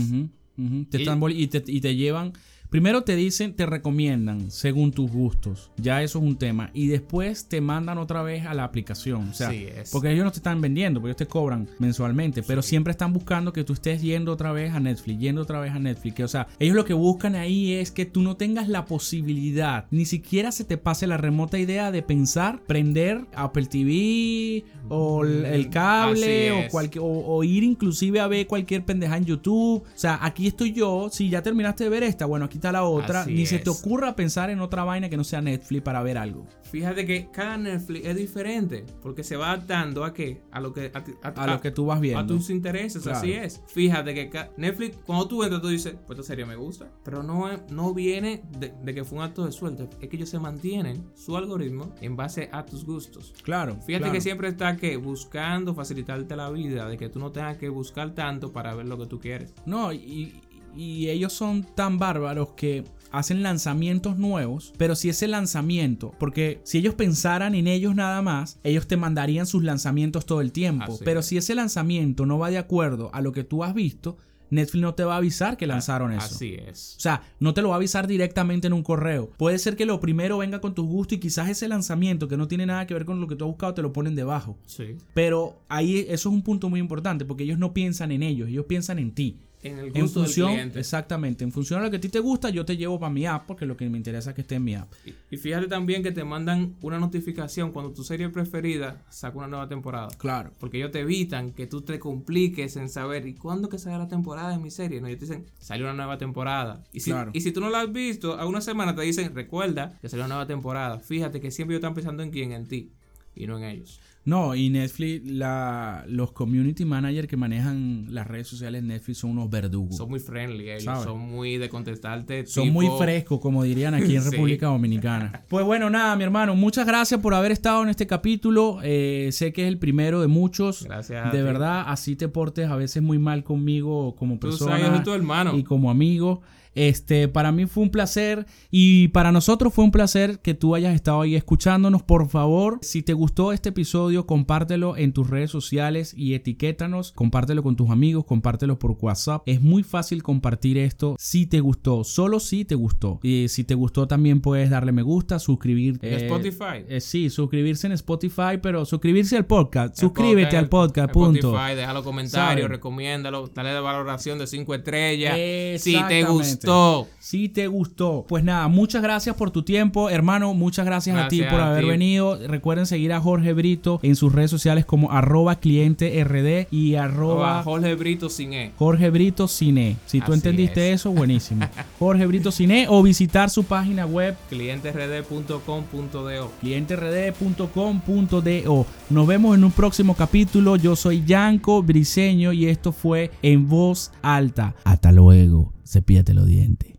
Ujú, 0.59 0.75
ujú. 0.77 0.85
Te 0.91 0.99
están 0.99 1.21
y, 1.31 1.47
te, 1.49 1.63
y 1.67 1.81
te 1.81 1.95
llevan. 1.95 2.33
Primero 2.73 3.03
te 3.03 3.17
dicen, 3.17 3.53
te 3.53 3.67
recomiendan 3.67 4.51
según 4.51 4.93
tus 4.93 5.11
gustos. 5.13 5.71
Ya 5.77 6.03
eso 6.03 6.21
es 6.21 6.25
un 6.25 6.37
tema. 6.39 6.71
Y 6.73 6.87
después 6.87 7.47
te 7.47 7.61
mandan 7.61 7.99
otra 7.99 8.23
vez 8.23 8.47
a 8.47 8.55
la 8.55 8.65
aplicación. 8.65 9.29
O 9.29 9.35
sea, 9.35 9.51
Sí, 9.51 9.67
es. 9.77 9.91
porque 9.91 10.11
ellos 10.11 10.25
no 10.25 10.33
te 10.33 10.39
están 10.39 10.63
vendiendo, 10.63 10.99
porque 10.99 11.11
ellos 11.11 11.19
te 11.19 11.27
cobran 11.27 11.69
mensualmente. 11.79 12.43
Pero 12.43 12.63
siempre 12.63 12.93
están 12.93 13.13
buscando 13.13 13.53
que 13.53 13.63
tú 13.63 13.75
estés 13.75 14.01
yendo 14.01 14.33
otra 14.33 14.53
vez 14.53 14.73
a 14.73 14.81
Netflix, 14.81 15.21
yendo 15.21 15.43
otra 15.43 15.61
vez 15.61 15.73
a 15.73 15.79
Netflix. 15.79 16.15
Que, 16.15 16.25
o 16.25 16.29
sea, 16.29 16.49
ellos 16.59 16.75
lo 16.75 16.87
que 16.87 16.95
buscan 16.95 17.35
ahí 17.35 17.75
es 17.75 17.91
que 17.91 18.07
tú 18.07 18.23
no 18.23 18.39
tengas 18.39 18.71
la 18.71 18.87
posibilidad, 18.87 19.85
ni 19.91 20.07
siquiera 20.07 20.51
se 20.51 20.65
te 20.65 20.79
pase 20.79 21.07
la 21.07 21.19
remota 21.19 21.59
idea 21.59 21.93
de 21.93 22.03
pensar, 22.03 22.63
prender 22.67 23.27
Apple 23.35 23.67
TV 23.67 24.65
o 24.89 25.27
el, 25.27 25.69
cable 25.69 26.53
o 26.53 26.71
cualquier 26.71 27.05
o, 27.05 27.07
o 27.07 27.45
ir 27.45 27.65
inclusive 27.65 28.19
a 28.19 28.29
ver 28.29 28.47
cualquier 28.47 28.83
pendeja 28.87 29.19
en 29.19 29.27
YouTube. 29.27 29.83
O 29.83 29.85
sea, 29.95 30.19
aquí 30.23 30.47
estoy 30.47 30.73
yo. 30.73 31.11
Si 31.13 31.29
ya 31.29 31.43
terminaste 31.43 31.85
de 31.85 31.91
ver 31.91 32.03
esta, 32.03 32.25
bueno, 32.25 32.47
aquí 32.47 32.62
está 32.63 32.71
la 32.73 32.85
otra. 32.85 33.23
Así 33.23 33.35
Ni 33.35 33.45
se 33.45 33.59
te 33.59 33.71
ocurra 33.71 34.15
pensar 34.15 34.49
en 34.51 34.61
otra 34.61 34.85
vaina 34.85 35.09
que 35.09 35.17
no 35.17 35.25
sea 35.25 35.43
Netflix 35.43 35.83
para 35.83 36.01
ver 36.03 36.17
algo. 36.17 36.47
Fíjate 36.71 37.05
que 37.05 37.29
cada 37.33 37.59
Netflix 37.59 38.07
es 38.07 38.17
diferente. 38.17 38.87
Porque 39.03 39.25
se 39.25 39.37
va 39.37 39.51
adaptando 39.51 40.05
a 40.05 40.15
qué? 40.15 40.43
A 40.53 40.61
lo 40.61 40.73
que, 40.73 40.93
a, 41.23 41.29
A 41.29 41.47
lo 41.49 41.61
que 41.61 41.73
tú 41.73 41.87
vas 41.87 41.99
a 41.99 42.01
viendo. 42.01 42.35
tus 42.37 42.51
intereses, 42.51 43.03
Claro. 43.03 43.19
así 43.19 43.33
es. 43.33 43.63
Fíjate 43.67 44.15
que 44.15 44.31
Netflix, 44.57 44.97
cuando 45.05 45.27
tú 45.27 45.43
entras, 45.43 45.61
tú 45.61 45.69
dices, 45.69 45.97
pues 46.07 46.19
esta 46.19 46.29
serie 46.29 46.47
me 46.47 46.55
gusta. 46.57 46.89
Pero 47.05 47.23
no, 47.23 47.51
no 47.71 47.93
viene 47.93 48.43
de, 48.59 48.73
de 48.83 48.95
que 48.95 49.05
fue 49.05 49.19
un 49.19 49.25
acto 49.25 49.45
de 49.45 49.51
suerte. 49.53 49.89
Es 50.01 50.09
que 50.09 50.17
ellos 50.17 50.29
se 50.29 50.39
mantienen 50.39 51.05
su 51.15 51.37
algoritmo 51.37 51.93
en 52.01 52.17
base 52.17 52.49
a 52.53 52.65
tus 52.65 52.85
gustos. 52.85 53.35
Claro. 53.43 53.75
Fíjate 53.75 53.99
claro. 54.05 54.13
que 54.13 54.21
siempre 54.21 54.49
está 54.49 54.77
que 54.77 54.97
buscando 54.97 55.75
facilitarte 55.75 56.37
la 56.37 56.49
vida, 56.51 56.89
de 56.89 56.97
que 56.97 57.09
tú 57.09 57.19
no 57.19 57.33
tengas 57.33 57.57
que 57.59 57.69
buscar 57.69 58.15
tanto 58.15 58.53
para 58.53 58.75
ver 58.75 58.87
lo 58.87 58.97
que 58.99 59.07
tú 59.07 59.19
quieres. 59.19 59.53
No, 59.67 59.93
y, 59.93 60.41
y 60.77 61.09
ellos 61.09 61.33
son 61.33 61.65
tan 61.75 61.99
bárbaros 61.99 62.51
que 62.57 62.85
hacen 63.11 63.43
lanzamientos 63.43 64.19
nuevos, 64.19 64.73
pero 64.79 64.97
si 64.97 65.09
ese 65.11 65.29
lanzamiento, 65.29 66.13
porque 66.19 66.61
si 66.65 66.79
ellos 66.79 66.95
pensaran 66.95 67.55
en 67.55 67.67
ellos 67.67 67.95
nada 67.95 68.23
más, 68.23 68.59
ellos 68.65 68.87
te 68.87 68.97
mandarían 68.97 69.47
sus 69.47 69.63
lanzamientos 69.63 70.25
todo 70.27 70.41
el 70.41 70.51
tiempo, 70.51 70.95
Así 70.95 71.05
pero 71.05 71.21
es. 71.21 71.27
si 71.27 71.37
ese 71.37 71.55
lanzamiento 71.55 72.27
no 72.27 72.39
va 72.39 72.51
de 72.51 72.59
acuerdo 72.59 73.11
a 73.13 73.21
lo 73.21 73.33
que 73.33 73.45
tú 73.45 73.65
has 73.65 73.75
visto, 73.75 74.17
Netflix 74.53 74.83
no 74.83 74.95
te 74.95 75.05
va 75.05 75.15
a 75.15 75.17
avisar 75.17 75.57
que 75.57 75.67
lanzaron 75.67 76.13
eso. 76.13 76.27
Así 76.27 76.55
es. 76.55 76.97
O 76.99 77.01
sea, 77.01 77.23
no 77.41 77.55
te 77.55 77.63
lo 77.63 77.71
va 77.71 77.77
a 77.77 77.79
avisar 77.79 78.07
directamente 78.07 78.67
en 78.67 78.75
un 78.75 78.83
correo. 78.83 79.31
Puede 79.39 79.59
ser 79.59 79.77
que 79.77 79.87
lo 79.87 79.99
primero 79.99 80.39
venga 80.39 80.61
con 80.61 80.75
tus 80.75 80.87
gustos 80.87 81.17
y 81.17 81.21
quizás 81.21 81.49
ese 81.49 81.69
lanzamiento 81.69 82.29
que 82.29 82.37
no 82.37 82.49
tiene 82.49 82.67
nada 82.67 82.87
que 82.87 82.93
ver 82.93 83.07
con 83.07 83.19
lo 83.19 83.27
que 83.29 83.35
tú 83.35 83.47
has 83.47 83.51
buscado 83.51 83.73
te 83.73 83.81
lo 83.81 83.95
ponen 83.95 84.15
debajo. 84.15 84.59
Sí. 84.67 84.99
Pero 85.15 85.63
ahí 85.71 86.01
eso 86.01 86.29
es 86.29 86.35
un 86.35 86.43
punto 86.43 86.69
muy 86.69 86.81
importante 86.81 87.25
porque 87.25 87.45
ellos 87.45 87.59
no 87.59 87.73
piensan 87.73 88.13
en 88.13 88.23
ellos, 88.23 88.51
ellos 88.51 88.67
piensan 88.67 88.99
en 88.99 89.13
ti. 89.13 89.41
En 89.63 89.79
el 89.79 89.87
En 89.97 90.03
gusto 90.03 90.21
función, 90.21 90.49
del 90.49 90.57
cliente. 90.57 90.81
exactamente, 90.81 91.45
en 91.45 91.53
función 91.53 91.81
a 91.81 91.85
lo 91.85 91.91
que 91.91 91.97
a 91.99 92.01
ti 92.01 92.09
te 92.09 92.19
gusta, 92.19 92.51
yo 92.51 92.65
te 92.65 92.77
llevo 92.77 92.99
para 92.99 93.13
mi 93.13 93.27
app 93.27 93.47
porque 93.47 93.65
lo 93.65 93.77
que 93.77 93.89
me 93.89 93.97
interesa 93.97 94.31
es 94.31 94.35
que 94.35 94.43
esté 94.43 94.57
en 94.57 94.65
mi 94.65 94.75
app. 94.75 94.93
Y- 95.07 95.15
Y 95.31 95.37
fíjate 95.39 95.67
también 95.69 96.03
que 96.03 96.13
te 96.13 96.25
mandan 96.25 96.75
una 96.83 96.99
notificación 96.99 97.71
cuando 97.73 97.93
tu 97.93 98.03
serie 98.05 98.29
preferida 98.29 99.03
saca 99.09 99.39
una 99.39 99.47
nueva 99.47 99.69
temporada. 99.69 100.09
Claro. 100.19 100.51
Porque 100.59 100.79
ellos 100.79 100.91
te 100.91 101.01
evitan 101.01 101.53
que 101.53 101.67
tú 101.67 101.81
te 101.83 101.99
compliques 101.99 102.77
en 102.77 102.89
saber 102.89 103.27
¿y 103.27 103.35
cuándo 103.35 103.69
que 103.69 103.79
sale 103.79 103.97
la 103.99 104.09
temporada 104.09 104.51
de 104.51 104.59
mi 104.59 104.71
serie? 104.71 105.01
No, 105.01 105.07
ellos 105.07 105.21
te 105.21 105.27
dicen, 105.27 105.47
salió 105.59 105.87
una 105.87 105.95
nueva 105.95 106.19
temporada. 106.19 106.85
Y 106.93 107.01
si, 107.01 107.11
Claro. 107.11 107.31
y 107.33 107.41
si 107.41 107.53
tú 107.53 107.61
no 107.61 107.71
la 107.71 107.83
has 107.83 107.93
visto, 107.93 108.35
a 108.39 108.47
una 108.47 108.61
semana 108.61 108.95
te 108.95 109.03
dicen, 109.03 109.35
recuerda 109.35 109.99
que 110.01 110.09
salió 110.09 110.25
una 110.27 110.35
nueva 110.35 110.47
temporada. 110.47 110.99
Fíjate 110.99 111.41
que 111.41 111.51
siempre 111.51 111.75
ellos 111.77 111.81
están 111.83 111.95
pensando 111.95 112.23
en 112.23 112.31
quién, 112.31 112.53
en 112.53 112.67
ti 112.67 112.91
y 113.35 113.47
no 113.47 113.57
en 113.59 113.65
ellos. 113.65 114.01
No, 114.25 114.55
y 114.55 114.71
Netflix, 114.71 115.29
la, 115.29 116.05
los 116.07 116.31
community 116.31 116.85
managers 116.85 117.27
que 117.27 117.37
manejan 117.37 118.07
las 118.11 118.27
redes 118.29 118.47
sociales 118.47 118.83
Netflix 118.85 119.19
son 119.19 119.31
unos 119.31 119.51
verdugos. 119.51 119.97
Son 119.97 120.09
muy 120.09 120.21
friendly 120.21 120.71
ellos, 120.71 120.85
¿Sabes? 120.85 121.03
son 121.03 121.19
muy 121.19 121.59
de 121.59 121.69
contestarte. 121.69 122.47
Son 122.47 122.63
tipo- 122.65 122.73
muy 122.75 122.89
frescos, 122.99 123.41
como 123.41 123.65
dirían 123.65 123.95
aquí 123.95 124.15
en 124.15 124.23
Sí. 124.23 124.31
República 124.31 124.67
Dominicana. 124.67 125.43
Pues 125.49 125.65
bueno, 125.67 125.91
nada, 125.91 126.15
mi 126.15 126.23
hermano, 126.23 126.55
muchas 126.55 126.87
gracias 126.87 127.19
por 127.21 127.35
haber 127.35 127.51
estado 127.51 127.83
en 127.83 127.89
este 127.89 128.07
capítulo. 128.07 128.79
Eh, 128.85 129.31
sé 129.33 129.53
que 129.53 129.63
es 129.63 129.69
el 129.69 129.79
primero 129.79 130.21
de 130.21 130.29
muchos. 130.29 130.85
Gracias 130.85 131.27
a 131.27 131.31
De 131.31 131.43
verdad, 131.43 131.85
así 131.89 132.15
te 132.15 132.29
portes 132.29 132.69
a 132.71 132.77
veces 132.77 133.03
muy 133.03 133.19
mal 133.19 133.43
conmigo 133.43 134.15
como 134.15 134.35
Tú 134.35 134.41
persona 134.49 134.73
sabes, 134.79 134.87
yo 134.87 134.95
soy 134.95 135.05
tu 135.05 135.13
hermano. 135.15 135.57
y 135.59 135.65
como 135.65 135.91
amigo. 135.91 136.43
Este, 136.75 137.29
para 137.29 137.53
mí 137.53 137.67
fue 137.67 137.83
un 137.83 137.91
placer 137.91 138.47
y 138.71 139.09
para 139.09 139.33
nosotros 139.33 139.75
fue 139.75 139.85
un 139.85 139.91
placer 139.91 140.41
que 140.41 140.55
tú 140.55 140.75
hayas 140.75 140.95
estado 140.95 141.21
ahí 141.21 141.35
escuchándonos. 141.35 142.03
Por 142.03 142.29
favor, 142.29 142.79
si 142.83 143.03
te 143.03 143.13
gustó 143.13 143.53
este 143.53 143.71
episodio, 143.71 144.27
compártelo 144.27 144.97
en 144.97 145.13
tus 145.13 145.29
redes 145.29 145.51
sociales 145.51 146.15
y 146.17 146.35
etiquétanos. 146.35 147.13
Compártelo 147.13 147.63
con 147.63 147.77
tus 147.77 147.91
amigos, 147.91 148.25
compártelo 148.25 148.79
por 148.79 148.97
WhatsApp. 149.01 149.43
Es 149.47 149.61
muy 149.61 149.83
fácil 149.83 150.23
compartir 150.23 150.79
esto 150.79 151.17
si 151.19 151.47
te 151.47 151.61
gustó, 151.61 152.05
solo 152.05 152.41
si 152.41 152.65
te 152.65 152.75
gustó. 152.75 153.21
Y 153.23 153.49
si 153.49 153.65
te 153.65 153.75
gustó 153.75 154.07
también 154.09 154.41
puedes 154.41 154.71
darle 154.71 154.93
me 154.93 155.03
gusta, 155.03 155.39
suscribirte. 155.39 156.09
En 156.09 156.25
Spotify. 156.25 156.85
Eh, 156.89 157.01
sí, 157.01 157.31
suscribirse 157.31 157.87
en 157.87 157.93
Spotify, 157.93 158.59
pero 158.63 158.85
suscribirse 158.85 159.37
al 159.37 159.47
podcast. 159.47 159.95
El 159.95 160.01
Suscríbete 160.01 160.57
al 160.57 160.69
podcast, 160.69 161.13
punto. 161.13 161.55
Spotify, 161.55 161.77
deja 161.77 161.93
los 161.93 162.03
comentarios, 162.03 162.69
recomiéndalo, 162.69 163.49
dale 163.49 163.71
de 163.71 163.81
valoración 163.81 164.39
de 164.39 164.47
5 164.47 164.75
estrellas. 164.75 165.35
Si 165.83 165.93
te 166.09 166.23
Exactamente. 166.23 166.62
Gustó. 166.69 167.09
Si 167.19 167.49
te 167.49 167.67
gustó. 167.69 168.25
Pues 168.29 168.45
nada, 168.45 168.69
muchas 168.69 169.03
gracias 169.03 169.37
por 169.37 169.51
tu 169.51 169.63
tiempo, 169.63 170.11
hermano. 170.11 170.53
Muchas 170.55 170.85
gracias, 170.85 171.17
a 171.17 171.29
ti 171.29 171.43
por 171.43 171.61
a 171.61 171.71
haber 171.71 171.85
ti. 171.85 171.91
venido. 171.91 172.39
Recuerden 172.47 172.87
seguir 172.87 173.13
a 173.13 173.21
Jorge 173.21 173.53
Brito 173.53 174.01
en 174.03 174.17
sus 174.17 174.33
redes 174.33 174.51
sociales 174.51 174.85
como 174.85 175.13
arroba 175.13 175.57
cliente 175.57 176.23
RD 176.25 176.67
y 176.73 176.97
arroba 176.97 177.63
Jorge 177.63 177.95
Brito 177.95 178.29
sin 178.29 178.53
E. 178.55 178.73
Jorge 178.77 179.11
Brito 179.11 179.47
Cine. 179.49 179.97
Si 180.07 180.21
tú 180.21 180.33
entendiste 180.33 180.91
es. 180.91 181.01
eso, 181.01 181.11
buenísimo. 181.13 181.67
Jorge 181.99 182.27
Brito 182.27 182.51
Cine 182.51 182.87
o 182.89 183.03
visitar 183.03 183.51
su 183.51 183.65
página 183.65 184.07
web 184.07 184.37
clienterd.com.do. 184.49 186.53
clienterd.com.do. 186.61 188.87
Nos 189.11 189.27
vemos 189.27 189.57
en 189.57 189.65
un 189.65 189.73
próximo 189.73 190.15
capítulo. 190.15 190.77
Yo 190.77 190.97
soy 190.97 191.25
Yanko 191.25 191.83
Briseño 191.83 192.53
y 192.53 192.67
esto 192.67 192.93
fue 192.93 193.31
En 193.43 193.69
Voz 193.69 194.13
Alta. 194.23 194.75
Hasta 194.85 195.13
luego. 195.13 195.72
Cepíllate 195.85 196.35
los 196.35 196.47
dientes. 196.47 196.99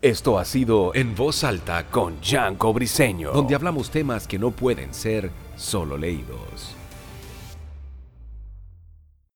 Esto 0.00 0.38
ha 0.38 0.44
sido 0.44 0.94
En 0.94 1.16
Voz 1.16 1.42
Alta 1.42 1.86
con 1.90 2.20
Yanko 2.20 2.72
Briseño, 2.72 3.32
donde 3.32 3.56
hablamos 3.56 3.90
temas 3.90 4.28
que 4.28 4.38
no 4.38 4.52
pueden 4.52 4.94
ser 4.94 5.32
solo 5.56 5.98
leídos. 5.98 6.76